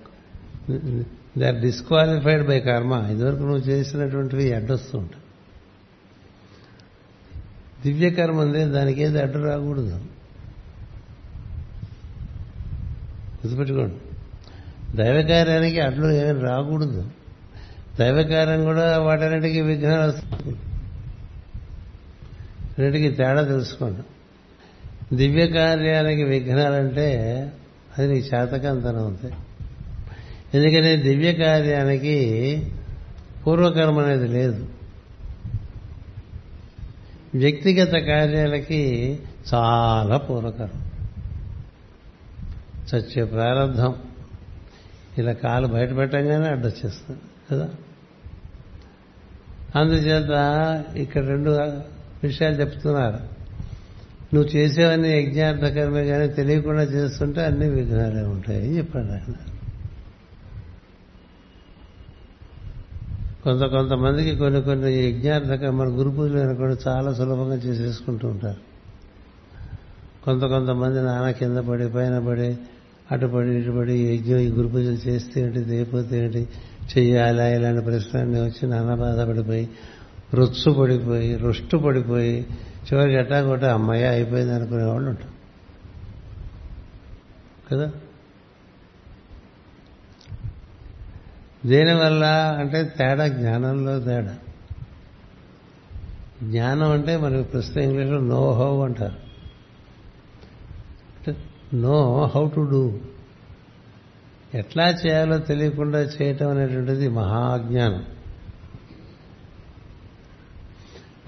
దే 1.39 1.47
ఆర్ 1.47 1.61
డిస్క్వాలిఫైడ్ 1.61 2.47
బై 2.47 2.61
కర్మ. 2.61 3.07
ఇదివరకు 3.11 3.41
నువ్వు 3.41 3.59
చేసినటువంటివి 3.59 4.53
అడ్డొస్తూ 4.53 4.99
ఉంటాయి. 4.99 5.23
దివ్య 7.83 8.11
కర్మ 8.11 8.41
ఉంది 8.41 8.65
దానికి 8.65 9.03
ఏది 9.03 9.21
అడ్డు 9.21 9.39
రాకూడదు. 9.39 10.01
గుర్తుపెట్టుకోండి. 13.43 13.95
దైవకార్యానికి 14.97 15.81
అడ్లు 15.81 16.11
ఏమి 16.11 16.41
రాకూడదు. 16.41 17.05
దైవకార్యం 17.99 18.65
కూడా 18.65 18.99
వాటన్నిటికీ 18.99 19.61
విఘ్నాలు 19.61 20.09
వస్తుంది 20.09 20.57
రెండుకి 22.79 23.11
తేడా 23.11 23.45
తెలుసుకోండి 23.45 24.03
దివ్య 25.17 25.47
కార్యానికి 25.47 26.25
విఘ్నాలంటే 26.25 27.19
అది 27.99 28.13
నీకు 28.13 28.27
శాతకంతనం 28.27 29.07
ఉంది 29.07 29.33
ఎందుకంటే 30.55 30.97
దివ్య 30.97 31.33
కార్యానికి 31.33 32.67
పూర్వకర్మ 33.47 33.99
అనేది 33.99 34.29
లేదు. 34.29 34.69
వ్యక్తిగత 37.35 37.93
కార్యాలకి 37.93 39.19
చాలా 39.55 40.17
పూర్వకర్మ. 40.17 40.81
చచ్చే 42.95 43.25
ప్రారంభం. 43.25 43.95
ఇలా 45.19 45.33
కాలు 45.33 45.67
బయట 45.67 45.97
పెట్టంగానే 45.97 46.47
అడ్డొచ్చేస్తుంది 46.47 47.21
కదా? 47.51 47.69
అందుచేత 49.77 50.85
ఇక్కడ 50.97 51.27
రెండు 51.27 51.51
విషయాలు 52.25 52.61
చెప్తున్నారు. 52.61 53.43
నువ్వు 54.35 54.51
చేసేవన్నీ 54.57 55.23
యజ్ఞార్థకరమే 55.23 56.07
కానీ 56.07 56.29
తెలియకుండా 56.29 56.83
చేస్తుంటే 56.83 57.45
అన్ని 57.45 57.69
విఘ్నాలే 57.69 58.23
ఉంటాయి 58.23 58.77
చెప్పాడు 58.77 59.07
ఆయన. 59.07 59.33
కొంత 63.45 63.63
కొంతమందికి 63.63 64.37
కొన్ని 64.37 64.63
కొన్ని 64.63 64.93
యజ్ఞార్థక 64.93 65.65
మన 65.65 65.89
గురు 65.89 66.11
పూజలు 66.11 66.39
అనుకోండి 66.39 66.89
చాలా 66.89 67.15
సులభంగా 67.15 67.55
చేసేసుకుంటూ 67.55 68.29
ఉంటారు. 68.29 68.73
కొంత 70.25 70.43
కొంతమంది 70.43 71.03
నాన్న 71.03 71.31
కింద 71.31 71.57
పడి 71.57 71.89
పైన 71.89 72.19
పడి 72.19 72.57
అటుపడి 73.13 73.49
ఇటుపడి 73.49 74.15
యజ్ఞం 74.15 74.39
ఈ 74.39 74.49
గురు 74.49 74.69
పూజలు 74.69 75.09
చేస్తే 75.09 75.41
ఏంటి 75.41 75.59
దేపోతే 75.59 76.25
ఏంటి 76.25 76.49
చెయ్యాలా 76.99 77.49
ఇలాంటి 77.49 77.85
ప్రశ్నలన్నీ 77.85 78.41
వచ్చి 78.41 78.69
నాన్న 78.69 78.95
బాధపడిపోయి 78.95 79.69
రుచ్చు 80.35 80.73
పడిపోయి 80.73 81.37
రుష్టు 81.37 81.77
పడిపోయి 81.77 82.47
చివరికి 82.93 83.17
ఎట్టా 83.17 83.43
కొట్ట 83.43 83.65
అమ్మాయి 83.65 84.07
అయిపోయింది 84.07 84.55
అనుకునే 84.55 84.85
వాళ్ళు 84.85 85.11
ఉంటారు. 85.11 85.33
కదా? 87.71 87.93
దేనివల్ల 91.67 92.25
అంటే 92.61 92.85
తేడా 92.85 93.29
జ్ఞానంలో 93.29 94.01
తేడా. 94.01 94.39
జ్ఞానం 96.43 96.91
అంటే 96.91 97.17
మనకి 97.17 97.49
ప్రస్తుతం 97.49 97.81
ఇంగ్లీష్లో 97.81 98.21
నో 98.21 98.53
హౌ 98.53 98.85
అంటారు. 98.85 99.33
Know 101.77 102.27
how 102.35 102.49
to 102.49 102.61
do. 102.61 102.99
ఎట్లా 104.55 104.89
చేయాలో 104.89 105.39
తెలియకుండా 105.39 106.01
చేయటం 106.01 106.49
అనేటువంటిది 106.51 107.09
మహాజ్ఞానం 107.09 107.99
మా 107.99 108.05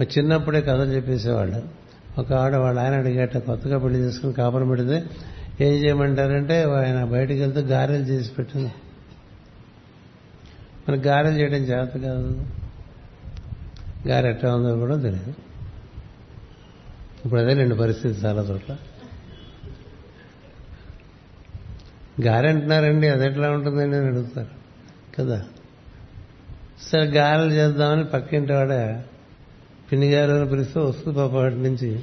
చిన్నప్పుడే 0.03 0.61
కథలు 0.61 0.93
చెప్పేసేవాళ్ళు. 0.93 1.63
ఒక 2.19 2.33
ఆవిడ 2.33 2.55
వాళ్ళ 2.55 2.81
ఆయన 2.81 2.95
అడిగేట 2.95 3.37
కొత్తగా 3.37 3.79
పెళ్ళి 3.79 3.99
చేసుకుని 4.01 4.33
కాపురం 4.33 4.69
పెడితే 4.69 5.05
ఏం 5.61 5.85
చేయమంటారంటే 5.85 6.63
ఆయన 6.63 7.05
బయటకు 7.05 7.35
వెళ్తే 7.35 7.61
గారెలు 7.61 8.03
చేసి 8.03 8.31
పెట్టింది 8.31 8.73
మనకు 10.89 11.01
గారెలు 11.01 11.39
చేయడం 11.39 11.55
చేత 11.55 11.89
కాదు. 11.89 12.47
గారె 14.09 14.31
ఎట్లా 14.31 14.57
ఉందో 14.57 14.77
కూడా 14.77 14.97
తెలియదు. 14.97 15.35
ఇప్పుడు 17.25 17.41
అదే 17.41 17.55
రెండు 17.55 17.75
పరిస్థితి 17.75 18.21
చాలా 18.21 18.43
చోట్ల. 18.43 18.77
గారె 22.25 22.49
అంటున్నారండి 22.49 23.09
అది 23.09 23.27
ఎట్లా 23.27 23.51
ఉంటుందండి 23.51 23.97
అని 23.97 24.07
అడుగుతారు. 24.07 24.49
కదా? 25.19 25.45
సరే 26.83 27.05
గారెలు 27.05 27.51
చేద్దామని 27.51 28.05
పక్కింటి 28.05 28.53
వాడే 28.53 29.05
పిన్ని 29.93 30.11
గారు 30.11 30.33
అని 30.33 30.51
పిలిస్తే 30.51 30.81
వస్తుంది 30.81 31.17
పాప 31.17 31.33
వాటి 31.33 31.55
నుంచి. 31.55 32.01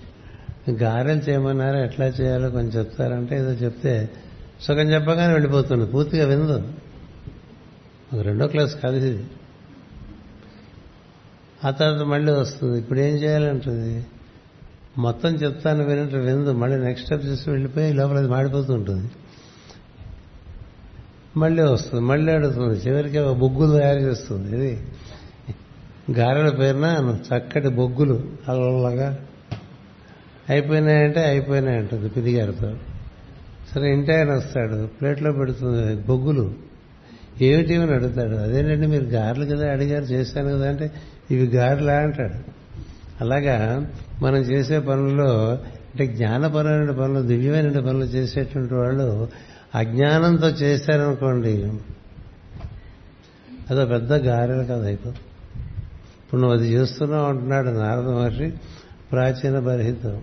గారెలు 0.72 1.20
చేయమన్నారు 1.20 1.78
ఎట్లా 1.78 2.06
చేయాలో 2.06 2.50
కొంచెం 2.50 2.80
చెప్తారంటే 2.80 3.38
ఏదో 3.38 3.52
చెప్తే 3.52 4.10
సుఖం 4.62 4.94
చెప్పగానే 4.94 5.34
వెళ్ళిపోతుంది. 5.34 5.86
పూర్తిగా 5.86 6.26
విందు 6.26 6.68
రెండో 8.22 8.48
క్లాస్ 8.48 8.76
కాదు 8.76 8.96
ఇది. 8.96 9.24
ఆ 11.66 11.72
తర్వాత 11.72 12.02
మళ్ళీ 12.02 12.32
వస్తుంది. 12.32 12.80
ఇప్పుడు 12.80 13.00
ఏం 13.00 13.16
చేయాలంటుంది? 13.16 14.06
మొత్తం 14.98 15.30
చెప్తాను 15.30 15.84
వినట్టు 15.84 16.16
విందు 16.16 16.52
మళ్ళీ 16.52 16.78
నెక్స్ట్ 16.78 17.06
స్టెప్ 17.06 17.26
చేసి 17.26 17.50
వెళ్ళిపోయి 17.50 17.94
లోపల 17.94 18.18
అది 18.18 18.28
మాడిపోతూ 18.28 18.74
ఉంటుంది. 18.74 19.10
మళ్ళీ 21.38 21.64
వస్తుంది. 21.64 22.04
మళ్ళీ 22.04 22.34
అడుగుతుంది. 22.34 22.90
చివరికి 22.90 23.18
ఒక 23.18 23.38
బొగ్గులు 23.38 23.80
తయారు 23.80 24.00
చేస్తుంది. 24.00 24.58
ఇది 24.58 24.84
గారెల 26.18 26.50
పేరున 26.50 27.18
చక్కటి 27.28 27.68
బొగ్గులు 27.70 28.24
అల్లగా 28.50 29.18
అయిపోయినాయంటే 30.50 31.24
అయిపోయినాయంటుంది 31.24 32.10
పిదిగారితో 32.10 32.74
సరే. 33.76 33.94
ఇంటి 33.94 34.14
ఆయన 34.16 34.32
వస్తాడు. 34.32 34.88
ప్లేట్లో 34.88 35.32
పెడుతుంది 35.32 35.96
బొగ్గులు. 35.96 36.54
ఏమిటి 37.42 37.76
అని 37.76 37.94
అడుగుతాడు. 37.94 38.36
అదేనండి 38.36 38.88
మీరు 38.88 39.04
గారెలు 39.04 39.46
కదా 39.46 39.72
అడిగారు 39.72 40.04
చేశాను 40.04 40.50
కదా 40.50 40.70
అంటే 40.70 40.92
ఇవి 41.32 41.46
గారెలా 41.48 41.94
అంటాడు. 41.94 42.34
అలాగా 43.22 43.88
మనం 44.22 44.38
చేసే 44.38 44.80
పనుల్లో 44.80 45.52
అంటే 45.52 46.08
జ్ఞానపరమైన 46.08 46.92
పనులు 46.92 47.22
దివ్యమైన 47.28 47.80
పనులు 47.80 48.04
చేసేటువంటి 48.04 48.74
వాళ్ళు 48.74 49.28
అజ్ఞానంతో 49.76 50.48
చేశారనుకోండి 50.48 51.72
అదో 53.70 53.86
పెద్ద 53.86 54.14
గారెల 54.14 54.62
కథ 54.64 54.82
అయిపోతుంది. 54.82 55.18
ఇప్పుడు 56.32 56.42
నువ్వు 56.42 56.58
అది 56.58 56.72
చేస్తున్నావు 56.72 57.26
అంటున్నాడు 57.26 57.68
నారద 57.68 58.10
మహర్షి 58.10 58.54
ప్రాచీన 59.12 59.60
బర్హితం. 59.60 60.22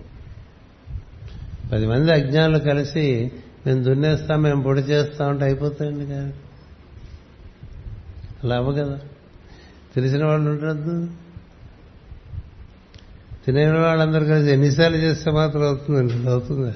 పది 1.71 1.87
మంది 1.87 2.11
అజ్ఞానులు 2.11 2.59
కలిసి 2.59 3.31
మేము 3.65 3.83
దున్నేస్తాం 3.83 4.41
మేము 4.41 4.63
పొడి 4.63 4.81
చేస్తాం 4.81 5.29
అంటే 5.29 5.43
అయిపోతాయండి 5.43 6.05
కానీ 6.05 6.33
అలా 8.43 8.55
అవ్వ 8.55 8.71
కదా. 8.71 8.99
తెలిసిన 9.95 10.25
వాళ్ళు 10.25 10.49
ఉండద్దు 10.49 11.09
తినేని 13.45 13.77
వాళ్ళందరూ 13.77 14.25
కలిసి 14.25 14.51
ఎన్నిసార్లు 14.51 14.97
చేస్తే 14.97 15.31
మాత్రం 15.31 15.63
అవుతుందండి 15.63 16.29
అవుతుందా? 16.29 16.73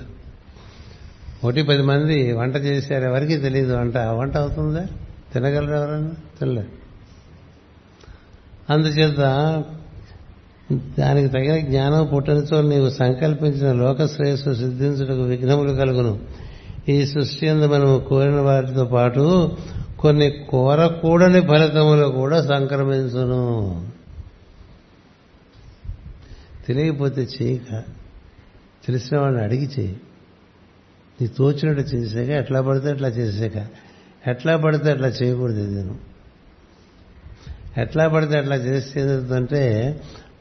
ఒకటి 1.43 1.63
పది 1.63 1.81
మంది 1.81 2.31
వంట 2.31 2.55
చేశారు 2.55 3.03
ఎవరికి 3.03 3.37
తెలియదు 3.37 3.75
వంట 3.75 3.97
వంట 3.97 4.37
అవుతుందా? 4.37 4.87
తినగలరు 5.33 5.73
ఎవరైనా 5.73 6.11
తినలేదు 6.39 6.82
అందుచేత 8.69 9.63
దానికి 10.99 11.27
తగిన 11.27 11.57
జ్ఞానం 11.57 12.05
పుట్టనితో 12.05 12.61
నీవు 12.61 12.89
సంకల్పించిన 12.89 13.71
లోక 13.71 14.05
శ్రేయస్సు 14.05 14.53
సిద్ధించుటకు 14.53 15.21
విఘ్నములు 15.21 15.73
కలుగును. 15.73 16.19
ఈ 16.89 17.05
సృష్టి 17.05 17.49
అందు 17.49 17.67
మనము 17.67 17.99
కోరిన 17.99 18.39
వాటితో 18.39 18.85
పాటు 18.85 19.51
కొన్ని 19.99 20.31
కోరకూడని 20.49 21.41
ఫలితములు 21.41 22.07
కూడా 22.07 22.43
సంక్రమించును. 22.43 23.85
తెలియకపోతే 26.67 27.27
చేయక 27.41 27.83
తెలిసిన 28.85 29.19
వాళ్ళని 29.19 29.43
అడిగి 29.43 29.69
చేయి. 29.79 29.97
నీ 31.21 31.27
తోచినట్టు 31.27 31.95
చేసాక 31.95 32.29
ఎట్లా 32.29 32.61
పడితే 32.61 32.89
అట్లా 32.89 33.07
చేసాక 33.07 33.67
ఎట్లా 34.29 34.57
పడితే 34.57 34.91
అట్లా 34.91 35.07
చేయకూడదు 35.07 35.59
ఇది 35.59 35.89
ఎట్లా 37.77 38.07
పడితే 38.07 38.37
అట్లా 38.37 38.55
చేసేదంటే 38.55 39.63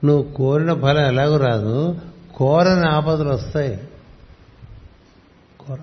నువ్వు 0.05 0.33
కోరిన 0.33 0.73
ఫలం 0.75 1.07
ఎలాగూ 1.07 1.37
రాదు 1.37 2.01
కోరని 2.35 2.87
ఆపదలు 2.87 3.29
వస్తాయి. 3.29 3.81
కోర 5.61 5.79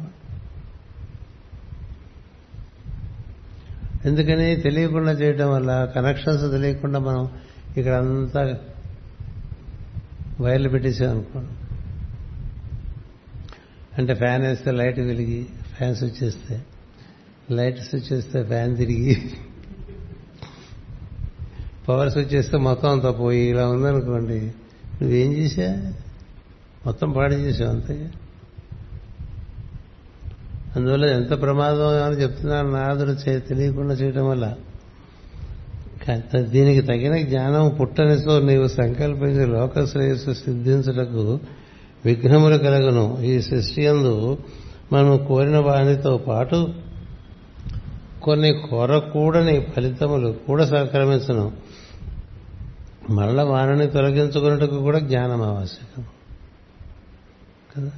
ఎందుకని 4.05 4.55
తెలియకుండా 4.55 5.11
చేయటం 5.11 5.51
వల్ల 5.51 5.85
కనెక్షన్స్ 5.95 6.51
తెలియకుండా 6.51 6.99
మనం 6.99 7.29
ఇక్కడ 7.77 7.93
అంతా 7.93 8.59
వైర్లు 10.41 10.69
పెట్టేసాం 10.69 11.09
అనుకోండి. 11.09 11.49
అంటే 13.97 14.13
ఫ్యాన్ 14.13 14.43
వేస్తే 14.43 14.71
లైట్ 14.71 14.99
వెలిగి 14.99 15.45
ఫ్యాన్ 15.77 15.95
స్విచ్ 15.95 16.23
వేస్తే 16.23 16.61
లైట్ 17.51 17.79
స్విచ్ 17.79 18.13
వేస్తే 18.13 18.43
ఫ్యాన్ 18.43 18.77
తిరిగి 18.77 19.31
పవర్ 21.89 22.11
స్విచ్ 22.11 22.33
చేస్తే 22.33 22.57
మొత్తం 22.57 22.89
అంతా 22.89 23.11
పోయి 23.11 23.39
ఇలా 23.39 23.67
ఉందనుకోండి 23.67 24.39
నువ్వేం 25.01 25.33
చేశా? 25.33 25.93
మొత్తం 26.85 27.11
పాడు 27.11 27.33
చేసావు 27.33 27.69
అంతే. 27.69 28.11
అందువల్ల 30.75 31.05
ఎంత 31.05 31.41
ప్రమాదం 31.41 32.03
అని 32.03 32.15
చెప్తున్నాను 32.15 32.71
నాదుడు 32.71 33.39
తెలియకుండా 33.39 33.93
చేయటం 33.93 34.29
వల్ల. 34.29 34.55
దీనికి 36.37 36.87
తగిన 36.87 37.17
జ్ఞానం 37.17 37.69
పుట్టనితో 37.69 38.39
నీవు 38.39 38.67
సంకల్పించి 38.67 39.45
లోక 39.45 39.85
శ్రేయస్సు 39.85 40.33
సిద్ధించుటకు 40.33 41.39
విఘ్నములు 42.05 42.57
కలగను. 42.57 43.17
ఈ 43.21 43.41
సృష్టి 43.41 43.87
అందు 43.87 44.37
మనం 44.93 45.25
కోరిన 45.25 45.57
వానితో 45.57 46.17
పాటు 46.17 46.69
కొన్ని 48.23 48.51
కోరకూడని 48.69 49.67
ఫలితములు 49.75 50.35
కూడా 50.47 50.65
సంక్రమించను 50.65 51.68
మరల 53.09 53.41
వారిని 53.41 53.87
తొలగించుకున్నట్టుకు 53.87 54.77
కూడా 54.77 54.99
జ్ఞానం 54.99 55.41
ఆవశ్యకం. 55.41 56.05
కదా? 57.77 57.91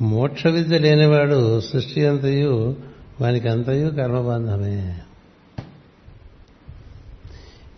మోక్ష 0.00 0.46
విద్య 0.46 0.78
లేనివాడు 0.78 1.60
సృష్టి 1.60 2.06
అంతయు 2.06 2.76
వానికి 3.20 3.48
అంతయు 3.48 3.88
కర్మబంధమే. 3.88 5.00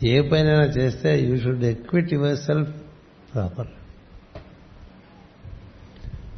ఏ 0.02 0.28
పైన 0.28 0.46
చేస్తే 0.46 1.18
you 1.18 1.38
should 1.38 1.64
acquit 1.64 2.12
yourself 2.36 2.74
proper 3.34 3.66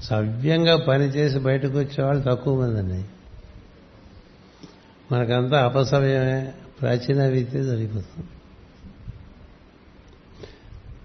సవ్యంగా 0.02 0.76
పనిచేసి 0.76 1.38
బయటకు 1.38 1.78
వచ్చేవాళ్ళు 1.78 2.22
తక్కువ 2.22 2.62
మందండి 2.62 3.04
మనకంతా 5.12 5.64
అపసవ్యమే. 5.64 6.52
ప్రాచీన 6.82 7.26
విద్య 7.26 7.62
జరిగిపోతుంది. 7.62 8.28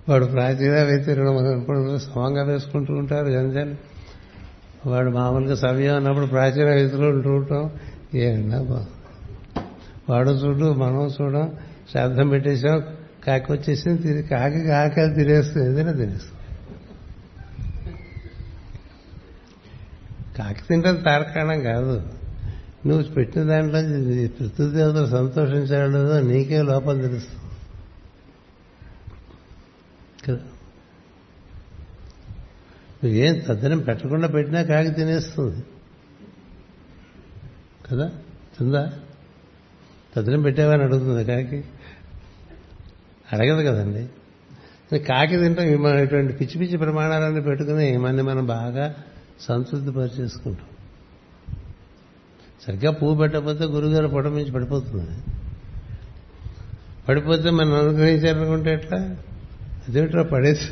వాడు 0.10 0.26
ప్రాచీన 0.26 0.84
విద్య 0.84 1.14
రెండు 1.14 1.98
సమంగా 1.98 2.44
వేసుకుంటూ 2.44 2.94
ఉంటారు 2.94 3.32
జనజన్ 3.32 3.76
వాడు 4.86 5.10
మామూలుగా 5.10 5.56
సమయం 5.56 5.96
అన్నప్పుడు 5.96 6.26
ప్రాచీన 6.26 6.70
విద్యలో 6.70 7.10
ఉంటూ 7.10 7.30
ఉంటాం. 7.30 7.72
ఏమన్నా 8.16 8.86
వాడు 10.10 10.30
చూడు 10.30 10.74
మనం 10.74 11.08
చూడం 11.22 11.58
శ్రాద్ధం 11.92 12.30
పెట్టేసాం 12.30 12.84
కాకి 13.28 13.52
వచ్చేసింది 13.52 14.02
తిరిగి 14.02 14.24
కాకి 14.24 14.64
కాకలు 14.64 15.14
తినేస్తుంది 15.14 15.70
ఏదైనా 15.70 15.92
తినేస్తుంది 15.92 16.34
కాకి 20.38 20.62
తింటాం 20.70 20.96
తారకాణం 20.96 21.62
కాదు. 21.62 22.17
నువ్వు 22.88 23.04
పెట్టిన 23.04 23.44
దాంట్లో 23.44 23.82
పితృదేవతలు 24.28 25.06
సంతోషించాడో 25.06 26.22
నీకే 26.22 26.62
లోపం 26.62 27.00
తెలుస్తుంది 27.00 27.44
కదా? 30.26 30.48
నువ్వేం 33.04 33.40
తద్దనం 33.40 33.80
పెట్టకుండా 33.80 34.28
పెట్టినా 34.28 34.64
కాకి 34.64 34.90
తినేస్తుంది. 34.90 35.64
కదా? 37.92 38.12
తిందా? 38.60 38.94
తద్దనం 40.16 40.42
పెట్టావని 40.42 40.84
అడుగుతుంది 40.84 41.26
కాకి. 41.26 41.64
అడగదు 43.34 43.70
కదండి. 43.70 45.00
కాకి 45.00 45.38
తింటాం 45.38 45.84
మనం 45.84 46.00
ఇటువంటి 46.00 46.34
పిచ్చి 46.34 46.58
పిచ్చి 46.60 46.78
ప్రమాణాలన్నీ 46.78 47.42
పెట్టుకుని 47.42 47.98
మన 47.98 48.22
మనం 48.22 48.46
బాగా 48.46 48.96
సంతృప్తి 49.40 49.92
పరిచేసుకుంటాం 49.92 50.66
సరిగ్గా 52.68 52.92
పువ్వు 52.92 53.16
పెట్టకపోతే 53.18 53.64
గురుగారు 53.64 54.08
పొట 54.08 54.26
నుంచి 54.26 54.52
పడిపోతుంది. 54.52 55.12
పడిపోతే 57.10 57.50
మనం 57.50 57.74
అనుగ్రహించారనుకుంటే 57.74 58.74
ఎట్లా? 58.74 58.98
అదేమిట్రా 59.88 60.24
పడేసి 60.24 60.70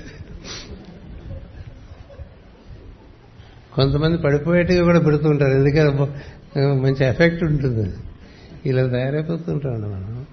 కొంతమంది 3.73 4.17
పడిపోయేట్టుగా 4.17 4.83
కూడా 4.83 4.99
పెడుతుంటారు. 4.99 5.51
ఎందుకంటే 5.51 6.13
మంచి 6.73 7.05
ఎఫెక్ట్ 7.05 7.43
ఉంటుంది. 7.43 7.97
ఇలా 8.65 8.87
తయారైపోతుంటాం 8.87 9.81
మనం 9.81 10.25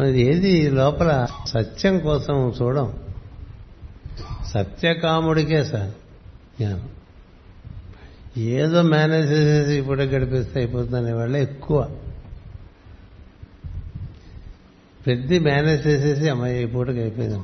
మనది 0.00 0.20
ఏది 0.20 0.70
లోపల 0.70 1.26
సత్యం 1.46 1.98
కోసం 1.98 2.54
చూడం. 2.62 2.92
సత్యకాముడికే 4.46 5.64
సార్ 5.64 5.90
జ్ఞానం. 6.58 6.88
ఏదో 8.36 8.82
మేనేజ్ 8.82 9.32
చేసేసి 9.32 9.72
ఇప్పుడే 9.72 10.04
గడిపిస్తే 10.04 10.60
అయిపోతుందనే 10.60 11.12
వాళ్ళే 11.12 11.42
ఎక్కువ. 11.42 11.96
పెద్ద 15.06 15.32
మేనేజ్ 15.32 15.86
చేసేసి 15.86 16.28
అమ్మాయి 16.28 16.62
ఈ 16.62 16.66
పూటకి 16.66 17.00
అయిపోయింది. 17.00 17.38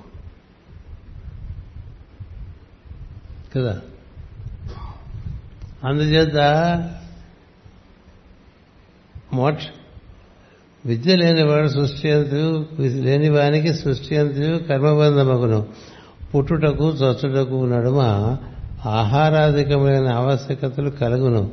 కదా? 3.56 3.80
అందుచేత 5.84 6.36
మోక్ష. 9.32 9.66
విద్య 10.86 11.16
లేనివాడు 11.16 11.68
సృష్టి 11.68 12.10
అంతు 12.10 12.68
లేని 12.80 13.28
వానికి 13.28 13.74
సృష్టి 13.74 14.16
అంతు 14.16 14.64
కర్మబంధమగును. 14.64 15.66
పుట్టుటకు 16.34 16.90
చచ్చుటకు 16.90 17.64
నడుమ 17.64 18.00
ఆహారాధికమైన 18.86 20.08
ఆవశ్యకతలు 20.08 20.90
కలుగును. 20.90 21.50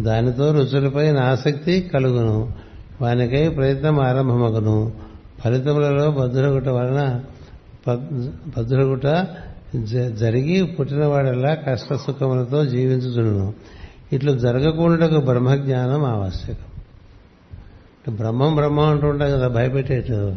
దానితో 0.00 0.52
రుచులపై 0.52 1.16
ఆసక్తి 1.16 1.90
కలుగును. 1.94 2.52
వానికై 3.00 3.48
ప్రయత్నం 3.48 4.00
ఆరంభమగును. 4.00 4.92
ఫలితములలో 5.44 6.10
భద్రగుట 6.10 6.68
వలన 6.68 7.20
భద్రగుట 8.56 9.26
జరిగి 10.12 10.64
పుట్టినవాడల్లా 10.64 11.54
కష్ట 11.54 11.94
సుఖములతో 11.94 12.64
జీవించుచును 12.64 13.54
ఇట్లు 14.12 14.38
జరగకుండాకు 14.38 15.20
బ్రహ్మజ్ఞానం 15.20 16.04
ఆవశ్యకం. 16.04 16.66
బ్రహ్మం 18.16 18.54
బ్రహ్మం 18.54 18.84
అంటుంటాం 18.84 19.30
కదా 19.30 19.48
భయపెట్టేటు 19.48 20.36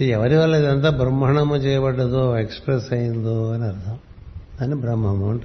ఎవరి 0.00 0.36
వల్ల 0.36 0.54
ఇదంతా 0.54 0.90
బ్రహ్మణము 0.90 1.56
చేయబడ్డదో 1.56 2.38
ఎక్స్ప్రెస్ 2.38 2.92
అయిందో 2.92 3.52
అని 3.52 3.64
అర్థం. 3.64 3.98
అని 4.60 4.74
బ్రహ్మము 4.74 5.30
అంట. 5.30 5.42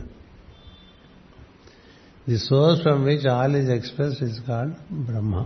The 2.30 2.38
source 2.38 2.82
from 2.82 3.03
which 3.05 3.28
all 3.28 3.55
is 3.55 3.70
express 3.70 4.24
is 4.24 4.41
called 4.41 4.76
Brahma 4.93 5.45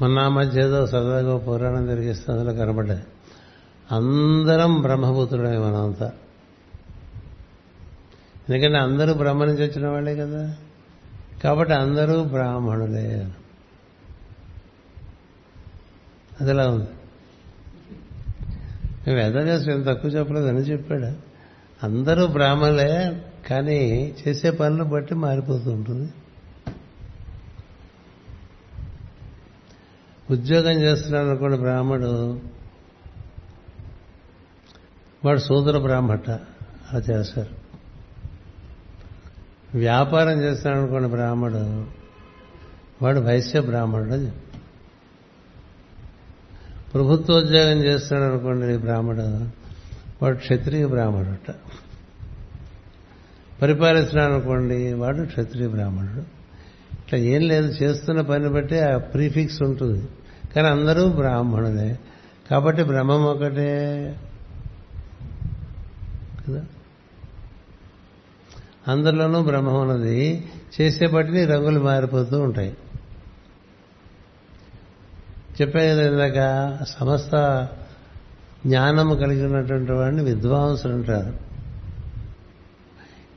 మొన్న 0.00 0.28
మధ్య 0.28 0.60
ఏదో 0.60 0.86
సరదాగా 0.86 1.36
పురాణం 1.38 1.86
జరిగిస్తే 1.86 2.32
అందులో 2.32 2.52
కనబడ్డది 2.52 3.02
అందరం 3.90 4.80
బ్రహ్మపుత్రుడే 4.80 5.58
మనంతా 5.58 6.12
ఎందుకంటే 8.48 8.78
అందరూ 8.78 9.14
బ్రహ్మ 9.14 9.44
నుంచి 9.44 9.62
వచ్చిన 9.62 9.88
వాళ్ళే 9.88 10.16
కదా. 10.16 10.56
కాబట్టి 11.44 11.74
అందరూ 11.74 12.24
బ్రాహ్మణులే 12.24 13.28
అదిలా 16.40 16.70
ఉంది? 16.70 16.86
వేదవ్యాసం 19.14 19.72
ఏం 19.72 19.82
తక్కువ 19.82 20.10
చెప్పలేదు 20.10 20.46
అని 20.46 20.58
చెప్పాడు. 20.58 21.36
అందరూ 21.82 22.26
బ్రాహ్మణులే 22.26 23.24
కానీ 23.50 24.14
చేసే 24.28 24.50
పనులు 24.50 24.84
బట్టి 24.84 25.14
మారిపోతూ 25.14 25.70
ఉంటుంది. 25.70 26.12
ఉద్యోగం 30.30 30.80
చేస్తున్నాడు 30.80 31.28
అనుకోండి 31.28 31.58
బ్రాహ్మడు. 31.58 32.40
వాడు 35.24 35.38
సూదర 35.38 35.78
బ్రాహ్మట 35.78 36.30
అలా 36.30 36.98
చేస్తారు. 36.98 37.66
వ్యాపారం 39.78 40.42
చేస్తున్నాడు 40.42 40.82
అనుకోండి 40.82 41.08
బ్రాహ్మడు. 41.08 41.86
వాడు 43.02 43.20
వైశ్య 43.20 43.60
బ్రాహ్మణుడు 43.60 44.14
అని 44.14 44.30
ప్రభుత్వోద్యోగం 46.94 47.84
చేస్తున్నాడు 47.84 48.32
అనుకోండి 48.32 48.78
బ్రాహ్మడు 48.78 49.22
వాడు 50.24 50.36
క్షత్రియ 50.36 50.86
బ్రాహ్మణుట 50.86 51.54
పరిపాలిస్తున్నాడు 53.62 54.32
అనుకోండి 54.32 54.92
వాడు 54.92 55.22
క్షత్రియ 55.22 55.68
బ్రాహ్మణుడు 55.68 56.36
ఇట్లా 56.96 57.18
ఏం 57.18 57.40
లేదు 57.40 57.66
చేస్తున్న 57.66 58.20
పని 58.20 58.48
బట్టి 58.48 58.80
ఆ 58.80 58.98
ప్రీఫిక్స్ 58.98 59.62
ఉంటుంది. 59.62 60.08
కానీ 60.56 60.68
అందరూ 60.68 61.08
బ్రాహ్మణులే. 61.08 61.98
కాబట్టి 62.50 62.82
బ్రహ్మం 62.82 63.24
ఒకటే. 63.24 64.14
కదా? 66.48 66.64
అందరిలోనూ 68.88 69.42
బ్రహ్మం 69.42 69.80
ఉన్నది. 69.80 70.44
చేసే 70.80 71.06
బట్టి 71.06 71.44
రంగులు 71.44 71.80
మారిపోతూ 71.80 72.40
ఉంటాయి. 72.40 72.76
చెప్పాను 75.60 76.02
ఇందాక 76.02 76.78
సమస్త 76.84 77.68
జ్ఞానము 78.66 79.14
కలిగినటువంటి 79.14 79.92
వాడిని 79.92 80.24
విద్వాంసులు 80.24 80.92
అంటారు. 80.92 81.46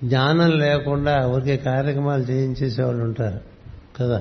జ్ఞానం 0.07 0.51
లేకుండా 0.51 1.27
ఊరికే 1.27 1.57
కార్యక్రమాలు 1.57 2.23
చేయించేసేవాళ్ళు 2.23 3.03
ఉంటారు 3.03 3.39
కదా? 3.99 4.17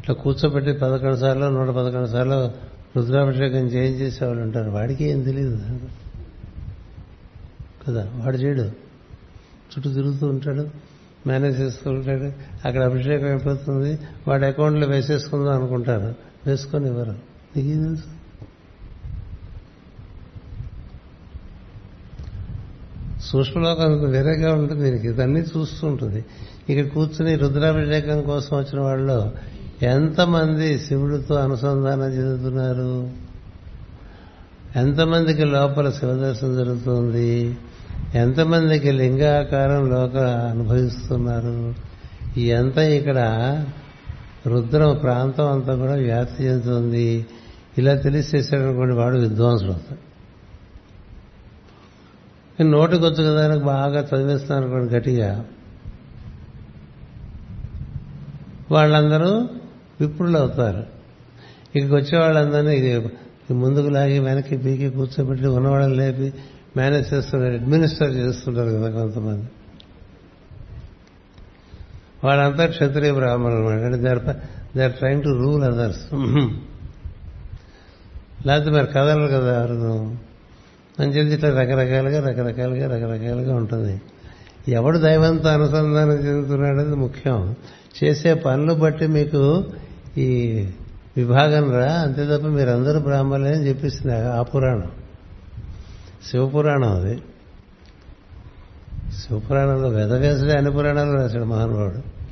ఇట్లా 0.00 0.14
కూర్చోబెట్టి 0.14 0.72
పదకొండు 0.72 1.16
సార్లు 1.16 1.46
నూట 1.46 1.68
పదకొండు 1.68 2.06
సార్లు 2.06 2.52
రుద్రాభిషేకం 2.96 3.58
చేయించేసేవాళ్ళు 3.58 4.42
ఉంటారు. 4.42 4.70
వాడికి 4.70 5.04
ఏం 5.04 5.22
తెలియదు 5.22 5.80
కదా? 7.88 8.10
వాడు 8.14 8.36
చేయడు. 8.36 8.62
చుట్టూ 9.74 9.92
తిరుగుతూ 9.92 10.26
ఉంటాడు. 10.26 10.83
మేనేజ్ 11.26 11.60
చేసుకుంటాడు 11.60 12.32
అక్కడ 12.68 12.82
అభిషేకం 12.82 13.26
అయిపోతుంది. 13.26 13.98
వాడి 14.28 14.46
అకౌంట్లో 14.46 14.86
వేసేసుకుందాం 14.86 15.54
అనుకుంటారు. 15.54 16.14
వేసుకొని 16.46 16.86
ఇవ్వరు. 16.86 17.14
నీకేం 17.56 17.84
తెలుసు? 17.84 18.02
సూక్ష్మలోకం 23.22 24.10
వేరేగా 24.10 24.54
ఉంటుంది. 24.54 24.82
దీనికి 24.82 25.08
ఇదన్నీ 25.08 25.40
చూస్తూ 25.40 25.86
ఉంటుంది. 25.86 26.24
ఇక్కడ 26.68 26.92
కూర్చుని 26.92 27.34
రుద్రాభిషేకం 27.34 28.22
కోసం 28.22 28.56
వచ్చిన 28.56 28.80
వాళ్ళు 28.80 29.32
ఎంతమంది 29.82 30.78
శివుడితో 30.78 31.34
అనుసంధానం 31.34 32.08
చెందుతున్నారు? 32.08 33.10
ఎంతమందికి 34.76 35.44
లోపల 35.44 35.90
శివదర్శనం 35.90 36.56
జరుగుతుంది? 36.56 37.56
ఎంతమందికి 38.14 38.92
లింగాకారం 38.92 39.90
లోక 39.90 40.16
అనుభవిస్తున్నారు? 40.16 41.74
ఈ 42.36 42.52
అంతా 42.52 42.82
ఇక్కడ 42.82 43.18
రుద్రం 44.46 44.98
ప్రాంతం 45.02 45.52
అంతా 45.52 45.74
కూడా 45.76 45.94
వ్యాప్తి 45.94 46.44
చెందుతుంది? 46.44 47.26
ఇలా 47.78 47.94
తెలిసేసాడనుకోండి 47.94 48.94
వాడు 48.94 49.16
విద్వాంసుడు 49.18 49.72
అవుతాడు 49.72 49.98
నోటికొచ్చు 52.62 53.22
కదా 53.22 53.58
బాగా 53.58 54.00
చదివిస్తున్నాను 54.00 54.64
అనుకోండి 54.64 54.94
గట్టిగా. 54.94 55.44
వాళ్ళందరూ 58.70 59.48
విప్రులు 60.00 60.38
అవుతారు. 60.38 60.86
ఇక్కడికి 61.76 61.94
వచ్చే 61.94 62.18
వాళ్ళందరినీ 62.18 63.08
ముందుకు 63.54 63.88
లాగి 63.88 64.18
వెనక్కి 64.18 64.56
పీకి 64.56 64.90
కూర్చోబెట్టి 64.90 65.46
ఉన్నవాళ్ళని 65.46 65.96
లేపి 65.96 66.34
మేనేజ్ 66.76 67.14
చేస్తున్నారు 67.14 67.52
అడ్మినిస్టర్ 67.52 68.14
చేస్తుంటారు 68.14 68.70
కదా 68.70 68.90
కొంతమంది. 68.90 69.44
వాళ్ళంతా 72.24 72.66
క్షత్రియ 72.66 73.12
బ్రాహ్మణులు 73.12 73.68
అనమాట 73.68 74.00
they 74.00 74.08
are 74.08 74.22
they 74.76 74.84
are 74.84 74.92
trying 74.92 75.22
to 75.22 75.28
rule 75.28 75.64
others 75.64 76.14
లేకపోతే 78.46 78.70
మరి 78.70 78.86
కదలరు 78.86 79.26
కదా 79.26 79.62
ఎవరు 79.62 80.16
అని 80.98 81.10
చెప్పి 81.10 81.34
ఇట్లా 81.34 81.50
రకరకాలుగా 81.50 82.28
రకరకాలుగా 82.28 82.86
రకరకాలుగా 82.96 83.54
ఉంటుంది. 83.56 84.00
ఎవడు 84.68 84.98
దైవంతో 84.98 85.48
అనుసంధానం 85.48 86.12
చెందుతున్నాడు 86.12 86.78
అనేది 86.78 86.96
ముఖ్యం. 86.96 87.56
చేసే 88.04 88.34
పనులు 88.34 88.74
బట్టి 88.74 89.06
మీకు 89.06 89.64
ఈ 90.18 90.28
విభాగం 91.16 91.72
రా 91.72 91.92
అంతే 91.92 92.26
తప్ప 92.26 92.46
మీరందరూ 92.46 93.00
బ్రాహ్మణులే 93.00 93.54
అని 93.54 93.68
చెప్పిస్తుంది 93.68 94.14
ఆ 94.14 94.42
పురాణం. 94.42 94.90
శివపురాణం 96.30 96.96
అది. 96.96 97.22
శివపురాణంలో 99.18 99.88
వేదవ్యాసుడే 99.88 100.52
అన్ని 100.52 100.72
పురాణాలు 100.72 101.12
రాశాడు 101.12 101.44
మహానుభావుడు. 101.44 102.24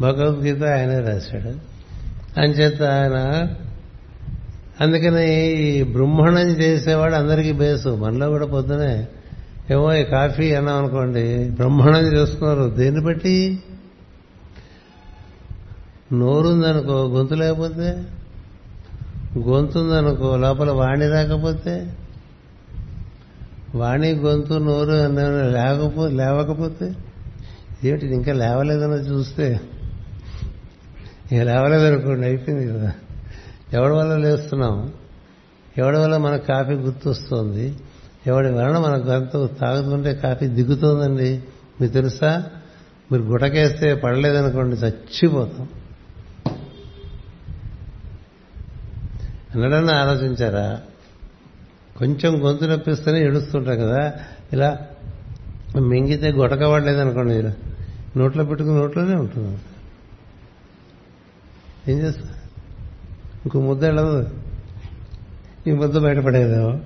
భగవద్గీత 0.00 0.64
ఆయనే 0.64 1.00
రాశాడు. 1.00 1.72
అంచేత 2.40 2.82
ఆయన 2.82 3.48
అందుకని 4.80 5.52
ఈ 5.52 5.82
బ్రహ్మణం 5.82 6.48
చేసేవాడు 6.48 7.14
అందరికీ 7.14 7.52
బేసు. 7.52 7.88
మనలో 7.88 8.28
కూడా 8.28 8.46
పొద్దునే 8.46 9.08
ఏమో 9.70 9.94
ఈ 9.94 10.02
కాఫీ 10.02 10.54
అన్నాం 10.54 10.76
అనుకోండి 10.76 11.50
బ్రహ్మణం 11.50 12.06
చేస్తున్నారు. 12.06 12.70
దేన్ని 12.70 13.04
బట్టి? 13.04 13.62
నోరుందనుకో 16.12 17.08
గొంతు 17.08 17.34
లేకపోతే? 17.34 18.04
గొంతుందనుకో 19.38 20.36
లోపల 20.36 20.70
వాణి 20.70 21.08
రాకపోతే? 21.08 21.96
వాణి 23.74 24.12
గొంతు 24.12 24.54
నోరు 24.54 24.90
అన్న 24.90 25.28
లేకపో 25.28 26.08
లేవకపోతే 26.08 26.96
ఏమిటి 27.84 28.06
ఇంకా 28.06 28.32
లేవలేదని 28.32 28.92
చూస్తే? 28.92 29.60
ఇంకా 31.32 31.44
లేవలేదనుకోండి 31.44 32.26
అయిపోయింది 32.26 32.68
కదా. 32.68 32.92
ఎవడి 33.72 33.94
వల్ల 33.94 34.16
లేస్తున్నాం? 34.16 34.92
ఎవడి 35.78 35.98
వల్ల 35.98 36.16
మనకు 36.16 36.46
కాఫీ 36.46 36.72
గుర్తొస్తుంది? 36.72 37.76
ఎవడి 38.26 38.52
వలన 38.52 38.78
మన 38.78 38.92
గొంతు 38.96 39.50
తాగుతుంటే 39.60 40.14
కాఫీ 40.14 40.46
దిగుతోందండి? 40.46 41.42
మీకు 41.80 41.92
తెలుసా? 41.92 42.46
మీరు 43.12 43.22
గుటకేస్తే 43.22 43.94
పడలేదనుకోండి 43.94 44.76
చచ్చిపోతాం. 44.76 45.68
ఎన్నడన్నా 49.54 49.94
ఆలోచించారా? 49.94 50.80
కొంచెం 52.02 52.44
గొంతు 52.44 52.64
నొప్పిస్తేనే 52.64 53.24
ఏడుస్తుంటాం 53.24 53.78
కదా. 53.78 54.12
ఇలా 54.52 54.78
మింగితే 55.80 56.30
గుటక 56.30 56.64
పడలేదనుకోండి 56.64 57.34
ఇలా 57.34 57.52
నోట్లో 58.16 58.44
పెట్టుకుని 58.44 58.74
నోట్లోనే 58.76 59.14
ఉంటుంది. 59.14 59.58
ఏం 61.92 61.98
చేస్తా? 61.98 62.28
ఇంకో 63.44 63.60
ముద్ద 63.60 63.84
వెళ్ళదు. 63.84 64.30
ఈ 65.66 65.72
ముద్ద 65.72 65.98
బయటపడేదో 65.98 66.80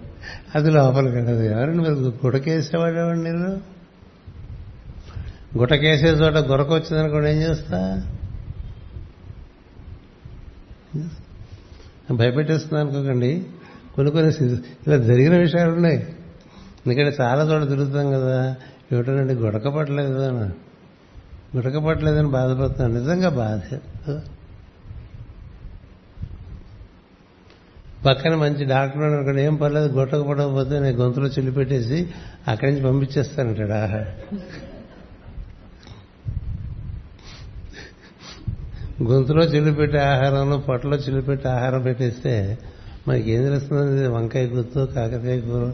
అది 0.55 0.71
లోపలికి 0.71 1.17
వెళ్ళదు. 1.17 1.43
ఎవరండి 1.43 1.79
మీరు? 1.79 1.95
గుటకేసేవాడేవాడు 1.95 3.19
నేను 3.19 3.61
గుటకేసే 5.59 6.07
చోట 6.07 6.33
గొరక 6.33 6.71
వచ్చిందనుకోండి 6.71 7.31
ఏం 7.31 7.37
చేస్తా? 7.37 8.03
భయపెట్టేస్తున్నా 12.15 12.81
అనుకోకండి 12.81 13.47
కొన్ని 13.97 14.13
కొన్ని 14.13 14.33
ఇలా 14.87 14.97
జరిగిన 14.97 15.37
విషయాలు 15.37 15.73
ఉన్నాయి. 15.73 16.17
ఎందుకంటే 16.87 17.17
చాలా 17.21 17.45
చోట్ల 17.45 17.69
తిరుగుతాం 17.69 18.11
కదా. 18.11 18.57
ఏమిటంటే 18.93 19.35
గుడక 19.35 19.69
పట్టలేదు 19.69 20.19
అని. 20.19 20.53
గుడక 21.57 21.79
పట్టలేదని 21.79 22.29
బాధపడుతున్నాను 22.29 23.01
నిజంగా 23.01 23.29
బాధ. 23.29 23.79
పక్కన 28.07 28.35
మంచి 28.35 28.65
డాక్టర్ 28.65 29.03
అక్కడ 29.03 29.39
ఏం 29.39 29.55
పర్లేదు 29.55 29.93
గుట్టక 29.93 30.21
పడకపోతే 30.21 30.81
నేను 30.81 30.97
గొంతులో 30.97 31.27
చిల్లి 31.27 31.53
పెట్టేసి 31.53 32.09
అక్కడి 32.49 32.71
నుంచి 32.71 32.85
పంపించేస్తానంటాడు. 32.85 33.73
ఆహా. 33.73 34.07
గొంతులో 39.03 39.45
చిల్లిపెట్టే 39.45 39.99
ఆహారంలో 39.99 40.59
పొట్టలో 40.59 40.97
చిల్లిపెట్టే 40.97 41.49
ఆహారం 41.49 41.83
పెట్టేస్తే 41.83 42.59
మనకి 43.09 43.31
ఏం 43.31 43.43
తెలుస్తుంది 43.43 44.09
వంకాయ 44.09 44.47
గుర్తు 44.47 44.79
కాకతీయ 44.79 45.41
కూర. 45.41 45.73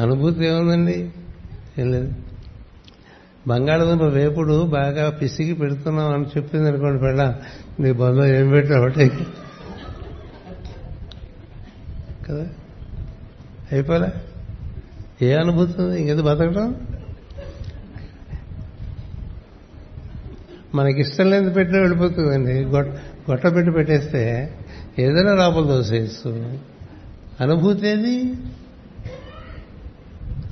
అనుభూతి 0.00 0.46
ఏముందండి? 0.46 1.10
ఏం 1.78 1.92
లేదు. 1.92 2.12
బంగాళదుంప 3.46 4.02
వేపుడు 4.02 4.66
బాగా 4.66 5.10
పిసికి 5.10 5.52
పెడుతున్నాం 5.52 6.12
అని 6.12 6.24
చెప్పింది 6.24 6.68
అనుకోండి 6.68 7.00
పెళ్ళ. 7.00 7.34
నీ 7.80 7.92
బంధం 7.92 8.24
ఏం 8.24 8.50
పెట్టావు 8.50 8.82
ఒకటి. 8.82 9.08
కదా? 12.28 12.48
అయిపోలే. 13.72 14.08
ఏ 15.22 15.34
అనుభూతి 15.34 15.82
ఉంది? 15.82 16.22
బతకడం 16.22 16.86
మనకి 20.74 21.00
ఇష్టం 21.00 21.30
లేని 21.30 21.52
పెట్టిన 21.52 21.78
వెళ్ళిపోతుందండి. 21.78 22.52
గొట్ట 22.52 22.90
గొట్ట 23.30 23.46
పెట్టి 23.46 23.72
పెట్టేస్తే 23.72 24.54
ఏదైనా 25.00 25.34
లోపల 25.34 25.62
దోసేయచ్చు 25.62 26.58
అనుభూతి 27.40 27.88
ఏది? 27.88 28.34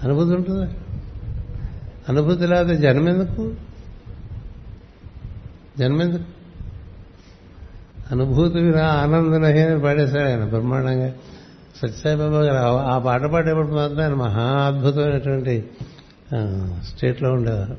అనుభూతి 0.03 0.35
ఉంటుందా? 0.35 0.69
అనుభూతి 2.09 2.47
లేకపోతే 2.47 2.77
జన్మెందుకు? 2.77 3.55
జన్మెందుకు? 5.79 6.25
అనుభూతి 8.13 8.59
వినా 8.59 8.87
ఆనందనహి 8.87 9.63
అని 9.63 9.81
పాడేశాడు 9.81 10.29
ఆయన 10.29 10.45
బ్రహ్మాండంగా. 10.45 11.13
సత్యసాయిబాబా 11.77 12.39
గారు 12.39 12.77
ఆ- 12.77 12.99
పాట 12.99 13.23
పాడేప్పుడు 13.23 13.67
మాత్రం 13.67 14.01
ఆయన 14.01 14.15
మహా 14.15 14.43
అద్భుతమైనటువంటి 14.43 15.65
స్టేట్లో 16.85 17.33
ఉండేవారు. 17.33 17.77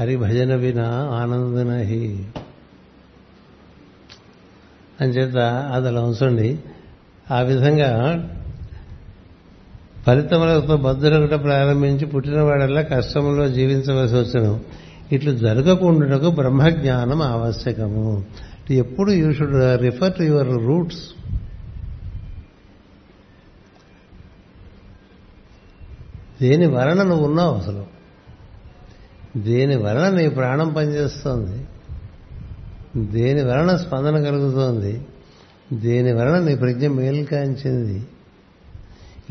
హరి 0.00 0.16
భజన 0.16 0.54
వినా 0.54 0.88
ఆనందనహి 0.90 2.26
అంచేత 5.00 5.36
అది 5.72 5.88
అలా 5.88 6.00
ఉంచండి 6.02 6.58
ఆ 7.30 7.40
విధంగా 7.40 7.90
ఫలితములతో 10.06 10.76
బద్దులకట 10.76 11.42
ప్రారంభించి 11.42 12.06
పుట్టినవాడల్లా 12.06 12.82
కష్టంలో 12.82 13.48
జీవించవలసి 13.48 14.14
వచ్చను. 14.14 14.60
ఇట్లు 15.12 15.36
జరగకుండాకు 15.36 16.30
బ్రహ్మజ్ఞానం 16.30 17.22
ఆవశ్యకము. 17.22 18.24
ఎప్పుడు 18.70 19.10
you 19.10 19.32
should 19.32 19.80
refer 19.80 20.14
to 20.14 20.22
your 20.22 20.48
roots. 20.48 21.10
దేని 26.42 26.66
వలన 26.66 27.02
నువ్వు 27.02 27.26
ఉన్నావు 27.26 27.56
అసలు? 27.56 27.86
దేని 29.36 29.76
వలన 29.76 30.14
నీ 30.14 30.28
ప్రాణం 30.28 30.72
పనిచేస్తుంది? 30.72 31.64
దేని 32.96 33.42
వలన 33.42 33.76
స్పందన 33.76 34.22
కలుగుతోంది? 34.22 35.06
దేని 35.72 36.12
వలన 36.12 36.44
నీ 36.44 36.54
ప్రజ్ఞ 36.54 36.86
మేల్కాంచింది 36.86 38.06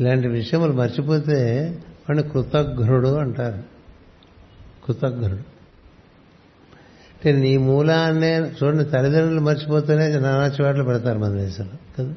ఇలాంటి 0.00 0.28
విషయములు 0.28 0.72
మర్చిపోతే 0.72 1.68
వాడిని 2.08 2.28
కృతజ్ఞుడు 2.28 3.08
అంటారు. 3.08 3.62
కృతజ్ఞుడు. 4.86 5.60
అంటే 7.20 7.32
నీ 7.32 7.56
మూలాన్నే 7.56 8.38
చూడండి 8.38 8.84
తల్లిదండ్రులు 8.84 9.40
మర్చిపోతేనే 9.40 10.08
నానా 10.08 10.46
చివాట్లు 10.46 10.84
పెడతారు 10.84 11.18
మన 11.18 11.28
దేశంలో 11.28 12.04
కదా? 12.04 12.14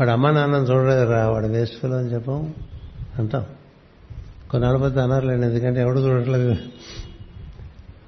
వాడు 0.00 0.10
అమ్మ 0.10 0.30
నాన్నని 0.30 0.64
చూడలేదురా 0.64 1.30
వాడు 1.30 1.46
వేస్ట్ఫుల్ 1.46 1.92
అని 1.92 2.08
చెప్పం 2.08 2.54
అంటాం. 3.18 3.46
కొన్నాళ్ళ 4.50 4.80
పోతే 4.80 5.00
అనర్లేండి 5.00 5.46
ఎందుకంటే 5.46 5.80
ఎవడు 5.80 6.00
చూడట్లేదు. 6.00 6.56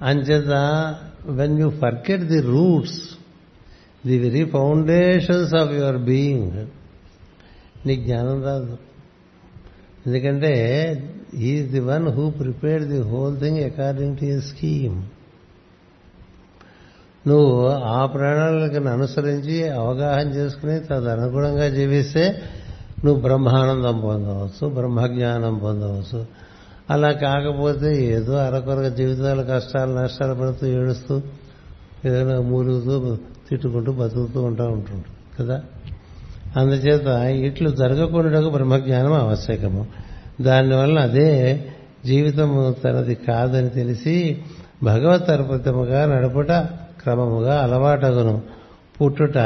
అంచేత 0.02 0.48
when 1.26 1.60
you 1.60 1.68
forget 1.70 2.22
the 2.22 2.40
roots 2.40 3.00
the 4.06 4.18
very 4.18 4.44
foundations 4.44 5.54
of 5.54 5.72
your 5.72 5.98
being 5.98 6.66
నీ 7.86 7.96
జ్ఞానం 7.96 8.44
రాదు 8.44 8.78
ఎందుకంటే 10.06 10.52
is 11.34 11.70
the 11.70 11.80
one 11.80 12.08
who 12.08 12.30
prepare 12.30 12.82
the 12.82 13.00
whole 13.00 13.40
thing 13.40 13.58
according 13.58 14.18
to 14.18 14.24
you 14.24 14.40
scheme 14.40 15.02
నువ్వు 17.28 17.66
ఆ 17.68 18.06
ప్రణాళికను 18.06 18.92
అనుసరించి 18.92 19.68
అవగాహన 19.68 20.28
చేసుకుని 20.28 20.80
తదనుగుణంగా 20.80 21.68
జీవిస్తే 21.68 22.42
నువ్వు 23.04 23.22
బ్రహ్మానందం 23.22 24.00
పొందవచ్చు 24.00 24.68
బ్రహ్మజ్ఞానం 24.68 25.58
పొందవచ్చు. 25.58 26.26
అలా 26.90 27.12
కాకపోతే 27.12 28.04
ఏదో 28.04 28.34
అరకొరక 28.36 28.86
జీవితాలు 28.86 29.42
కష్టాలు 29.42 29.92
నష్టాలు 29.92 30.34
పడుతూ 30.34 30.66
ఏడుస్తూ 30.66 31.22
ఏదైనా 32.04 32.40
మూలుగుతూ 32.40 33.16
తిట్టుకుంటూ 33.50 33.92
బతుకుతూ 33.92 34.42
ఉంటా 34.42 34.64
ఉంటుంటారు 34.64 35.42
కదా? 35.42 35.62
అందుచేత 36.56 37.06
ఇట్లు 37.46 37.70
జరగకుండా 37.70 38.48
బ్రహ్మజ్ఞానం 38.48 39.12
ఆవశ్యకము. 39.12 39.86
దానివల్ల 40.40 40.98
అదే 40.98 41.64
జీవితము 42.06 42.72
తనది 42.72 43.14
కాదని 43.14 43.68
తెలిసి 43.68 44.42
భగవత్ 44.82 45.30
అర్పితముగా 45.30 46.06
నడుపుట 46.06 46.50
క్రమముగా 47.02 47.62
అలవాటగును. 47.62 48.42
పుట్టుట 49.00 49.38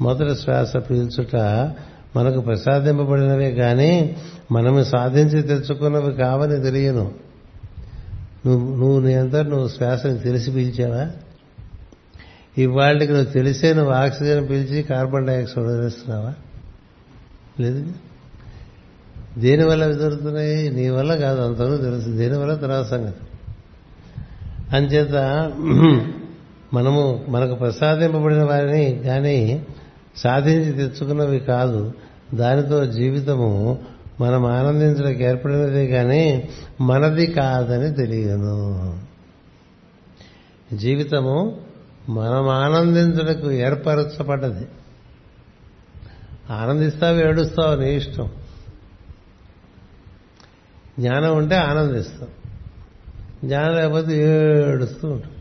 మొదటి 0.00 0.34
శ్వాస 0.34 0.76
పీల్చుట 0.76 1.36
మనకు 2.16 2.40
ప్రసాదింపబడినవే 2.40 3.50
కానీ 3.50 4.16
మనము 4.52 4.82
సాధించి 4.82 5.42
తెచ్చుకున్నవి 5.42 6.14
కావని 6.14 6.62
తెలియను. 6.62 7.12
నువ్వు 8.46 8.76
నువ్వు 8.76 9.00
నీ 9.00 9.14
అంతా 9.14 9.42
నువ్వు 9.42 9.68
శ్వాసని 9.68 10.18
తెలిసి 10.18 10.50
పీల్చావా? 10.50 11.10
ఇవాళకి 12.58 13.12
నువ్వు 13.12 13.32
తెలిసే 13.32 13.72
నువ్వు 13.74 13.92
ఆక్సిజన్ 13.92 14.48
పీల్చి 14.48 14.82
కార్బన్ 14.82 15.26
డైఆక్సైడ్ 15.26 15.66
వదిలేస్తున్నావా? 15.66 16.34
లేదు. 17.60 17.92
దేనివల్ల 19.38 19.84
అవి 19.84 19.94
దొరుకుతున్నాయి 19.94 20.70
నీ 20.70 20.88
వల్ల 20.88 21.14
కాదు 21.14 21.40
అంతవరకు 21.40 21.82
తెలుసు. 21.82 22.08
దేనివల్ల 22.08 22.54
తర్వాత 22.54 22.84
సంగతి. 22.84 23.20
అంచేత 24.76 25.52
మనము 26.74 27.24
మనకు 27.28 27.54
ప్రసాదింపబడిన 27.54 28.42
వారిని 28.42 29.02
కానీ 29.04 29.66
సాధించి 30.16 30.72
తెచ్చుకున్నవి 30.72 31.38
కాదు. 31.38 31.92
దానితో 32.34 32.86
జీవితము 32.86 33.78
మనం 34.20 34.46
ఆనందించడానికి 34.46 35.24
ఏర్పడినదే 35.24 35.86
కానీ 35.86 36.48
మనది 36.80 37.26
కాదని 37.26 37.94
తెలియను 37.94 38.98
జీవితము 40.74 41.60
మనం 42.08 42.48
ఆనందించడానికి 42.48 43.54
ఏర్పరచబడ్డది. 43.54 44.66
ఆనందిస్తావు 46.50 47.16
ఏడుస్తావు 47.16 47.80
నీ 47.80 47.96
ఇష్టం. 47.96 48.28
జ్ఞానం 51.00 51.36
ఉంటే 51.36 51.54
ఆనందిస్తాం 51.54 52.28
జ్ఞానం 53.44 53.74
లేకపోతే 53.74 54.16
ఏడుస్తూ 54.68 55.08
ఉంటాం 55.08 55.32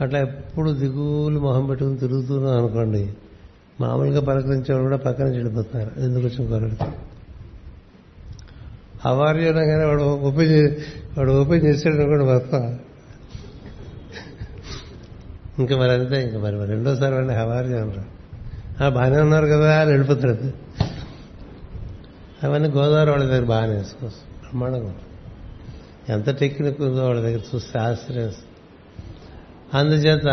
అట్లా 0.00 0.18
ఎప్పుడు 0.18 0.70
దిగులు 0.70 1.40
మొహం 1.40 1.66
పెట్టుకుని 1.66 1.98
తిరుగుతున్నాం 1.98 2.58
అనుకోండి 2.58 3.12
మామూలుగా 3.80 4.20
పలకరించేవాడు 4.20 4.82
కూడా 4.82 4.96
పక్కన 4.96 5.26
చెడిపోతున్నారు. 5.26 6.00
ఎందుకు 6.00 6.26
వచ్చిన 6.26 6.48
కొరడితే 6.48 6.86
అవార్యనగానే 9.04 9.84
వాడు 9.84 10.02
ఓపెన్ 10.02 10.76
వాడు 11.18 11.32
ఓపెన్ 11.32 11.66
చేసాడు 11.66 11.94
అనుకోండి 11.94 12.24
మొత్తం 12.24 12.78
ఇంకా 15.58 15.76
మరి 15.76 15.90
అంతే 15.90 16.22
ఇంకా 16.22 16.38
మరి 16.38 16.56
మరి 16.56 16.68
రెండోసారి 16.68 17.14
వాడిని 17.14 17.34
హవార్య 17.34 17.76
అంటారు 17.76 18.16
ఆ 18.84 18.88
బాగానే 18.88 19.20
ఉన్నారు 19.20 19.46
కదా 19.46 19.80
అని 19.80 19.90
వెళ్ళిపోతాడు 19.90 20.66
అవన్నీ 22.42 22.68
గోదావరి 22.68 23.10
వాళ్ళ 23.10 23.24
దగ్గర 23.24 23.44
బాగానే 23.44 23.74
వేసుకోవచ్చు 23.74 24.40
బ్రహ్మాండంగా 24.40 24.94
ఎంత 26.08 26.30
టెక్నిక్ 26.30 26.80
ఉందో 26.80 27.06
వాళ్ళ 27.06 27.20
దగ్గర 27.20 27.40
చూస్తే 27.54 27.78
ఆశ్చర్యం 27.78 28.32
అందుచేత 29.74 30.28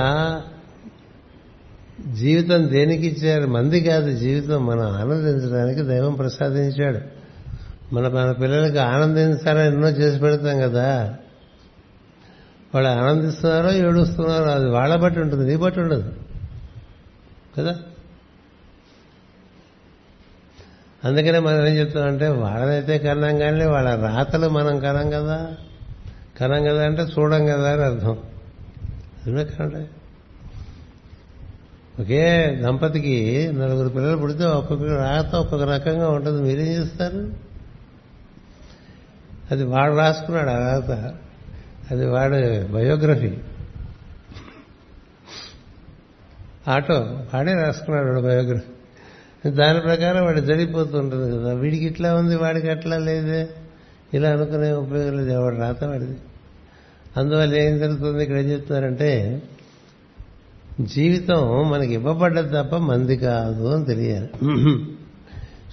జీవితం 2.14 2.72
దేనికి 2.72 3.08
ఇచ్చారు? 3.08 3.48
మంది 3.48 3.82
కాదు 3.82 4.18
జీవితం 4.18 4.66
మనం 4.66 4.82
ఆనందించడానికి 4.82 5.82
దైవం 5.82 6.14
ప్రసాదించాడు. 6.14 7.00
మన 7.96 8.08
మన 8.08 8.32
పిల్లలకి 8.32 8.78
ఆనందించాలని 8.78 9.68
ఎన్నో 9.68 9.90
చేసి 9.90 10.20
పెడతాం 10.20 10.60
కదా. 10.60 11.16
వాళ్ళు 12.76 12.90
ఆనందిస్తున్నారో 12.90 13.72
ఏడుస్తున్నారో 13.72 14.46
అది 14.46 14.70
వాళ్ళ 14.70 14.96
బట్టి 14.96 15.20
ఉంటుంది 15.20 15.48
నీ 15.48 15.56
బట్టి 15.56 15.80
ఉండదు. 15.80 16.14
కదా? 17.58 17.76
అందుకనే 21.06 21.40
మనం 21.40 21.68
ఏం 21.68 21.76
చెప్తామంటే 21.76 22.28
వాళ్ళనైతే 22.28 22.98
కన్నాం 22.98 23.38
కానీ 23.38 23.66
వాళ్ళ 23.66 23.96
రాతలు 23.96 24.50
మనం 24.50 24.80
కనం 24.80 25.10
కదా. 25.10 25.52
కనం 26.40 26.64
కదా 26.64 26.86
అంటే 26.86 27.02
చూడం 27.02 27.46
కదా 27.46 27.72
అని 27.72 27.82
అర్థం. 27.82 28.18
ఎందుకంటే 29.28 29.90
ఒకే 32.00 32.60
దంపతికి 32.64 33.50
నలుగురు 33.54 33.90
పిల్లలు 33.90 34.18
పుడితే 34.18 34.46
ఒక్కొక్క 34.46 34.84
రాత 34.84 35.36
ఒక్కొక్క 35.36 35.66
రకంగా 35.66 36.10
ఉంటుంది. 36.10 36.42
మీరేం 36.42 36.68
చేస్తారు? 36.68 37.34
అది 39.52 39.64
వాడు 39.64 39.96
రాసుకున్నాడు 39.96 40.50
ఆ 40.50 40.58
రాత. 40.58 41.14
అది 41.92 42.06
వాడు 42.06 42.68
బయోగ్రఫీ. 42.74 43.32
ఆటో 46.68 46.94
వాడే 47.34 47.54
రాసుకున్నాడు 47.54 48.08
వాడు 48.08 48.22
బయోగ్రఫీ. 48.22 49.52
దాని 49.52 49.80
ప్రకారం 49.80 50.26
వాడు 50.26 50.40
జరిగిపోతుంటుంది 50.40 51.38
కదా. 51.38 51.54
వీడికి 51.54 51.86
ఇట్లా 51.86 52.16
ఉంది 52.16 52.36
వాడికి 52.36 52.70
అట్లా 52.70 52.98
లేదే. 52.98 53.50
ఇలా 54.14 54.30
అనుకునే 54.30 54.72
ఉపయోగం 54.72 55.18
లేదు. 55.18 55.40
వాడు 55.40 55.56
రాత 55.56 55.84
వాడిది. 55.84 56.18
అందువల్ల 57.18 57.56
ఏం 57.56 57.78
జరుగుతుంది? 57.78 58.24
ఇక్కడ 58.24 58.38
ఏం 58.38 58.52
చెప్తున్నారంటే 58.52 59.42
జీవితం 60.82 61.70
మనకి 61.70 61.94
ఇవ్వబడ్డది 61.94 62.50
తప్ప 62.50 62.76
మంది 62.76 63.18
కాదు 63.18 63.76
అని 63.76 63.86
తెలియాలి. 63.86 64.30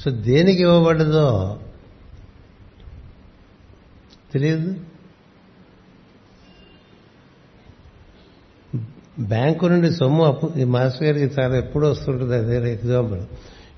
సో 0.01 0.11
దేనికి 0.11 0.63
ఇవ్వబడ్డదో 0.63 1.61
తెలియదు? 4.33 4.75
బ్యాంకు 9.21 9.67
నుండి 9.67 9.91
సొమ్ము 9.91 10.25
అప్పు 10.25 10.53
ఈ 10.59 10.65
మాస్టర్ 10.65 11.03
గారికి 11.03 11.41
చాలా 11.41 11.57
ఎప్పుడు 11.57 11.87
వస్తుంటుంది 11.87 12.35
అదే 12.35 12.73
ఎగ్జాంపుల్. 12.73 13.21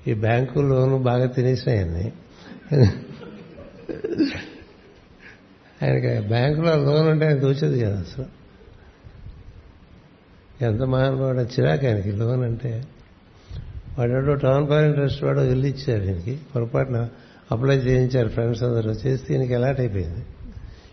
ఈ 0.09 0.13
బ్యాంకు 0.13 0.59
లోను 0.59 0.97
బాగా 0.97 1.25
తినేసాయని 1.25 2.11
ఆయనకి 5.83 6.27
బ్యాంకులో 6.27 6.75
లోన్ 6.75 7.07
అంటే 7.07 7.25
ఆయన 7.25 7.39
తోచేది 7.39 7.81
కదా 7.81 7.99
అసలు. 7.99 8.42
ఎంత 10.61 10.81
మహానుభావుడు 10.81 11.39
చిరాకు 11.39 11.85
ఆయనకి 11.85 12.11
లోన్ 12.11 12.43
అంటే 12.43 12.87
వాడేడో 13.99 14.33
టౌన్ 14.33 14.67
ప్లానింగ్ 14.67 14.93
ట్రస్ట్ 14.93 15.23
వాడు 15.23 15.39
ఇల్లు 15.39 15.67
ఇచ్చారు 15.67 16.03
ఈయనకి 16.03 16.39
పొరపాటున 16.55 17.09
అప్లై 17.51 17.77
చేయించారు 17.77 18.29
ఫ్రెండ్స్ 18.29 18.63
అందరూ 18.63 18.91
చేస్తే 18.91 19.33
ఈయనకి 19.33 19.53
ఎలాట్ 19.53 19.79
అయిపోయింది. 19.79 20.19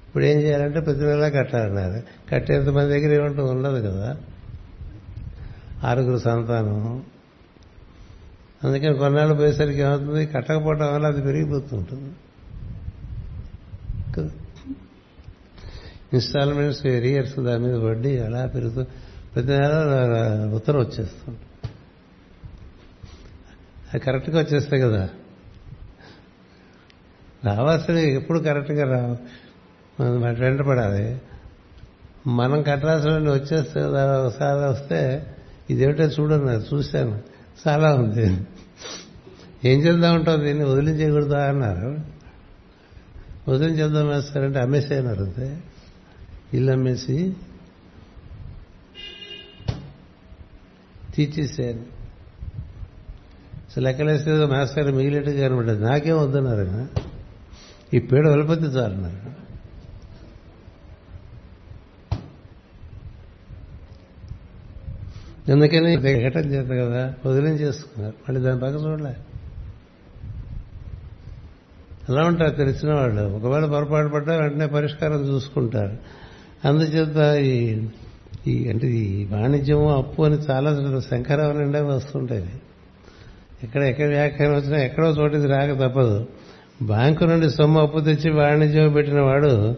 ఇప్పుడు 0.09 0.25
ఏం 0.25 0.41
చేయాలంటే 0.41 0.81
ప్రతి 0.81 1.01
నెలా 1.01 1.29
కట్టాలన్నారు. 1.29 2.03
కట్టేంత 2.31 2.69
మంది 2.69 2.89
దగ్గర 2.89 3.21
ఏమంటూ 3.21 3.45
ఉండదు 3.45 3.89
కదా. 3.89 4.17
ఆరుగురు 5.85 6.19
సంతానం. 6.19 7.03
అందుకని 8.65 8.95
కొన్నాళ్ళు 8.95 9.35
పోయేసరికి 9.35 9.81
ఏమవుతుంది? 9.81 10.27
కట్టకపోవటం 10.27 10.95
వల్ల 10.95 11.07
అది 11.07 11.23
పెరిగిపోతుంటుంది. 11.23 12.11
ఇన్స్టాల్మెంట్స్ 16.13 16.87
ఎరియర్స్ 16.87 17.39
దాని 17.39 17.65
మీద 17.65 17.75
వడ్డీ 17.75 18.19
అలా 18.19 18.47
పెరుగుతూ 18.47 18.85
ప్రతి 19.35 19.49
నెల 19.49 20.51
ఉత్తరం 20.55 20.81
వచ్చేస్తుంది 20.81 21.39
అది 23.91 23.99
కరెక్ట్గా 23.99 24.39
వచ్చేస్తాయి 24.41 24.83
కదా. 24.83 25.09
రావాల్సినవి 27.45 28.15
ఎప్పుడు 28.15 28.39
కరెక్ట్గా 28.39 28.97
రావు 28.97 29.17
మనం 30.03 30.23
వెంట 30.23 30.61
పడాలి. 30.61 31.23
మనం 32.27 32.63
కట్టాల్సిన 32.63 33.31
వచ్చేస్తే 33.31 33.81
కదా 33.81 34.23
ఒకసారి 34.23 34.71
వస్తే 34.71 35.27
ఇదేమిటో 35.71 36.03
చూడండి 36.03 36.75
చూశాను. 36.75 37.23
చాలా 37.69 37.95
ఉంది. 37.95 38.47
ఏం 39.65 39.81
చేద్దాం 39.81 40.15
ఉంటుంది 40.15 40.45
దీన్ని? 40.45 40.65
వదిలించేయకూడదా 40.65 41.49
అన్నారు. 41.49 42.01
వదిలించేద్దాం 43.49 44.09
వేస్తారంటే 44.09 44.59
అమ్మేసేయన్నారు 44.59 45.25
అంతే. 45.25 45.61
ఇల్లు 46.55 46.73
అమ్మేసి 46.73 47.37
తీర్చేసేయాలి 51.15 51.83
అసలు 53.69 53.85
లెక్కలేస్తే 53.85 54.47
మాస్టర్ 54.47 54.93
మిగిలిట్టు 54.93 55.31
కనబడ్డది 55.31 55.85
నాకేం 55.85 56.19
వద్దన్నారు 56.23 56.89
ఈ 57.97 57.99
పేడ 57.99 58.29
వలిపోతే 58.29 58.63
చాలన్నారు 58.63 59.41
ఎందుకని? 65.51 66.11
ఎగటం 66.11 66.41
చేత 66.41 66.87
కదా 66.87 67.15
వదిలేం 67.27 67.55
చేసుకున్నారు. 67.55 68.15
మళ్ళీ 68.29 68.43
దాని 68.43 68.61
పక్క 68.61 68.77
చూడలే. 68.77 69.17
అలా 72.09 72.23
ఉంటారు 72.23 72.51
తెలిసిన 72.51 72.95
వాళ్ళు? 72.95 73.23
ఒకవేళ 73.23 73.67
పొరపాటు 73.67 74.09
పడ్డా 74.09 74.37
వెంటనే 74.37 74.67
పరిష్కారం 74.67 75.29
చూసుకుంటారు. 75.29 75.99
అందుచేత 76.69 77.39
ఈ 77.39 77.89
ఈ 78.47 78.69
అంటే 78.69 78.87
ఈ 78.87 79.25
వాణిజ్యము 79.25 79.97
అప్పు 79.97 80.23
అని 80.23 80.35
చాలా 80.35 81.01
శంకరావు 81.01 81.53
నిండా 81.53 81.85
వస్తుంటాయి. 81.85 82.53
ఎక్కడ 83.63 83.83
ఎక్కడ 83.83 84.09
వ్యాఖ్యానం 84.09 84.55
వచ్చినా 84.55 84.83
ఎక్కడో 84.83 85.09
చోటిది 85.09 85.47
రాక 85.47 85.71
తప్పదు. 85.71 86.27
బ్యాంకు 86.83 87.25
నుండి 87.25 87.51
సొమ్ము 87.51 87.81
అప్పు 87.81 88.01
తెచ్చి 88.01 88.31
వాణిజ్యం 88.31 88.93
పెట్టిన 88.93 89.21
వాడు 89.21 89.77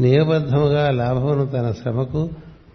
నియబద్ధముగా 0.00 0.90
లాభమును 0.90 1.46
తన 1.46 1.72
శ్రమకు 1.72 2.30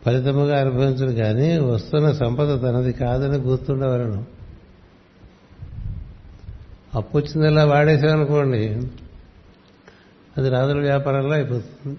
ఫలితముగా 0.06 0.60
అనుభవించడు 0.60 1.12
కానీ 1.12 1.58
వస్తున్న 1.58 2.12
సంపద 2.12 2.62
తనది 2.62 2.94
కాదని 2.94 3.38
గుర్తుండవలను. 3.38 4.26
అప్పు 6.96 7.18
వచ్చిందల్లా 7.18 7.66
వాడేసామనుకోండి 7.66 8.68
అది 10.38 10.50
రాజుల 10.50 10.80
వ్యాపారంలో 10.80 11.34
అయిపోతుంది. 11.34 11.98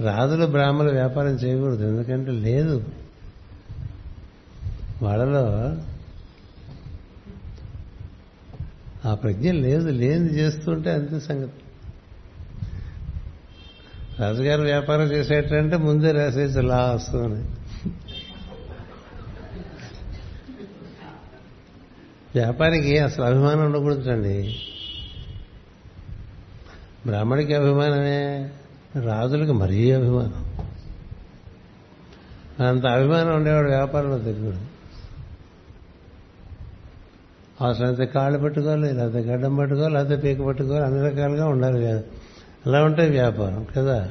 రాజులు 0.00 0.46
బ్రాహ్మణులు 0.46 0.92
వ్యాపారం 0.92 1.30
చేయకూడదు. 1.30 1.84
ఎందుకంటే 1.84 2.30
లేదు. 2.30 2.84
వాళ్ళలో 5.02 5.76
ఆ 9.10 9.14
ప్రజ్ఞ 9.14 9.50
లేదు. 9.50 9.88
లేనిది 9.88 10.38
చేస్తుంటే 10.38 10.92
అంతే 10.92 11.20
సంగతి. 11.20 11.52
రాజుగారు 14.18 14.62
వ్యాపారం 14.62 15.02
చేసేటంటే 15.02 15.76
ముందే 15.76 16.12
రాసేసి 16.12 16.60
లా 16.60 16.92
వస్తుంది. 16.92 17.44
వ్యాపారికి 22.34 22.98
అసలు 22.98 23.24
అభిమానం 23.24 23.64
ఉండకూడదండి. 23.66 24.58
బ్రాహ్మడికి 27.06 27.54
అభిమానమే. 27.54 28.50
రాజులకు 28.98 29.52
మరీ 29.52 29.92
అభిమానం. 29.92 30.44
అంత 32.66 32.86
అభిమానం 32.86 33.36
ఉండేవాడు 33.36 33.68
వ్యాపారంలో 33.68 34.18
తిరుగుడు. 34.18 34.56
అవసరమైతే 37.64 38.06
కాళ్ళు 38.06 38.38
పట్టుకోవాలి 38.38 38.92
లేకపోతే 38.92 39.18
గడ్డం 39.18 39.56
పట్టుకోవాలి 39.56 39.94
లేకపోతే 39.94 40.16
పీక 40.16 40.42
పట్టుకోవాలి 40.46 40.84
అన్ని 40.84 41.10
రకాలుగా 41.10 41.46
ఉండాలి 41.48 41.82
కదా 41.86 42.02
అలా 42.66 42.84
ఉంటే 42.84 43.08
వ్యాపారం 43.08 43.66
కదా? 43.76 44.10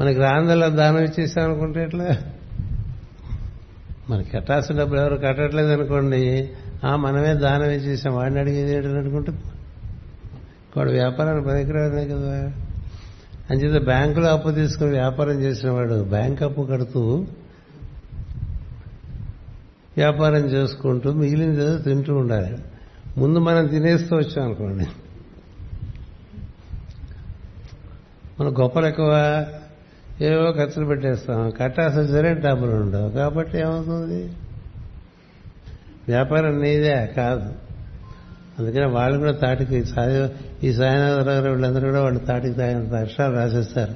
మనకి 0.00 0.18
రాందల్లా 0.18 0.68
దానం 0.68 0.98
ఇచ్చేసామనుకుంటే 0.98 1.82
ఎట్లా? 1.82 2.16
మనకి 4.10 4.30
కట్టాల్సిన 4.30 4.78
డబ్బులు 4.78 5.00
ఎవరు 5.00 5.16
కట్టట్లేదు 5.16 5.72
అనుకోండి 5.72 6.50
ఆ 6.84 6.96
మనమే 6.96 7.34
దానం 7.34 7.70
ఇచ్చేసాం 7.70 8.14
వాడిని 8.14 8.40
అడిగేది 8.40 8.74
ఏంటనుకుంటే 8.74 9.08
అనుకుంటే 9.08 9.32
వాడు 10.76 10.90
వ్యాపారాన్ని 10.90 11.44
పనికిరాదే 11.44 12.08
కదా? 12.08 12.52
అంచేత 13.50 13.82
బ్యాంకులో 13.82 14.28
అప్పు 14.28 14.50
తీసుకుని 14.50 14.90
వ్యాపారం 14.90 15.42
చేసిన 15.42 15.70
వాడు 15.70 16.04
బ్యాంక్ 16.04 16.42
అప్పు 16.42 16.62
కడుతూ 16.62 17.26
వ్యాపారం 19.96 20.46
చేసుకుంటూ 20.46 21.12
మిగిలింది 21.12 21.60
ఏదో 21.60 21.78
తింటూ 21.78 22.14
ఉండాలి. 22.14 22.58
ముందు 23.16 23.38
మనం 23.38 23.66
తినేస్తూ 23.66 24.16
వచ్చాం 24.16 24.44
అనుకోండి. 24.44 24.86
మన 28.40 28.62
గొప్పలు 28.62 28.86
ఎక్కువ 28.86 29.44
ఏవో 30.20 30.52
ఖర్చులు 30.52 30.86
పెట్టేస్తాం. 30.86 31.50
కట్టాల్సిన 31.50 32.06
సరే 32.06 32.34
డబ్బులు 32.34 32.70
ఉండవు. 32.70 33.10
కాబట్టి 33.10 33.58
ఏమవుతుంది? 33.58 34.32
వ్యాపారం 36.08 36.60
నీదే 36.60 37.06
కాదు. 37.16 37.67
అందుకనే 38.58 38.86
వాళ్ళు 38.86 39.18
కూడా 39.18 39.32
తాటికి 39.32 39.76
ఈ 39.76 40.72
సాయనాథరావు 40.72 41.48
వీళ్ళందరూ 41.48 41.84
కూడా 41.88 42.02
వాళ్ళు 42.02 42.20
తాటికి 42.20 42.54
తాగినంత 42.54 42.94
అక్షరాలు 42.94 43.34
రాసేస్తారు. 43.36 43.94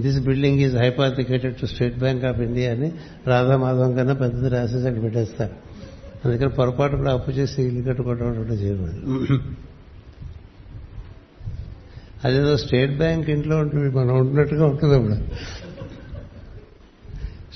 This 0.00 0.18
building 0.20 0.60
is 0.60 0.76
hypothecated 0.76 1.56
to 1.56 1.66
State 1.66 1.96
Bank 1.98 2.24
of 2.24 2.40
India 2.40 2.72
అని 2.72 2.92
రాధామాధవం 3.26 3.92
కన్నా 3.96 4.14
పెద్దది 4.14 4.48
రాసేసి 4.48 4.86
అక్కడ 4.88 5.02
పెట్టేస్తారు. 5.02 5.54
అందుకని 6.24 6.48
పొరపాటు 6.48 6.96
కూడా 6.96 7.12
అప్పు 7.12 7.30
చేసి 7.30 7.62
ఇల్లు 7.62 7.82
కట్టుకోవడం 7.82 8.58
చేయకూడదు 8.60 9.38
అదేదో 12.24 12.56
స్టేట్ 12.56 12.94
బ్యాంక్ 12.96 13.30
ఇంట్లో 13.30 13.56
ఉంటుంది 13.56 13.90
మనం 13.96 14.14
ఉంటున్నట్టుగా 14.18 14.64
ఉంటుంది 14.66 14.94
అప్పుడు. 14.94 15.16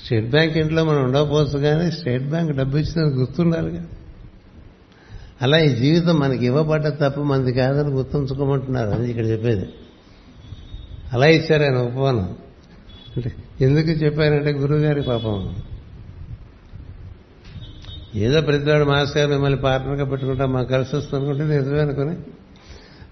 స్టేట్ 0.03 0.29
బ్యాంక్ 0.29 0.55
ఇంట్లో 0.57 0.83
మనం 0.83 1.03
ఉండకపోవచ్చు 1.03 1.57
కానీ 1.59 1.91
స్టేట్ 1.91 2.23
బ్యాంక్ 2.23 2.51
డబ్బు 2.57 2.77
ఇచ్చిన 2.77 3.03
గుర్తుండాలిగా. 3.19 3.83
అలా 5.43 5.57
ఈ 5.59 5.75
జీవితం 5.75 6.15
మనకి 6.19 6.45
ఇవ్వబడ్డ 6.45 6.87
తప్ప 6.87 7.21
మంది 7.21 7.53
కాదని 7.53 7.89
గుర్తుంచుకోమంటున్నారు. 7.89 8.89
అని 8.89 9.09
ఇక్కడ 9.09 9.25
చెప్పేది. 9.25 9.69
అలా 11.13 11.25
ఇచ్చారు 11.25 11.63
ఆయన 11.63 11.77
ఉపవనం 11.77 12.37
అంటే 13.15 13.35
ఎందుకు 13.61 13.87
చెప్పారంటే 13.87 14.51
గురువుగారి 14.51 15.01
పాపం. 15.01 15.55
ఏదో 18.15 18.41
ప్రతివాడు 18.41 18.83
మాస్టర్ 18.83 19.17
గారు 19.17 19.31
మిమ్మల్ని 19.31 19.61
పార్ట్నర్గా 19.61 20.05
పెట్టుకుంటా 20.05 20.45
మాకు 20.45 20.69
కలిసి 20.69 20.95
వస్తుందనుకుంటే 20.95 21.43
నిజమే 21.43 21.79
అనుకుని 21.79 22.15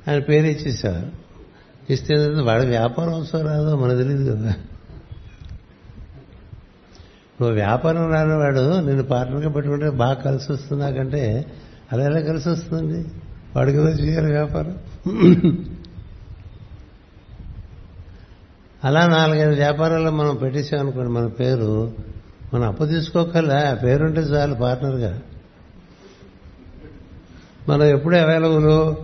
ఆయన 0.07 0.19
పేరు 0.19 0.45
ఇచ్చేసారు 0.45 1.05
ఇస్తే 1.93 2.15
వాడు 2.41 2.63
వ్యాపారం 2.63 3.21
వస్తో 3.21 3.41
రాదో 3.41 3.75
మనకు 3.75 3.97
తెలియదు 3.97 4.31
కదా. 4.31 4.53
నువ్వు 7.41 7.51
వ్యాపారం 7.51 8.11
రానివాడు 8.11 8.79
నేను 8.79 9.03
పార్ట్నర్గా 9.03 9.49
పెట్టుకుంటే 9.49 9.89
బాగా 9.89 10.13
కలిసి 10.13 10.51
వస్తుంది 10.51 11.45
అలా 11.91 12.05
ఎలా 12.05 12.19
కలిసి 12.19 12.49
వస్తుంది 12.49 13.05
వాడికి 13.55 13.77
ఏదో 13.77 13.89
చేయాలి 13.89 14.31
వ్యాపారం? 14.31 14.77
అలా 18.83 19.07
నాలుగైదు 19.07 19.55
వ్యాపారాల్లో 19.55 20.11
మనం 20.11 20.35
పెట్టేసామనుకోండి 20.35 21.11
మన 21.11 21.27
పేరు. 21.27 21.93
మనం 22.53 22.67
అప్పు 22.67 22.85
తీసుకోకల్లా 22.85 23.71
ఆ 23.71 23.73
పేరుంటే 23.73 24.21
చాలు 24.21 24.55
పార్ట్నర్గా. 24.55 25.21
మనం 27.69 27.83
ఎప్పుడు 27.83 28.15
అవైలబుల్? 28.15 28.95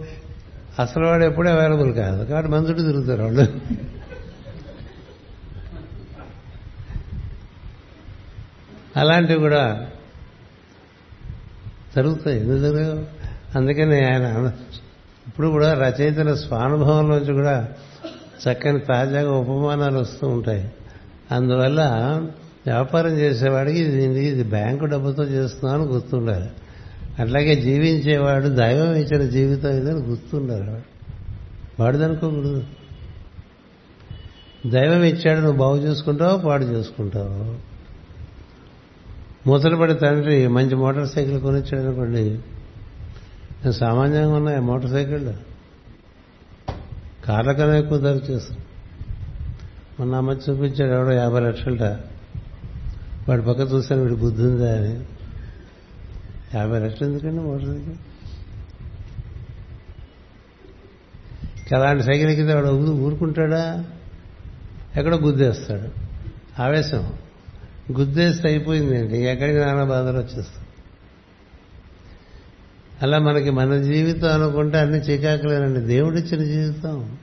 అసలు 0.82 1.06
వాడు 1.06 1.24
ఎప్పుడు 1.24 1.50
అవైలబుల్ 1.50 1.94
కాదు. 1.94 2.26
కాబట్టి 2.26 2.52
మన 2.52 2.64
చుట్టూ 2.64 2.84
తిరుగుతారు 2.84 3.22
వాళ్ళు. 3.22 3.48
అలాంటివి 8.96 9.40
కూడా 9.40 9.90
జరుగుతాయి. 11.98 12.40
ఎందుకు 12.40 12.60
జరగవు 12.60 13.04
అందుకని 13.58 13.98
ఆయన 14.06 14.52
ఇప్పుడు 15.28 15.48
కూడా 15.48 15.74
రచయితల 15.74 16.34
స్వానుభవంలోంచి 16.34 17.34
కూడా 17.34 17.68
చక్కని 18.44 18.80
తాజాగా 18.80 19.32
ఉపమానాలు 19.32 19.98
వస్తూ 20.00 20.28
ఉంటాయి. 20.28 20.72
అందువల్ల 21.32 21.82
వ్యాపారం 22.66 23.12
చేసేవాడికి 23.12 23.80
ఇది 23.80 24.28
ఇది 24.28 24.44
బ్యాంకు 24.44 24.86
డబ్బుతో 24.86 25.24
చేస్తున్నాను 25.24 25.84
గుర్తుండాలి. 25.84 26.50
అట్లాగే 27.20 27.56
జీవించేవాడు 27.56 28.48
దైవం 28.48 28.94
ఇచ్చిన 28.94 29.30
జీవితం 29.30 29.70
ఇదని 29.70 30.02
గుర్తుండాలి. 30.02 30.72
వాడు 30.72 30.84
వాడిదనుకోకూడదు 31.80 32.64
దైవం 34.66 35.04
ఇచ్చాడు 35.04 35.40
నువ్వు 35.40 35.58
బాగు 35.58 35.78
చేసుకుంటావు 35.78 36.38
పాడు 36.40 36.64
చేసుకుంటావు? 36.64 37.77
మూతలపడి 39.48 39.94
తండ్రి 39.94 40.48
మంచి 40.48 40.76
మోటార్ 40.76 41.08
సైకిల్ 41.08 41.42
కొనిచ్చాడు 41.42 41.88
అనుకోండి 41.88 42.40
సామాన్యంగా 43.72 44.36
ఉన్నాయి 44.36 44.60
మోటార్ 44.60 44.92
సైకిళ్ళు? 44.92 45.34
కార్ల 47.26 47.52
కన్నా 47.52 47.78
ఎక్కువ 47.78 47.98
ధర 47.98 48.20
చేస్తాం 48.32 48.58
మొన్న 50.00 50.16
అమ్మ 50.16 50.32
చూపించాడు 50.32 50.92
ఎవడో 50.96 51.12
యాభై 51.12 51.40
లక్షలట. 51.40 51.82
వాడి 53.30 53.42
పక్క 53.42 53.60
చూశాను 53.60 54.02
వీడి 54.02 54.16
బుద్ధి 54.16 54.42
ఉందా 54.42 54.78
అని. 54.78 55.06
యాభై 56.56 56.80
లక్షలు 56.80 57.08
ఎందుకండి 57.08 57.44
మోటార్ 57.44 57.68
సైకిల్? 57.68 57.96
అలాంటి 61.74 62.04
సైకిల్ 62.04 62.30
ఎక్కితే 62.30 62.54
వాడు 62.54 62.68
ఊరుకుంటాడా? 62.92 63.86
ఎక్కడో 64.96 65.18
గుద్దేస్తాడు. 65.18 65.88
ఆవేశం. 66.62 67.14
గుద్దేస్తే 67.92 68.48
అయిపోయిందండి. 68.48 69.18
ఎక్కడికి 69.18 69.60
నానా 69.60 69.84
బాధలు 69.84 70.18
వచ్చేస్తాం 70.18 70.66
అలా 73.02 73.20
మనకి 73.20 73.50
మన 73.50 73.82
జీవితం 73.82 74.28
అనుకుంటే 74.28 74.78
అన్ని 74.78 75.00
చికాకులేనండి. 75.00 75.80
దేవుడిచ్చిన 75.80 76.44
జీవితం. 76.44 77.18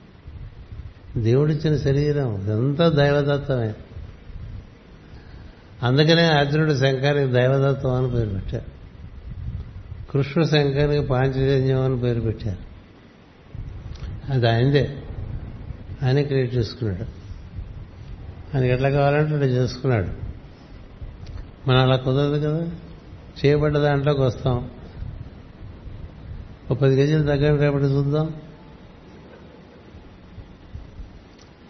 దేవుడిచ్చిన 1.17 1.77
శరీరం. 1.77 2.41
ఇదంతా 2.41 2.89
దైవదత్తమే 2.89 3.73
అందుకనే 5.83 6.25
అర్జునుడు 6.25 6.73
శంకరానికి 6.73 7.33
దైవదత్తం 7.33 7.93
అని 7.93 8.11
పేరు 8.11 8.29
పెట్టారు. 8.29 8.75
కృష్ణ 10.11 10.43
శంకరానికి 10.43 11.05
పాంచజన్యం 11.05 11.81
అని 11.81 11.99
పేరు 11.99 12.21
పెట్టారు. 12.21 12.75
అది 14.31 14.49
ఆయనదే. 14.49 14.95
ఆయన 16.03 16.21
క్రియేట్ 16.21 16.55
చేసుకున్నాడు. 16.55 17.01
ఆయనకి 18.55 18.73
ఎట్లా 18.73 18.89
కావాలంటే 18.89 19.33
అట్లా 19.33 19.47
చేసుకున్నాడు. 19.47 20.24
మనం 21.67 21.79
అలా 21.79 21.95
కుదరదు 21.95 22.39
కదా? 22.39 22.67
చేయబడ్డ 23.45 23.77
దాంట్లోకి 23.77 24.21
వస్తాం. 24.21 24.69
ఒక 26.71 26.77
పది 26.77 26.95
కేజీలు 26.95 27.23
తగ్గండి 27.23 27.61
రేపటి 27.61 27.83
చూద్దాం. 27.83 28.33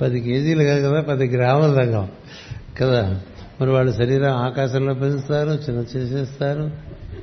పది 0.01 0.21
కేజీలు 0.21 0.63
కాదు 0.63 0.87
కదా 0.87 1.01
పది 1.01 1.27
గ్రాములు 1.27 1.75
తగ్గం 1.75 2.09
కదా? 2.77 3.21
మరి 3.61 3.69
వాళ్ళ 3.69 3.91
శరీరం 3.91 4.31
ఆకాశంలో 4.31 4.93
పెంచుతారు 4.93 5.49
చిన్న 5.49 5.79
చేసేస్తారు 5.79 6.71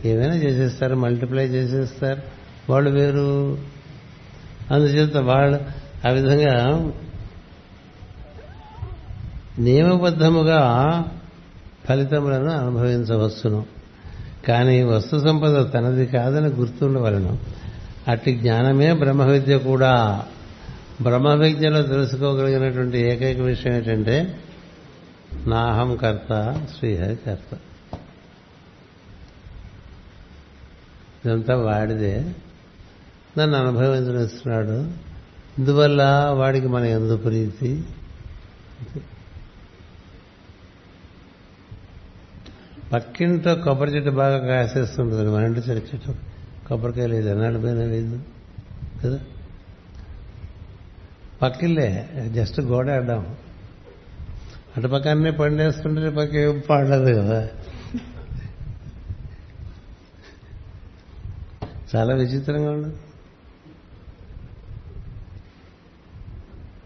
ఏమైనా 0.04 0.34
చేసేస్తారు 0.34 0.94
మల్టిప్లై 0.94 1.46
చేసేస్తారు. 1.46 2.22
వాళ్ళు 2.70 2.90
వేరు. 2.90 3.58
అందుచేత 4.70 5.16
వాళ్ళు 5.16 5.60
ఆ 6.08 6.10
విధంగా 6.10 6.92
నియమబద్ధముగా 9.58 10.60
ఫలితములను 11.88 12.50
అనుభవించవచ్చును. 12.50 13.66
కానీ 14.48 14.82
వస్తు 14.82 15.18
సంపద 15.18 15.74
తనది 15.74 16.06
కాదని 16.06 16.48
గుర్తుండవలను. 16.48 17.38
అట్టి 18.08 18.34
జ్ఞానమే 18.34 18.92
బ్రహ్మ 18.92 19.22
విద్య 19.22 19.58
కూడా. 19.58 20.24
బ్రహ్మ 21.02 21.28
విద్యలో 21.28 21.82
తెలుసుకోగలిగినటువంటి 21.82 22.98
ఏకైక 22.98 23.38
విషయం 23.38 23.72
ఏంటంటే 23.72 24.38
నాహం 25.46 25.96
కర్త 25.96 26.60
శ్రీహరి 26.78 27.16
కర్త. 27.16 27.58
ఇదంతా 31.26 31.56
వాడిదే. 31.56 32.34
నన్ను 33.38 33.58
అనుభవించనిస్తున్నాడు 33.58 34.90
ఇందువల్ల 35.58 36.28
వాడికి 36.32 36.68
మన 36.68 36.84
ఎందు 36.84 37.16
ప్రీతి? 37.16 37.84
పక్కింట్లో 42.92 43.54
కొబ్బరి 43.54 43.90
చెట్టు 43.90 44.10
బాగా 44.10 44.38
కాసేస్తుంటుంది 44.38 45.30
మన 45.30 45.44
ఇంటి 45.44 45.60
చెట్టు 45.60 45.94
చెట్టు. 45.94 46.14
కొబ్బరికాయ 46.68 47.06
లేదు 47.06 47.28
ఎన్నాళ్ళు 47.28 47.58
పోయినా 47.58 47.84
లేదు. 47.84 48.18
కదా? 49.04 49.20
పక్కిల్లే 51.42 52.08
జస్ట్ 52.34 52.60
గోడ 52.60 52.90
ఆడ్డాం 52.90 53.36
అటు 54.76 54.88
పక్క 54.88 54.94
పక్కనే 54.94 55.30
పండేస్తుంటే 55.30 56.10
పక్క 56.10 56.34
ఏం 56.34 56.62
పాడలేదు 56.70 57.20
కదా. 57.20 57.48
చాలా 61.96 62.14
విచిత్రంగా 62.14 62.70
ఉండదు 62.70 62.96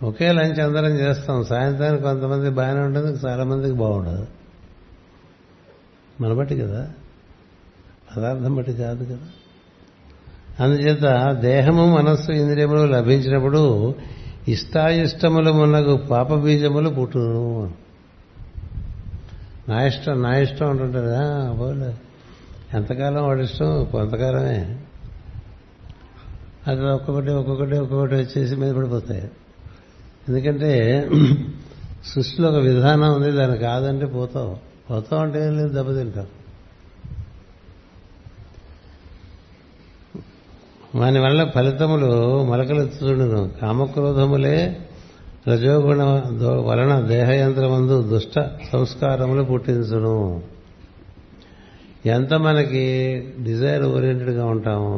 ఒకే 0.03 0.33
లంచ్ 0.33 0.61
అందరం 0.61 0.99
చేస్తాం. 0.99 1.45
సాయంత్రానికి 1.45 2.03
కొంతమంది 2.03 2.51
బాగానే 2.51 2.81
ఉంటుంది 2.81 3.27
చాలా 3.27 3.45
మందికి 3.45 3.75
బాగుండదు. 3.75 4.27
మన 6.21 6.33
బట్టి 6.33 6.57
కదా? 6.57 6.89
పదార్థం 8.17 8.55
బట్టి 8.55 8.73
కాదు 8.73 9.05
కదా? 9.05 9.17
అందుచేత 10.65 11.33
దేహము 11.41 11.97
మనస్సు 11.97 12.33
ఇంద్రియములు 12.33 12.83
లభించినప్పుడు 12.83 13.95
ఇష్టాయిష్టములు 14.49 15.53
మనకు 15.53 15.97
పాప 15.97 16.35
బీజములు 16.35 16.89
పుట్టును. 16.89 17.75
నా 19.69 19.85
ఇష్టం 19.85 20.23
నా 20.23 20.37
ఇష్టం 20.37 20.71
అంటుంటారా. 20.71 21.53
బోలే 21.53 21.95
ఎంతకాలం 22.75 23.27
వాడి 23.27 23.43
ఇష్టం? 23.43 23.85
కొంతకాలమే. 23.85 24.79
అది 26.67 26.85
ఒక్కొక్కటి 26.85 27.31
ఒక్కొక్కటి 27.31 27.79
ఒక్కొక్కటి 27.79 28.15
వచ్చేసి 28.15 28.57
మీద 28.57 28.75
పడిపోతాయి. 28.75 29.31
ఎందుకంటే 30.29 31.05
సృష్టిలో 32.07 32.49
ఒక 32.49 32.55
విధానం 32.55 33.15
ఉంది 33.15 33.31
దాన్ని 33.31 33.59
కాదంటే 33.59 34.07
పోతావు. 34.07 34.76
పోతాం 34.91 35.21
అంటే 35.21 35.39
ఏం 35.47 35.57
లేదు 35.57 35.73
దెబ్బతింటాం 35.73 36.27
వాని 40.95 41.19
వల్ల 41.19 41.41
ఫలితములు 41.45 42.11
మొలకలెత్తుతుండను 42.45 43.41
కామక్రోధములే 43.61 44.81
రజోగుణ 45.49 46.03
వలన 46.69 46.93
దేహయంత్రమందు 47.07 47.97
దుష్ట 48.03 48.35
సంస్కారములు 48.73 49.43
పుట్టించును. 49.43 50.43
ఎంత 52.07 52.35
మనకి 52.35 52.85
డిజైర్ 53.43 53.83
ఓరియంటెడ్గా 53.83 54.45
ఉంటామో 54.45 54.97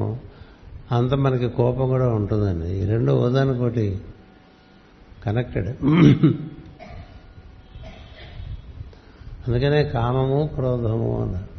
అంత 0.92 1.14
మనకి 1.14 1.48
కోపం 1.48 1.88
కూడా 1.88 2.08
ఉంటుందండి. 2.08 2.68
ఈ 2.78 2.84
రెండు 2.84 3.12
ఓదానికోటి 3.12 3.86
కనెక్టెడ్. 5.26 5.70
అందుకనే 9.48 9.84
కామము 9.84 10.50
క్రోధము 10.54 11.22
అన్నారు. 11.22 11.58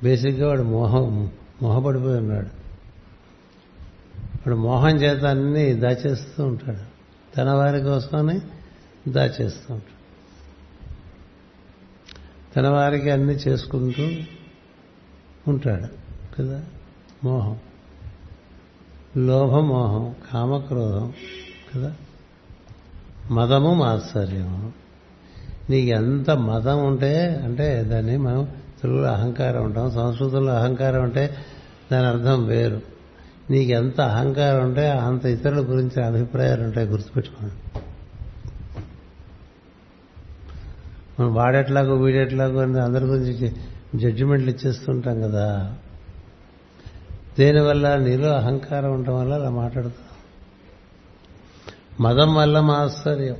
బేసిక్గా 0.04 0.48
వాడు 0.48 0.62
మోహం 0.62 1.32
మోహపడిపోయి 1.62 2.18
ఉన్నాడు. 2.18 2.46
వాడు 4.20 4.56
మోహం 4.56 4.96
చేత 4.96 5.24
అన్ని 5.24 5.74
దాచేస్తూ 5.74 6.46
ఉంటాడు. 6.46 6.78
తన 7.36 7.50
వారి 7.50 7.82
కోసమని 7.82 8.42
దాచేస్తూ 9.08 9.74
ఉంటాడు. 9.74 10.00
తన 12.56 12.68
వారికి 12.68 13.10
అన్ని 13.10 13.34
చేసుకుంటూ 13.34 14.10
ఉంటాడు. 15.48 15.88
కదా? 16.40 16.64
మోహం. 17.24 17.58
లోభమోహం 19.26 20.16
కామక్రోధం 20.34 21.14
కదా? 21.76 21.94
మదము 23.32 23.74
మాత్సర్యము. 23.74 24.72
నీకు 25.70 25.88
ఎంత 25.88 26.32
మతం 26.32 26.88
ఉంటే 26.88 27.42
అంటే 27.44 27.84
దాన్ని 27.84 28.18
మనం 28.18 28.48
తెలుగులో 28.82 29.08
అహంకారం 29.08 29.64
ఉంటాం 29.64 29.92
సంస్కృతంలో 29.92 30.54
అహంకారం 30.54 31.02
అంటే 31.02 31.36
దాని 31.92 32.08
అర్థం 32.08 32.46
వేరు. 32.46 32.82
నీకు 33.50 33.72
ఎంత 33.72 34.02
అహంకారం 34.02 34.68
ఉంటే 34.68 34.90
అంత 34.90 35.26
ఇతరుల 35.26 35.60
గురించి 35.60 36.04
అభిప్రాయాలు 36.04 36.64
ఉంటాయి 36.64 36.88
గుర్తుపెట్టుకోండి. 36.88 37.82
మనం 41.20 41.34
వాడేట్లాగో 41.34 41.96
వీడేట్లాగో 41.96 42.60
అని 42.60 42.82
అందరి 42.82 43.06
గురించి 43.06 43.52
జడ్జిమెంట్లు 43.96 44.50
ఇచ్చేస్తుంటాం 44.50 45.22
కదా. 45.22 45.76
దేనివల్ల 47.38 47.96
నీలో 47.96 48.30
అహంకారం 48.30 48.92
ఉండటం 48.92 49.20
వల్ల 49.20 49.34
అలా 49.34 49.50
మాట్లాడుతాం 49.50 50.06
మదం 52.04 52.36
వల్ల 52.36 52.60
మాత్సర్యం 52.60 53.36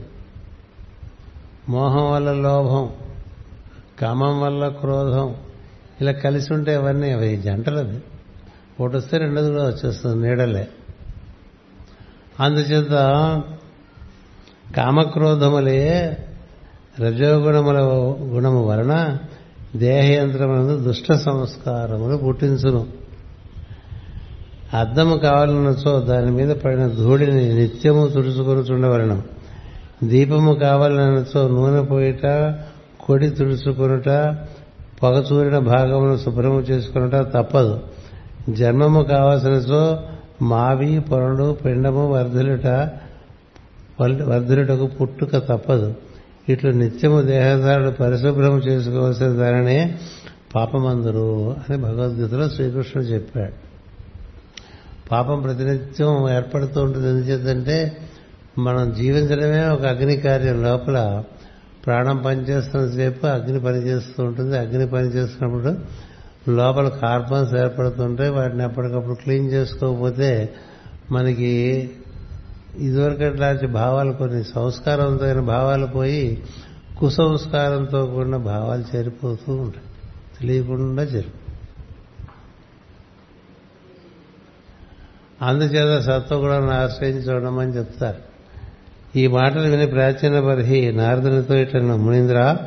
మోహం 1.70 2.12
వల్ల 2.12 2.32
లోభం 2.34 2.90
కామం 4.00 4.42
వల్ల 4.42 4.68
క్రోధం 4.68 5.36
ఇలా 6.02 6.12
కలిసి 6.12 6.54
ఉంటే 6.54 6.74
ఇవన్నీ 6.74 7.12
అవి 7.12 7.38
జంటలు 7.38 7.78
అది 7.78 8.02
ఒకటి 8.80 8.98
వస్తే 8.98 9.18
రెండోది 9.18 9.52
కూడా 9.52 9.68
వచ్చేస్తుంది 9.68 10.28
నీడలే. 10.28 10.68
అందుచేత 12.40 12.90
కామక్రోధములే 14.78 16.18
రజోగుణముల 17.00 17.80
గుణము 18.22 18.64
వలన 18.68 19.18
దేహయంత్రములందు 19.76 20.78
దుష్ట 20.78 21.12
సంస్కారములు 21.12 22.18
పుట్టించును. 22.18 22.99
అద్దము 24.74 25.18
కావాలన్నచో 25.18 26.00
దాని 26.00 26.32
మీద 26.32 26.50
పడిన 26.50 26.88
ధూళిని 26.88 27.54
నిత్యము 27.54 28.08
తుడుచుకొని 28.08 28.60
చుండవలను 28.60 29.24
దీపము 30.04 30.54
కావాలన్నచో 30.54 31.48
నూనె 31.48 31.82
పోయిట 31.82 32.56
కొడి 33.06 33.30
తుడుచుకొనుట 33.30 34.10
పొగచూరిన 35.04 35.58
భాగమును 35.58 36.18
శుభ్రము 36.18 36.60
చేసుకునుట 36.60 37.16
తప్పదు. 37.16 37.80
జన్మము 38.50 39.04
కావలసినచో 39.04 40.00
మావి 40.42 41.00
పొరలు 41.00 41.58
పిండము 41.66 42.12
వర్ధులుట 42.12 42.90
వర్ధులుటకు 44.02 44.86
పుట్టుక 44.86 45.38
తప్పదు. 45.38 45.94
ఇట్లు 46.50 46.72
నిత్యము 46.72 47.22
దేహదారుడు 47.22 47.90
పరిశుభ్రము 47.90 48.58
చేసుకోవాల్సిన 48.58 49.28
దానినే 49.28 49.98
పాపమందురు 50.56 51.56
అని 51.70 51.78
భగవద్గీతలో 51.78 52.50
శ్రీకృష్ణుడు 52.50 53.08
చెప్పాడు. 53.08 53.69
పాపం 55.12 55.42
ప్రతినిత్యం 55.42 56.30
ఏర్పడుతూ 56.30 56.84
ఉంటుంది. 56.84 57.10
ఎందుచేతంటే 57.10 57.98
మనం 58.58 58.94
జీవించడమే 58.94 59.68
ఒక 59.68 59.86
అగ్ని 59.86 60.18
కార్యం. 60.18 60.64
లోపల 60.64 61.24
ప్రాణం 61.86 62.18
పనిచేస్తున్నంతసేపు 62.18 63.28
అగ్ని 63.28 63.60
పనిచేస్తూ 63.60 64.24
ఉంటుంది. 64.24 64.58
అగ్ని 64.58 64.88
పనిచేస్తున్నప్పుడు 64.88 65.76
లోపల 66.52 66.88
కార్బన్స్ 66.88 67.54
ఏర్పడుతుంటాయి 67.54 68.30
వాటిని 68.30 68.64
ఎప్పటికప్పుడు 68.64 69.14
క్లీన్ 69.14 69.52
చేసుకోకపోతే 69.52 70.54
మనకి 71.12 71.90
ఇదివరకు 72.78 73.38
లాంటి 73.38 73.68
భావాలు 73.68 74.12
కొన్ని 74.14 74.44
సంస్కారంతో 74.44 75.26
అయిన 75.26 75.40
భావాలు 75.40 75.86
పోయి 75.86 76.44
కుసంస్కారంతో 76.98 78.06
కూడిన 78.06 78.38
భావాలు 78.38 78.98
చేరిపోతూ 78.98 79.56
ఉంటాయి. 79.56 79.86
తెలియకుండా 80.40 81.04
చేరి 81.04 81.28
అందుచేత 85.42 86.02
సత్వగుణాన్ని 86.02 86.72
ఆశ్రయించి 86.72 87.20
చూడమని 87.20 87.78
చెప్తారు. 87.78 88.18
ఈ 89.16 89.28
మాటలు 89.28 89.70
విని 89.70 89.88
ప్రాచీన 89.88 90.40
పరిహి 90.40 90.92
నారదునితో 90.92 91.56
ఇట్లను 91.56 91.98
మునీంద్ర 91.98 92.58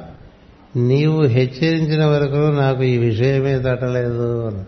నీవు 0.77 1.23
హెచ్చరించిన 1.23 2.05
వరకు 2.05 2.61
నాకు 2.61 2.82
ఈ 2.82 2.99
విషయమే 2.99 3.59
తట్టలేదు 3.59 4.65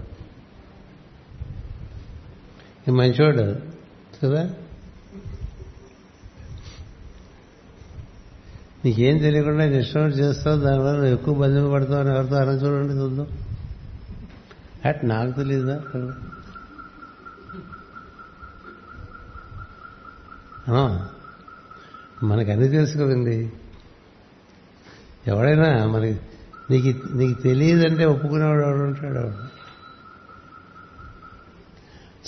ఈ 2.89 2.91
మంచోడు 2.91 3.57
కదా? 4.23 4.51
నీకేం 8.85 9.19
తెలియకుండా 9.19 9.65
ఇష్టం 9.65 10.01
చేస్తావు 10.01 10.61
దానివల్ల 10.61 10.93
నువ్వు 10.93 11.13
ఎక్కువ 11.13 11.35
బంధువు 11.35 11.73
పడతావు 11.73 12.01
అని 12.01 12.11
ఎవరితో 12.11 12.37
అన 12.37 12.49
చూడండి 12.49 12.93
చూద్దాం. 12.93 13.27
అట్ 14.85 15.05
నాకు 15.05 15.31
తెలియదా 15.31 15.81
మనకు 22.23 22.51
అన్ని 22.51 22.69
తెలుసు 22.69 22.99
కదండి. 22.99 23.53
ఎవడైనా 25.27 25.87
మనకి 25.87 26.17
నీకు 26.71 27.17
నీకు 27.17 27.41
తెలియదంటే 27.41 28.05
ఒప్పుకునేవాడు 28.05 28.63
ఎవడు 28.63 28.83
ఉంటాడు? 28.83 29.33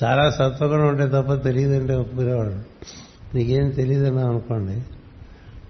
చాలా 0.05 0.31
సత్వగుణం 0.31 0.89
ఉంటే 0.89 1.07
తప్ప 1.07 1.35
తెలియదంటే 1.35 1.95
ఒప్పుకునేవాడు. 1.95 2.55
నీకేం 3.37 3.71
తెలియదన్నా 3.71 4.29
అనుకోండి. 4.29 4.83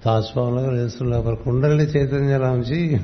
తాస్వాంలో 0.05 0.63
వేస్తున్న 0.63 1.13
లోపల 1.13 1.35
కుండల్ని 1.35 1.85
చైతన్యంలో 1.85 2.53
ఉంచి 2.53 3.01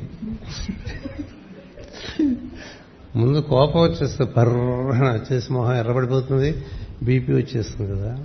ముందు 3.17 3.39
కోపం 3.39 3.83
వచ్చేస్తుంది. 3.83 4.31
పర్రన 4.31 5.13
వచ్చేసి 5.13 5.53
మొహం 5.53 5.77
ఎర్రబడిపోతుంది. 5.77 6.65
బీపీ 7.03 7.33
వచ్చేస్తుంది 7.33 7.91
కదా. 7.91 8.25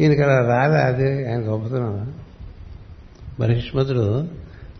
ఈయన 0.00 0.12
ఇక్కడ 0.12 0.30
రాలే 0.30 0.82
అదే 0.82 1.30
ఆయన 1.30 1.40
గొప్పతనం. 1.40 2.14
బహిష్మతుడు 3.40 4.28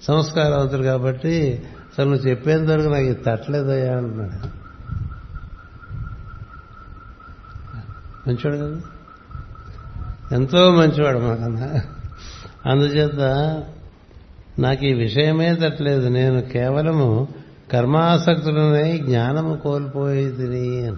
సంస్కారవంతుడు 0.02 0.82
కాబట్టి 0.82 1.62
అసలు 1.88 2.10
నువ్వు 2.10 2.28
చెప్పేంత 2.28 2.70
వరకు 2.70 2.88
నాకు 2.88 3.04
ఇది 3.04 3.14
తట్టలేదయ్యా 3.14 3.96
అంటున్నాడు. 3.96 4.60
మంచివాడు 8.28 8.56
కదా? 8.56 8.80
ఎంతో 10.36 10.70
మంచివాడు 10.70 11.18
మాకన్నా. 11.18 11.80
అందుచేత 12.66 13.20
నాకు 14.58 14.84
ఈ 14.84 14.92
విషయమే 14.92 15.54
తట్టలేదు. 15.54 16.08
నేను 16.08 16.40
కేవలము 16.40 17.28
కర్మాసక్తులనై 17.72 18.98
జ్ఞానము 18.98 19.56
కోల్పోయేది 19.56 20.86
అని. 20.86 20.96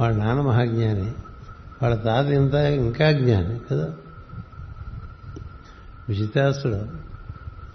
వాడు 0.00 0.14
నాన్న 0.14 0.40
మహాజ్ఞాని. 0.40 1.12
వాళ్ళ 1.82 1.96
తాత 1.96 2.26
ఇంత 2.26 2.54
ఇంకా 2.54 3.12
జ్ఞాని 3.12 3.60
కదా? 3.72 3.88
విజితాసుడు 6.08 6.86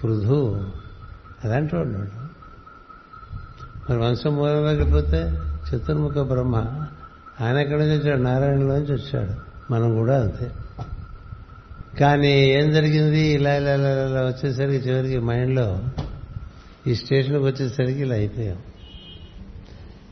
పృథు 0.04 0.68
అలాంటి 1.44 1.76
వాడు. 1.76 1.90
వాడు 1.90 2.26
మరి 3.90 4.00
వంశం 4.00 4.36
మూలంలోకి 4.36 4.92
పోతే 4.92 5.42
చతుర్ముఖ 5.70 6.14
బ్రహ్మ 6.14 6.56
ఆయన 7.42 7.58
ఎక్కడి 7.58 7.80
నుంచి 7.80 7.98
వచ్చాడు? 7.98 8.22
నారాయణలోంచి 8.22 8.94
వచ్చాడు. 8.94 9.34
మనం 9.74 9.96
కూడా 9.96 10.22
అంతే. 10.22 10.52
కానీ 12.00 12.42
ఏం 12.52 12.72
జరిగింది? 12.72 13.20
ఇలా 13.20 13.56
ఇలా 13.56 13.76
ఇలా 13.76 13.90
ఇలా 13.90 14.22
వచ్చేసరికి 14.22 14.90
చివరికి 14.90 15.20
మైండ్లో 15.20 15.82
ఈ 16.88 16.96
స్టేషన్కి 16.96 17.44
వచ్చేసరికి 17.44 18.00
ఇలా 18.00 18.16
అయిపోయాం. 18.16 18.58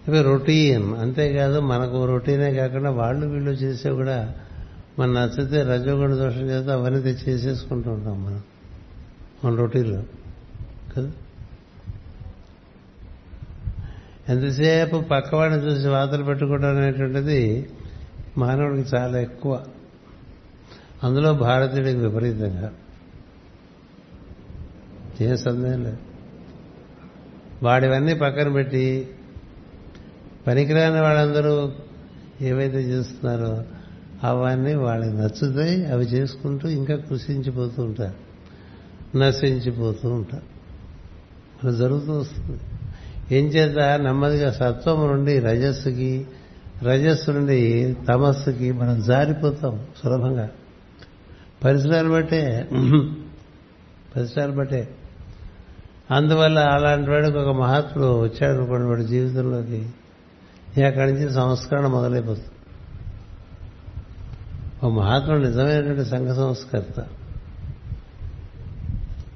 ఇవి 0.08 0.22
రొటీన్. 0.22 0.96
అంతేకాదు 0.96 1.60
మనకు 1.60 2.06
రొటీనే 2.06 2.54
కాకుండా 2.54 2.92
వాళ్ళు 2.92 3.28
వీళ్ళు 3.28 3.52
చేసే 3.52 3.92
కూడా 3.92 4.34
మన 5.00 5.08
నచ్చితే 5.08 5.64
రజోగుణ 5.64 6.14
దోషం 6.14 6.50
చేస్తే 6.50 6.72
అవన్నీ 6.72 7.02
తెచ్చి 7.02 7.34
చేసేసుకుంటూ 7.34 7.92
ఉంటాం 7.92 8.26
మనం. 8.26 8.42
మన 9.46 9.56
రొటీన్లో. 9.56 10.04
కదా? 10.98 11.12
ఎంతసేపు 14.30 14.98
పక్కవాడిని 14.98 15.60
చూసి 15.62 15.88
వాతలు 15.88 16.24
పెట్టుకోవడం 16.24 16.78
అనేటువంటిది 16.78 17.70
మానవుడికి 18.38 18.96
చాలా 18.96 19.20
ఎక్కువ. 19.20 19.64
అందులో 21.04 21.34
భారతీయుడికి 21.34 21.98
విపరీతంగా. 21.98 22.74
ఏం 25.22 25.38
సందేహం 25.38 25.84
లేదు. 25.84 25.98
వాడివన్నీ 27.64 28.14
పక్కన 28.14 28.52
పెట్టి 28.52 29.10
పనికిరాని 30.48 31.02
వాళ్ళందరూ 31.02 31.72
ఏవైతే 32.42 32.78
చేస్తున్నారో 32.78 33.64
అవన్నీ 34.24 34.74
వాళ్ళకి 34.74 35.14
నచ్చుతాయి 35.14 35.86
అవి 35.86 36.06
చేసుకుంటూ 36.06 36.70
ఇంకా 36.70 36.96
కృషించిపోతూ 36.96 37.84
ఉంటారు. 37.84 38.34
నశించిపోతూ 39.18 40.10
ఉంటారు. 40.10 40.44
అలా 41.64 41.78
జరుగుతూ 41.78 42.18
వస్తుంది. 42.18 42.60
ఏం 43.32 43.46
చేత 43.46 44.00
నెమ్మదిగా 44.00 44.52
సత్వం 44.52 45.08
నుండి 45.08 45.40
రజస్సుకి 45.40 46.28
రజస్సు 46.84 47.32
నుండి 47.32 47.96
తమస్సుకి 48.08 48.72
మనం 48.72 49.02
జారిపోతాం 49.02 49.86
సులభంగా. 50.04 50.50
పరిసరాలు 51.64 52.12
బట్టే 52.12 52.70
పరిసరాలు 54.16 54.52
బట్టే. 54.52 54.90
అందువల్ల 56.12 56.60
అలాంటి 56.60 57.12
వాడికి 57.12 57.38
ఒక 57.38 57.56
మహాత్ముడు 57.56 58.22
వచ్చాడు 58.22 58.58
అనుకోండి 58.58 58.88
వాడి 58.88 59.04
జీవితంలోకి. 59.04 59.90
ఇక 60.78 60.84
అక్కడి 60.84 61.14
నుంచి 61.14 61.34
సంస్కరణ 61.34 61.88
మొదలైపోతుంది. 61.88 62.48
ఒక 64.84 64.94
మహాత్ముడు 64.94 65.40
నిజమైనటువంటి 65.40 66.06
సంఘ 66.06 66.28
సంస్కర్త. 66.28 67.06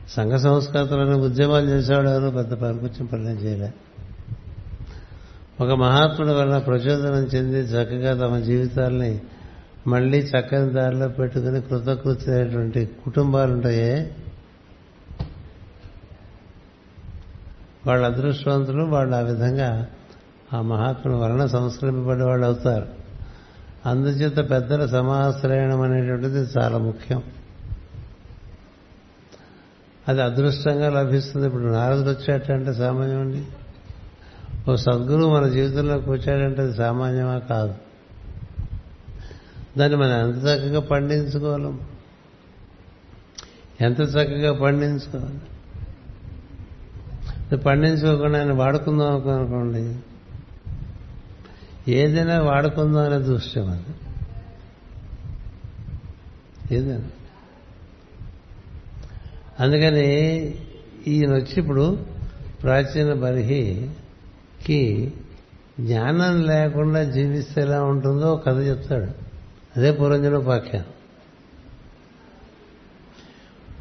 సంఘ 0.10 0.32
సంస్కర్తలను 0.32 1.18
ఉద్యమాలు 1.18 1.70
చేసేవాడు 1.70 2.10
ఎవరు? 2.10 2.30
పెద్ద 2.30 2.54
పనికొచ్చిన 2.54 3.06
పనులు 3.06 3.30
చేయలే. 3.30 3.74
ఒక 5.62 5.72
మహాత్ముడి 5.72 6.34
వలన 6.34 6.58
ప్రచోదనం 6.58 7.24
చెంది 7.24 7.60
చక్కగా 7.60 8.28
తమ 8.28 8.40
జీవితాల్ని 8.40 9.22
మళ్ళీ 9.88 10.20
చక్కని 10.20 10.74
దారిలో 10.74 11.08
పెట్టుకుని 11.08 11.62
కృతకృత్యమైనటువంటి 11.62 12.86
కుటుంబాలు 12.86 13.54
ఉంటాయే? 13.54 14.16
వాళ్ళ 17.88 18.06
అదృష్టవంతులు 18.06 18.84
వాళ్ళు 18.84 19.16
ఆ 19.16 19.20
విధంగా 19.20 19.88
ఆ 20.53 20.61
మహాత్ముడు 20.61 21.18
వలన 21.18 21.45
సంస్కరింపబడే 21.45 22.24
వాళ్ళు 22.24 22.45
అవుతారు. 22.45 22.88
అందుచేత 23.86 24.49
పెద్దల 24.49 24.86
సమాశ్రయణం 24.86 25.82
అనేటువంటిది 25.82 26.38
చాలా 26.38 26.78
ముఖ్యం. 26.78 27.24
అది 30.07 30.22
అదృష్టంగా 30.22 30.90
లభిస్తుంది. 30.90 31.48
ఇప్పుడు 31.48 31.64
నారదుడు 31.64 32.10
వచ్చాడంటే 32.10 32.74
సామాన్యం 32.74 33.19
అండి. 33.19 33.45
ఓ 34.72 34.76
సద్గురువు 34.76 35.36
మన 35.36 35.48
జీవితంలోకి 35.48 36.10
వచ్చాడంటే 36.10 36.61
అది 36.61 36.76
సామాన్యమా 36.76 37.38
కాదు. 37.38 37.76
దాన్ని 39.78 39.98
మనం 39.98 40.11
ఎంత 40.11 40.38
చక్కగా 40.38 40.80
పండించుకోవాలి? 40.80 41.74
ఎంత 43.82 44.02
చక్కగా 44.02 44.53
పండించుకోవాలి? 44.53 45.40
పండించుకోకుండా 47.57 48.40
ఆయన 48.40 48.53
వాడుకుందాం 48.53 49.30
అనుకోండి. 49.30 49.99
ఏదైనా 51.88 52.42
వాడుకుందాం 52.42 53.06
అనే 53.06 53.26
దృశ్యం 53.26 53.70
అది. 53.70 53.84
ఏదైనా. 56.76 57.04
అందుకని 59.60 60.54
ఈయన 61.08 61.32
వచ్చి 61.32 61.54
ఇప్పుడు 61.58 62.06
ప్రాచీన 62.64 63.14
బర్హికి 63.14 65.14
జ్ఞానం 65.80 66.44
లేకుండా 66.44 67.04
జీవిస్తే 67.04 67.62
ఎలా 67.62 67.84
ఉంటుందో 67.84 68.36
కథ 68.36 68.58
చెప్తాడు. 68.58 69.08
అదే 69.78 69.92
పురంజనోపాఖ్యానం. 69.92 70.86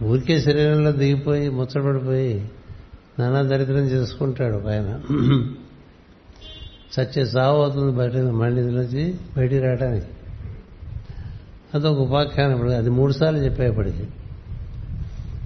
ఊరికే 0.08 0.40
శరీరంలో 0.40 0.92
దిగిపోయి 0.92 1.48
ముచ్చటపడిపోయి 1.48 2.50
నానా 3.18 3.42
దరిద్రం 3.42 3.76
చేసుకుంటాడు 3.76 4.56
ఒక 4.56 4.66
ఆయన. 4.66 5.00
సత్య 6.92 7.26
సావు 7.26 7.62
అవుతుంది 7.62 7.92
బయట 7.92 8.16
మళ్ళీ 8.16 8.62
నుంచి 8.62 9.14
బయటికి 9.36 9.60
రావడానికి 9.60 10.06
అదొక 11.74 11.98
ఉపాఖ్యానం 11.98 12.54
ఇప్పుడు. 12.54 12.70
అది 12.70 12.90
మూడు 12.90 13.12
సార్లు 13.12 13.38
చెప్పేప్పటికి. 13.38 14.08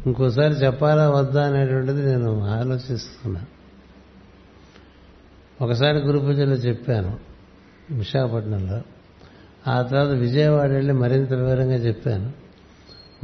ఇంకోసారి 0.07 0.55
చెప్పాలా 0.55 1.11
వద్దా 1.11 1.47
అనేటువంటిది 1.47 2.07
నేను 2.07 2.45
ఆలోచిస్తున్నా. 2.45 3.43
ఒకసారి 5.63 5.99
గురు 5.99 6.19
పూజలో 6.19 6.53
చెప్పాను 6.53 7.19
విశాఖపట్నంలో. 7.91 8.83
ఆ 9.69 9.83
తర్వాత 9.83 10.09
విజయవాడ 10.09 10.71
వెళ్ళి 10.71 10.93
మరింత 10.93 11.33
వివరంగా 11.33 11.75
చెప్పాను. 11.75 12.33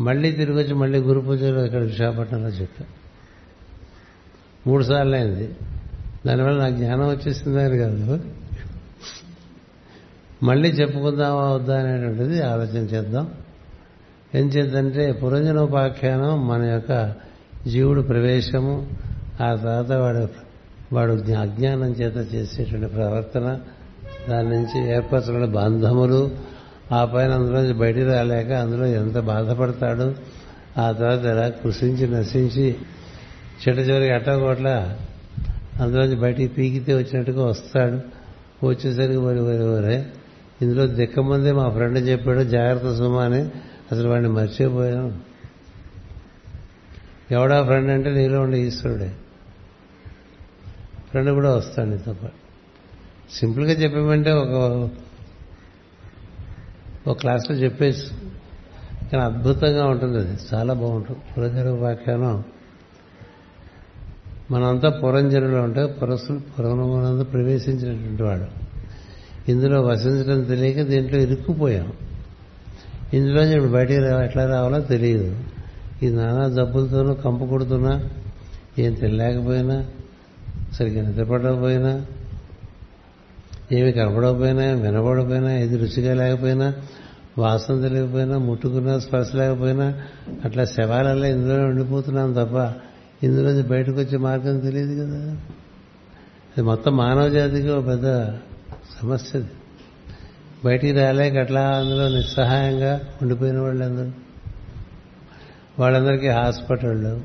మళ్ళీ 0.02 0.32
తిరిగి 0.32 0.58
వచ్చి 0.58 0.74
మళ్ళీ 0.74 0.98
గురు 0.98 1.20
పూజలో 1.20 1.64
ఇక్కడ 1.64 1.82
విశాఖపట్నంలో 1.82 2.48
చెప్పాను 2.48 3.06
మూడు 4.68 4.84
సార్లు 4.84 5.16
అయింది. 5.16 5.54
దానివల్ల 6.26 6.58
నాకు 6.60 6.74
జ్ఞానం 6.74 7.08
వచ్చేసింది 7.08 7.62
అని 7.62 7.78
కాదు. 7.78 8.20
మళ్ళీ 10.42 10.68
చెప్పుకుందామా 10.68 11.52
వద్దా 11.52 11.78
అనేటువంటిది 11.78 12.42
ఆలోచన 12.42 12.78
చేద్దాం. 12.78 13.30
ఏం 14.34 14.46
చేద్దంటే 14.46 15.12
పురంజనోపాఖ్యానం 15.12 16.48
మన 16.48 16.62
యొక్క 16.62 17.14
జీవుడు 17.66 18.00
ప్రవేశము 18.00 18.86
ఆ 19.42 19.54
తర్వాత 19.54 19.92
వాడు 19.92 20.28
వాడు 20.92 21.12
అజ్ఞానం 21.12 21.90
చేత 21.90 22.34
చేసేటువంటి 22.34 22.86
ప్రవర్తన 22.86 23.58
దాని 24.28 24.48
నుంచి 24.48 24.88
ఏర్పరచుకున్న 24.90 25.44
బంధములు 25.44 26.30
ఆ 26.92 27.04
పైన 27.04 27.30
అందులోంచి 27.30 27.72
బయటికి 27.72 28.04
రాలేక 28.04 28.52
అందులో 28.52 28.86
ఎంత 28.86 29.18
బాధపడతాడు 29.18 30.14
ఆ 30.80 30.92
తర్వాత 30.92 31.24
ఎలా 31.24 31.48
కృషించి 31.48 32.08
నశించి 32.08 32.76
చెట్టు 33.62 33.82
చివరికి 33.82 34.12
అట్టగోట్ల 34.12 34.96
అందులోంచి 35.80 36.16
బయటికి 36.16 36.54
పీకితే 36.54 36.94
వచ్చినట్టుగా 36.94 37.44
వస్తాడు. 37.44 38.00
వచ్చేసరికి 38.66 39.18
మరి 39.18 39.40
వరే 39.40 40.06
ఇందులో 40.62 40.86
దిక్కమందే 40.86 41.52
మా 41.52 41.68
ఫ్రెండ్ 41.68 42.08
చెప్పాడు 42.08 42.42
జాగ్రత్త 42.42 42.94
సుమా 42.94 43.24
అని. 43.24 43.42
అసలు 43.92 44.08
వాడిని 44.08 44.28
మర్చిపోయాం 44.28 45.20
ఎవడా 47.30 47.62
ఫ్రెండ్ 47.62 47.90
అంటే 47.90 48.10
నీలో 48.10 48.40
ఉండే 48.40 48.60
ఈశ్వరుడే. 48.60 49.12
ఫ్రెండ్ 51.10 51.30
కూడా 51.30 51.54
వస్తాడు 51.54 51.88
నీతో 51.88 52.12
పాటు. 52.12 52.46
సింపుల్గా 53.34 53.72
చెప్పామంటే 53.72 54.32
ఒక 54.32 54.88
ఒక 57.06 57.18
క్లాస్లో 57.18 57.56
చెప్పేసి 57.56 58.10
కానీ 59.12 59.24
అద్భుతంగా 59.24 59.86
ఉంటుంది 59.86 60.18
అది. 60.18 60.36
చాలా 60.54 60.74
బాగుంటుంది. 60.74 61.18
పురంజన 61.38 61.70
వ్యాఖ్యానం. 61.70 62.44
మనంతా 64.50 64.88
పురంజనులు 64.88 65.56
ఉంటే 65.56 65.86
పురస్సులు 65.86 66.38
పురమునందు 66.38 67.24
ప్రవేశించినటువంటి 67.24 68.22
వాడు. 68.22 68.66
ఇందులో 69.50 69.82
వసించడం 69.82 70.42
తెలియక 70.42 70.82
దీంట్లో 70.82 71.18
ఇరుక్కుపోయాం. 71.18 71.92
ఇందులో 73.14 73.44
ఇప్పుడు 73.44 73.72
బయటికి 73.72 74.00
రా 74.00 74.24
ఎట్లా 74.24 74.46
రావాలో 74.46 74.80
తెలియదు. 74.80 75.36
ఈ 76.02 76.08
నానా 76.08 76.48
జబ్బులతోనూ 76.48 77.14
కంపు 77.14 77.44
కొడుతున్నా 77.44 78.10
ఏం 78.78 78.94
తెలియకపోయినా 78.94 79.86
సరిగ్గా 80.72 81.08
నిద్రపడకపోయినా 81.08 82.06
ఏమి 83.72 83.92
కనపడకపోయినా 83.92 84.64
వినపడకపోయినా 84.64 85.52
ఏది 85.58 85.76
రుచిగా 85.76 86.14
లేకపోయినా 86.14 86.74
వాసన 87.38 87.80
తెలియకపోయినా 87.80 88.38
ముట్టుకున్నా 88.38 88.98
స్పర్శ 88.98 89.34
లేకపోయినా 89.34 90.02
అట్లా 90.44 90.64
శవాలల్లో 90.64 91.26
ఇందులో 91.26 91.64
ఉండిపోతున్నాం 91.64 92.32
తప్ప 92.32 92.74
ఇందులో 93.22 93.62
బయటకు 93.62 93.96
వచ్చే 93.96 94.18
మార్గం 94.18 94.58
తెలియదు 94.58 95.02
కదా. 95.02 95.32
అది 96.56 96.62
మొత్తం 96.62 96.96
మానవ 96.96 97.28
జాతికి 97.28 97.68
ఒక 97.68 97.86
పెద్ద 97.86 98.34
సమస్య 99.02 99.38
అది. 99.38 99.48
బయటికి 100.64 100.92
రాలేక 100.92 101.36
అట్లా 101.36 101.60
అందులో 101.60 102.08
నిస్సహాయంగా 102.08 103.00
ఉండిపోయిన 103.22 103.58
వాళ్ళందరూ. 103.58 104.10
వాళ్ళందరికీ 105.78 106.28
హాస్పిటళ్ళు 106.28 107.20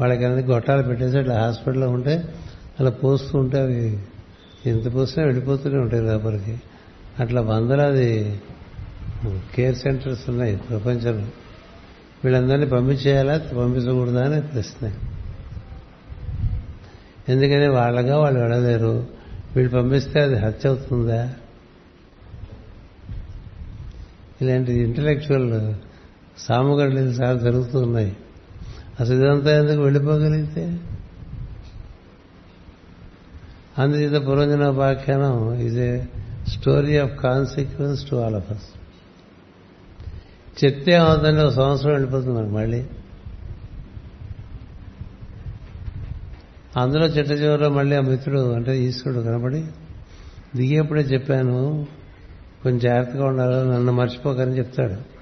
వాళ్ళకి 0.00 0.24
గొట్టాలు 0.24 0.82
పెట్టేసి 0.82 1.18
అట్లా 1.18 1.40
హాస్పిటల్లో 1.40 1.90
ఉంటే 1.90 2.34
అలా 2.80 2.90
పోస్తూ 2.90 3.38
ఉంటే 3.38 3.60
అవి 3.60 3.98
ఎంత 4.66 4.94
పోసినా 4.94 5.24
వెళ్ళిపోతూనే 5.24 5.78
ఉంటాయి 5.78 6.02
లోపలికి. 6.02 6.60
అట్లా 7.20 7.40
వందలాది 7.40 8.40
కేర్ 9.54 9.76
సెంటర్స్ 9.76 10.30
ఉన్నాయి 10.30 10.56
ప్రపంచంలో. 10.56 11.26
వీళ్ళందరినీ 12.24 12.66
పంపించేయాలా? 12.66 13.38
పంపించకూడదా? 13.38 14.24
అనే 14.24 14.40
ప్రశ్న. 14.40 14.92
ఎందుకని 17.28 17.68
వాళ్ళగా 17.68 18.18
వాళ్ళు 18.18 18.40
వెళ్ళలేరు. 18.40 19.06
వీళ్ళు 19.56 19.82
పంపిస్తే 19.82 20.20
అది 20.20 20.34
హత్య 20.34 20.68
అవుతుందా? 20.68 21.34
ఇలాంటి 24.42 24.72
ఇంటలెక్చువల్ 24.72 25.74
సాముగడ్డలు 26.38 26.98
చాలా 26.98 27.38
జరుగుతూ 27.38 27.80
ఉన్నాయి. 27.80 28.16
అసలు 29.00 29.14
ఇదంతా 29.14 29.64
ఎందుకు 29.64 29.82
వెళ్ళిపోగలిగితే? 29.82 30.80
అందుచేత 33.78 34.26
పురంజనోపాఖ్యానం 34.26 35.54
is 35.54 35.78
a 35.78 36.00
story 36.48 36.98
of 36.98 37.22
consequence 37.22 38.10
to 38.10 38.16
all 38.16 38.34
of 38.34 38.50
us 38.50 38.62
చెప్తే 40.64 40.94
అవుతుందంటే 40.94 41.42
ఒక 41.42 41.52
సంవత్సరం 41.52 41.92
వెళ్ళిపోతుంది 41.92 42.38
మనకు 42.38 42.50
మళ్ళీ. 42.50 42.86
అందులో 46.76 47.06
చిట్ట 47.06 47.30
చివరిలో 47.30 47.68
మళ్ళీ 47.68 47.96
ఆ 47.96 48.00
మిత్రుడు 48.00 48.52
అంటే 48.52 48.82
ఈశ్వరుడు 48.82 49.20
కనబడి 49.20 49.64
దిగేప్పుడే 50.56 51.00
చెప్పాను 51.00 51.86
కొంచెం 52.62 52.78
జాగ్రత్తగా 52.78 53.26
ఉండాలి 53.26 53.68
నన్ను 53.68 53.92
మర్చిపోకని 53.92 54.58
చెప్తాడు. 54.58 55.16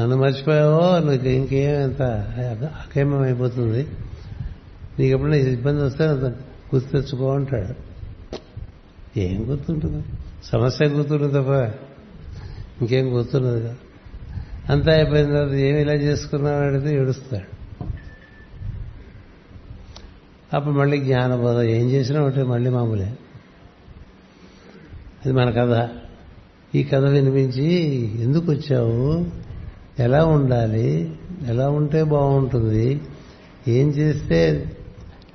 నన్ను 0.00 0.16
మర్చిపోయావో 0.16 0.98
నీకు 0.98 1.26
ఇంకేం 1.26 1.80
ఎంత 1.80 2.02
అకేమం 2.02 3.20
అయిపోతుంది. 3.20 3.82
నీకు 4.98 5.02
ఎప్పుడైనా 5.02 5.36
ఇబ్బంది 5.36 5.82
వస్తే 5.82 6.04
గుర్తు 6.04 6.88
తెచ్చుకో 6.88 7.34
అంటాడు. 7.34 7.74
ఏం 9.18 9.50
గుర్తుంటుంది? 9.50 10.04
సమస్య 10.44 10.86
గుర్తుంటుంది 10.86 11.32
తప్ప. 11.32 11.85
ఇంకేం 12.80 13.16
గుర్తున్నది 13.16 13.68
అంతా 14.70 14.92
అయిపోయిన 14.92 15.26
తర్వాత 15.26 15.52
ఏమి 15.52 15.80
ఇలా 15.80 15.92
చేసుకున్నావు 15.92 16.56
అడిగితే 16.56 16.94
ఏడుస్తాడు. 16.94 17.56
అప్పుడు 20.56 20.74
మళ్ళీ 20.74 20.98
జ్ఞానబోధ 20.98 21.60
ఏం 21.60 21.90
చేసినా 21.90 22.20
ఒకటి 22.20 22.42
మళ్ళీ 22.42 22.70
మామూలే. 22.70 23.12
అది 25.24 25.32
మన 25.32 25.50
కథ. 25.50 25.88
ఈ 26.74 26.82
కథ 26.84 27.04
వినిపించి 27.04 27.72
ఎందుకు 28.22 28.52
వచ్చావు? 28.52 29.26
ఎలా 30.02 30.24
ఉండాలి? 30.24 31.16
ఎలా 31.46 31.70
ఉంటే 31.70 32.02
బాగుంటుంది? 32.02 33.00
ఏం 33.68 33.88
చేస్తే 33.88 34.70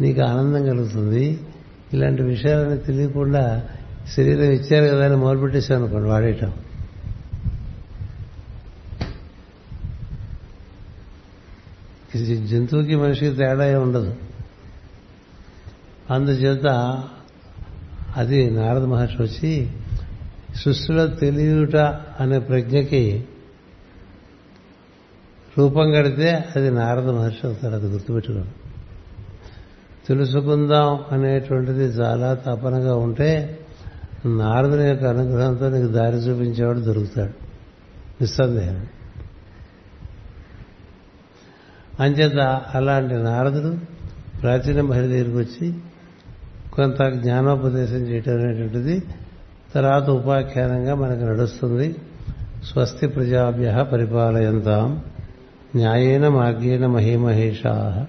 నీకు 0.01 0.21
ఆనందం 0.21 0.65
కలుగుతుంది? 0.65 1.39
ఇలాంటి 1.93 2.23
విషయాలని 2.23 2.77
తెలియకుండా 2.77 3.69
శరీరం 4.15 4.43
ఇచ్చారు 4.43 4.95
కదా 4.95 5.05
అని 5.05 5.15
మొదలుపెట్టేసాం 5.15 5.83
అనుకోండి 5.83 6.09
వాడేయటం. 6.09 6.53
జంతువుకి 12.45 12.95
మనిషికి 12.95 13.35
తేడా 13.35 13.71
ఏం 13.71 13.81
ఉండదు. 13.81 14.15
అందుచేత 16.09 16.67
అది 18.17 18.51
నారద 18.51 18.83
మహర్షి 18.83 19.21
వచ్చి 19.21 19.71
సృష్టిలో 20.55 21.07
తెలియట 21.07 21.75
అనే 22.19 22.39
ప్రజ్ఞకి 22.39 23.25
రూపం 25.57 25.91
కడితే 25.91 26.45
అది 26.55 26.71
నారద 26.71 27.09
మహర్షి 27.09 27.47
అవుతారు 27.47 27.73
అది 27.73 27.85
గుర్తుపెట్టుకోండి. 27.85 28.47
తెలుసుకుందాం 30.07 30.99
అనేటువంటిది 31.11 31.83
చాలా 31.83 32.33
తపనగా 32.33 32.95
ఉంటే 32.95 33.59
నారదుని 34.25 34.89
యొక్క 34.89 35.03
అనుగ్రహంతో 35.03 35.69
నీకు 35.69 35.87
దారి 35.87 36.17
చూపించేవాడు 36.17 36.79
దొరుకుతాడు. 36.79 37.33
నిస్సందేహం 38.21 38.87
అంచేత 42.01 42.61
అలాంటి 42.75 43.13
నారదుడు 43.13 43.75
ప్రాచీన 44.41 44.81
మహిళ 44.81 45.03
దగ్గరికి 45.03 45.37
వచ్చి 45.37 45.73
కొంత 46.73 47.03
జ్ఞానోపదేశం 47.03 47.95
చేయటం 47.95 48.33
అనేటువంటిది 48.33 49.03
తర్వాత 49.75 50.09
ఉపాఖ్యానంగా 50.09 50.95
మనకు 50.95 51.23
నడుస్తుంది. 51.23 51.95
స్వస్తి 52.63 53.07
ప్రజాభ్య 53.07 53.85
పరిపాలయంతాం. 53.91 55.03
న్యాయేన 55.75 56.27
మార్గేణ 56.27 56.85
మహిమహేషా. 56.85 58.07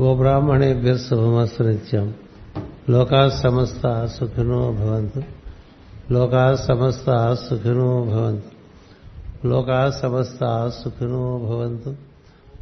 గోబ్రాహ్మణేభ్య 0.00 0.96
శుభమస్తు 0.96 1.62
నిత్యం. 1.62 2.14
లోకా 2.90 3.28
సమస్త 3.28 4.06
సుఖినో 4.06 4.72
భవంతు. 4.72 5.22
లోకా 6.12 6.56
సమస్త 6.56 7.34
సుఖినో 7.34 8.04
భవంతు. 8.04 8.60
లోకా 9.46 9.90
సమస్త 9.90 10.70
సుఖినో 10.84 11.38
భవంతు. 11.38 12.09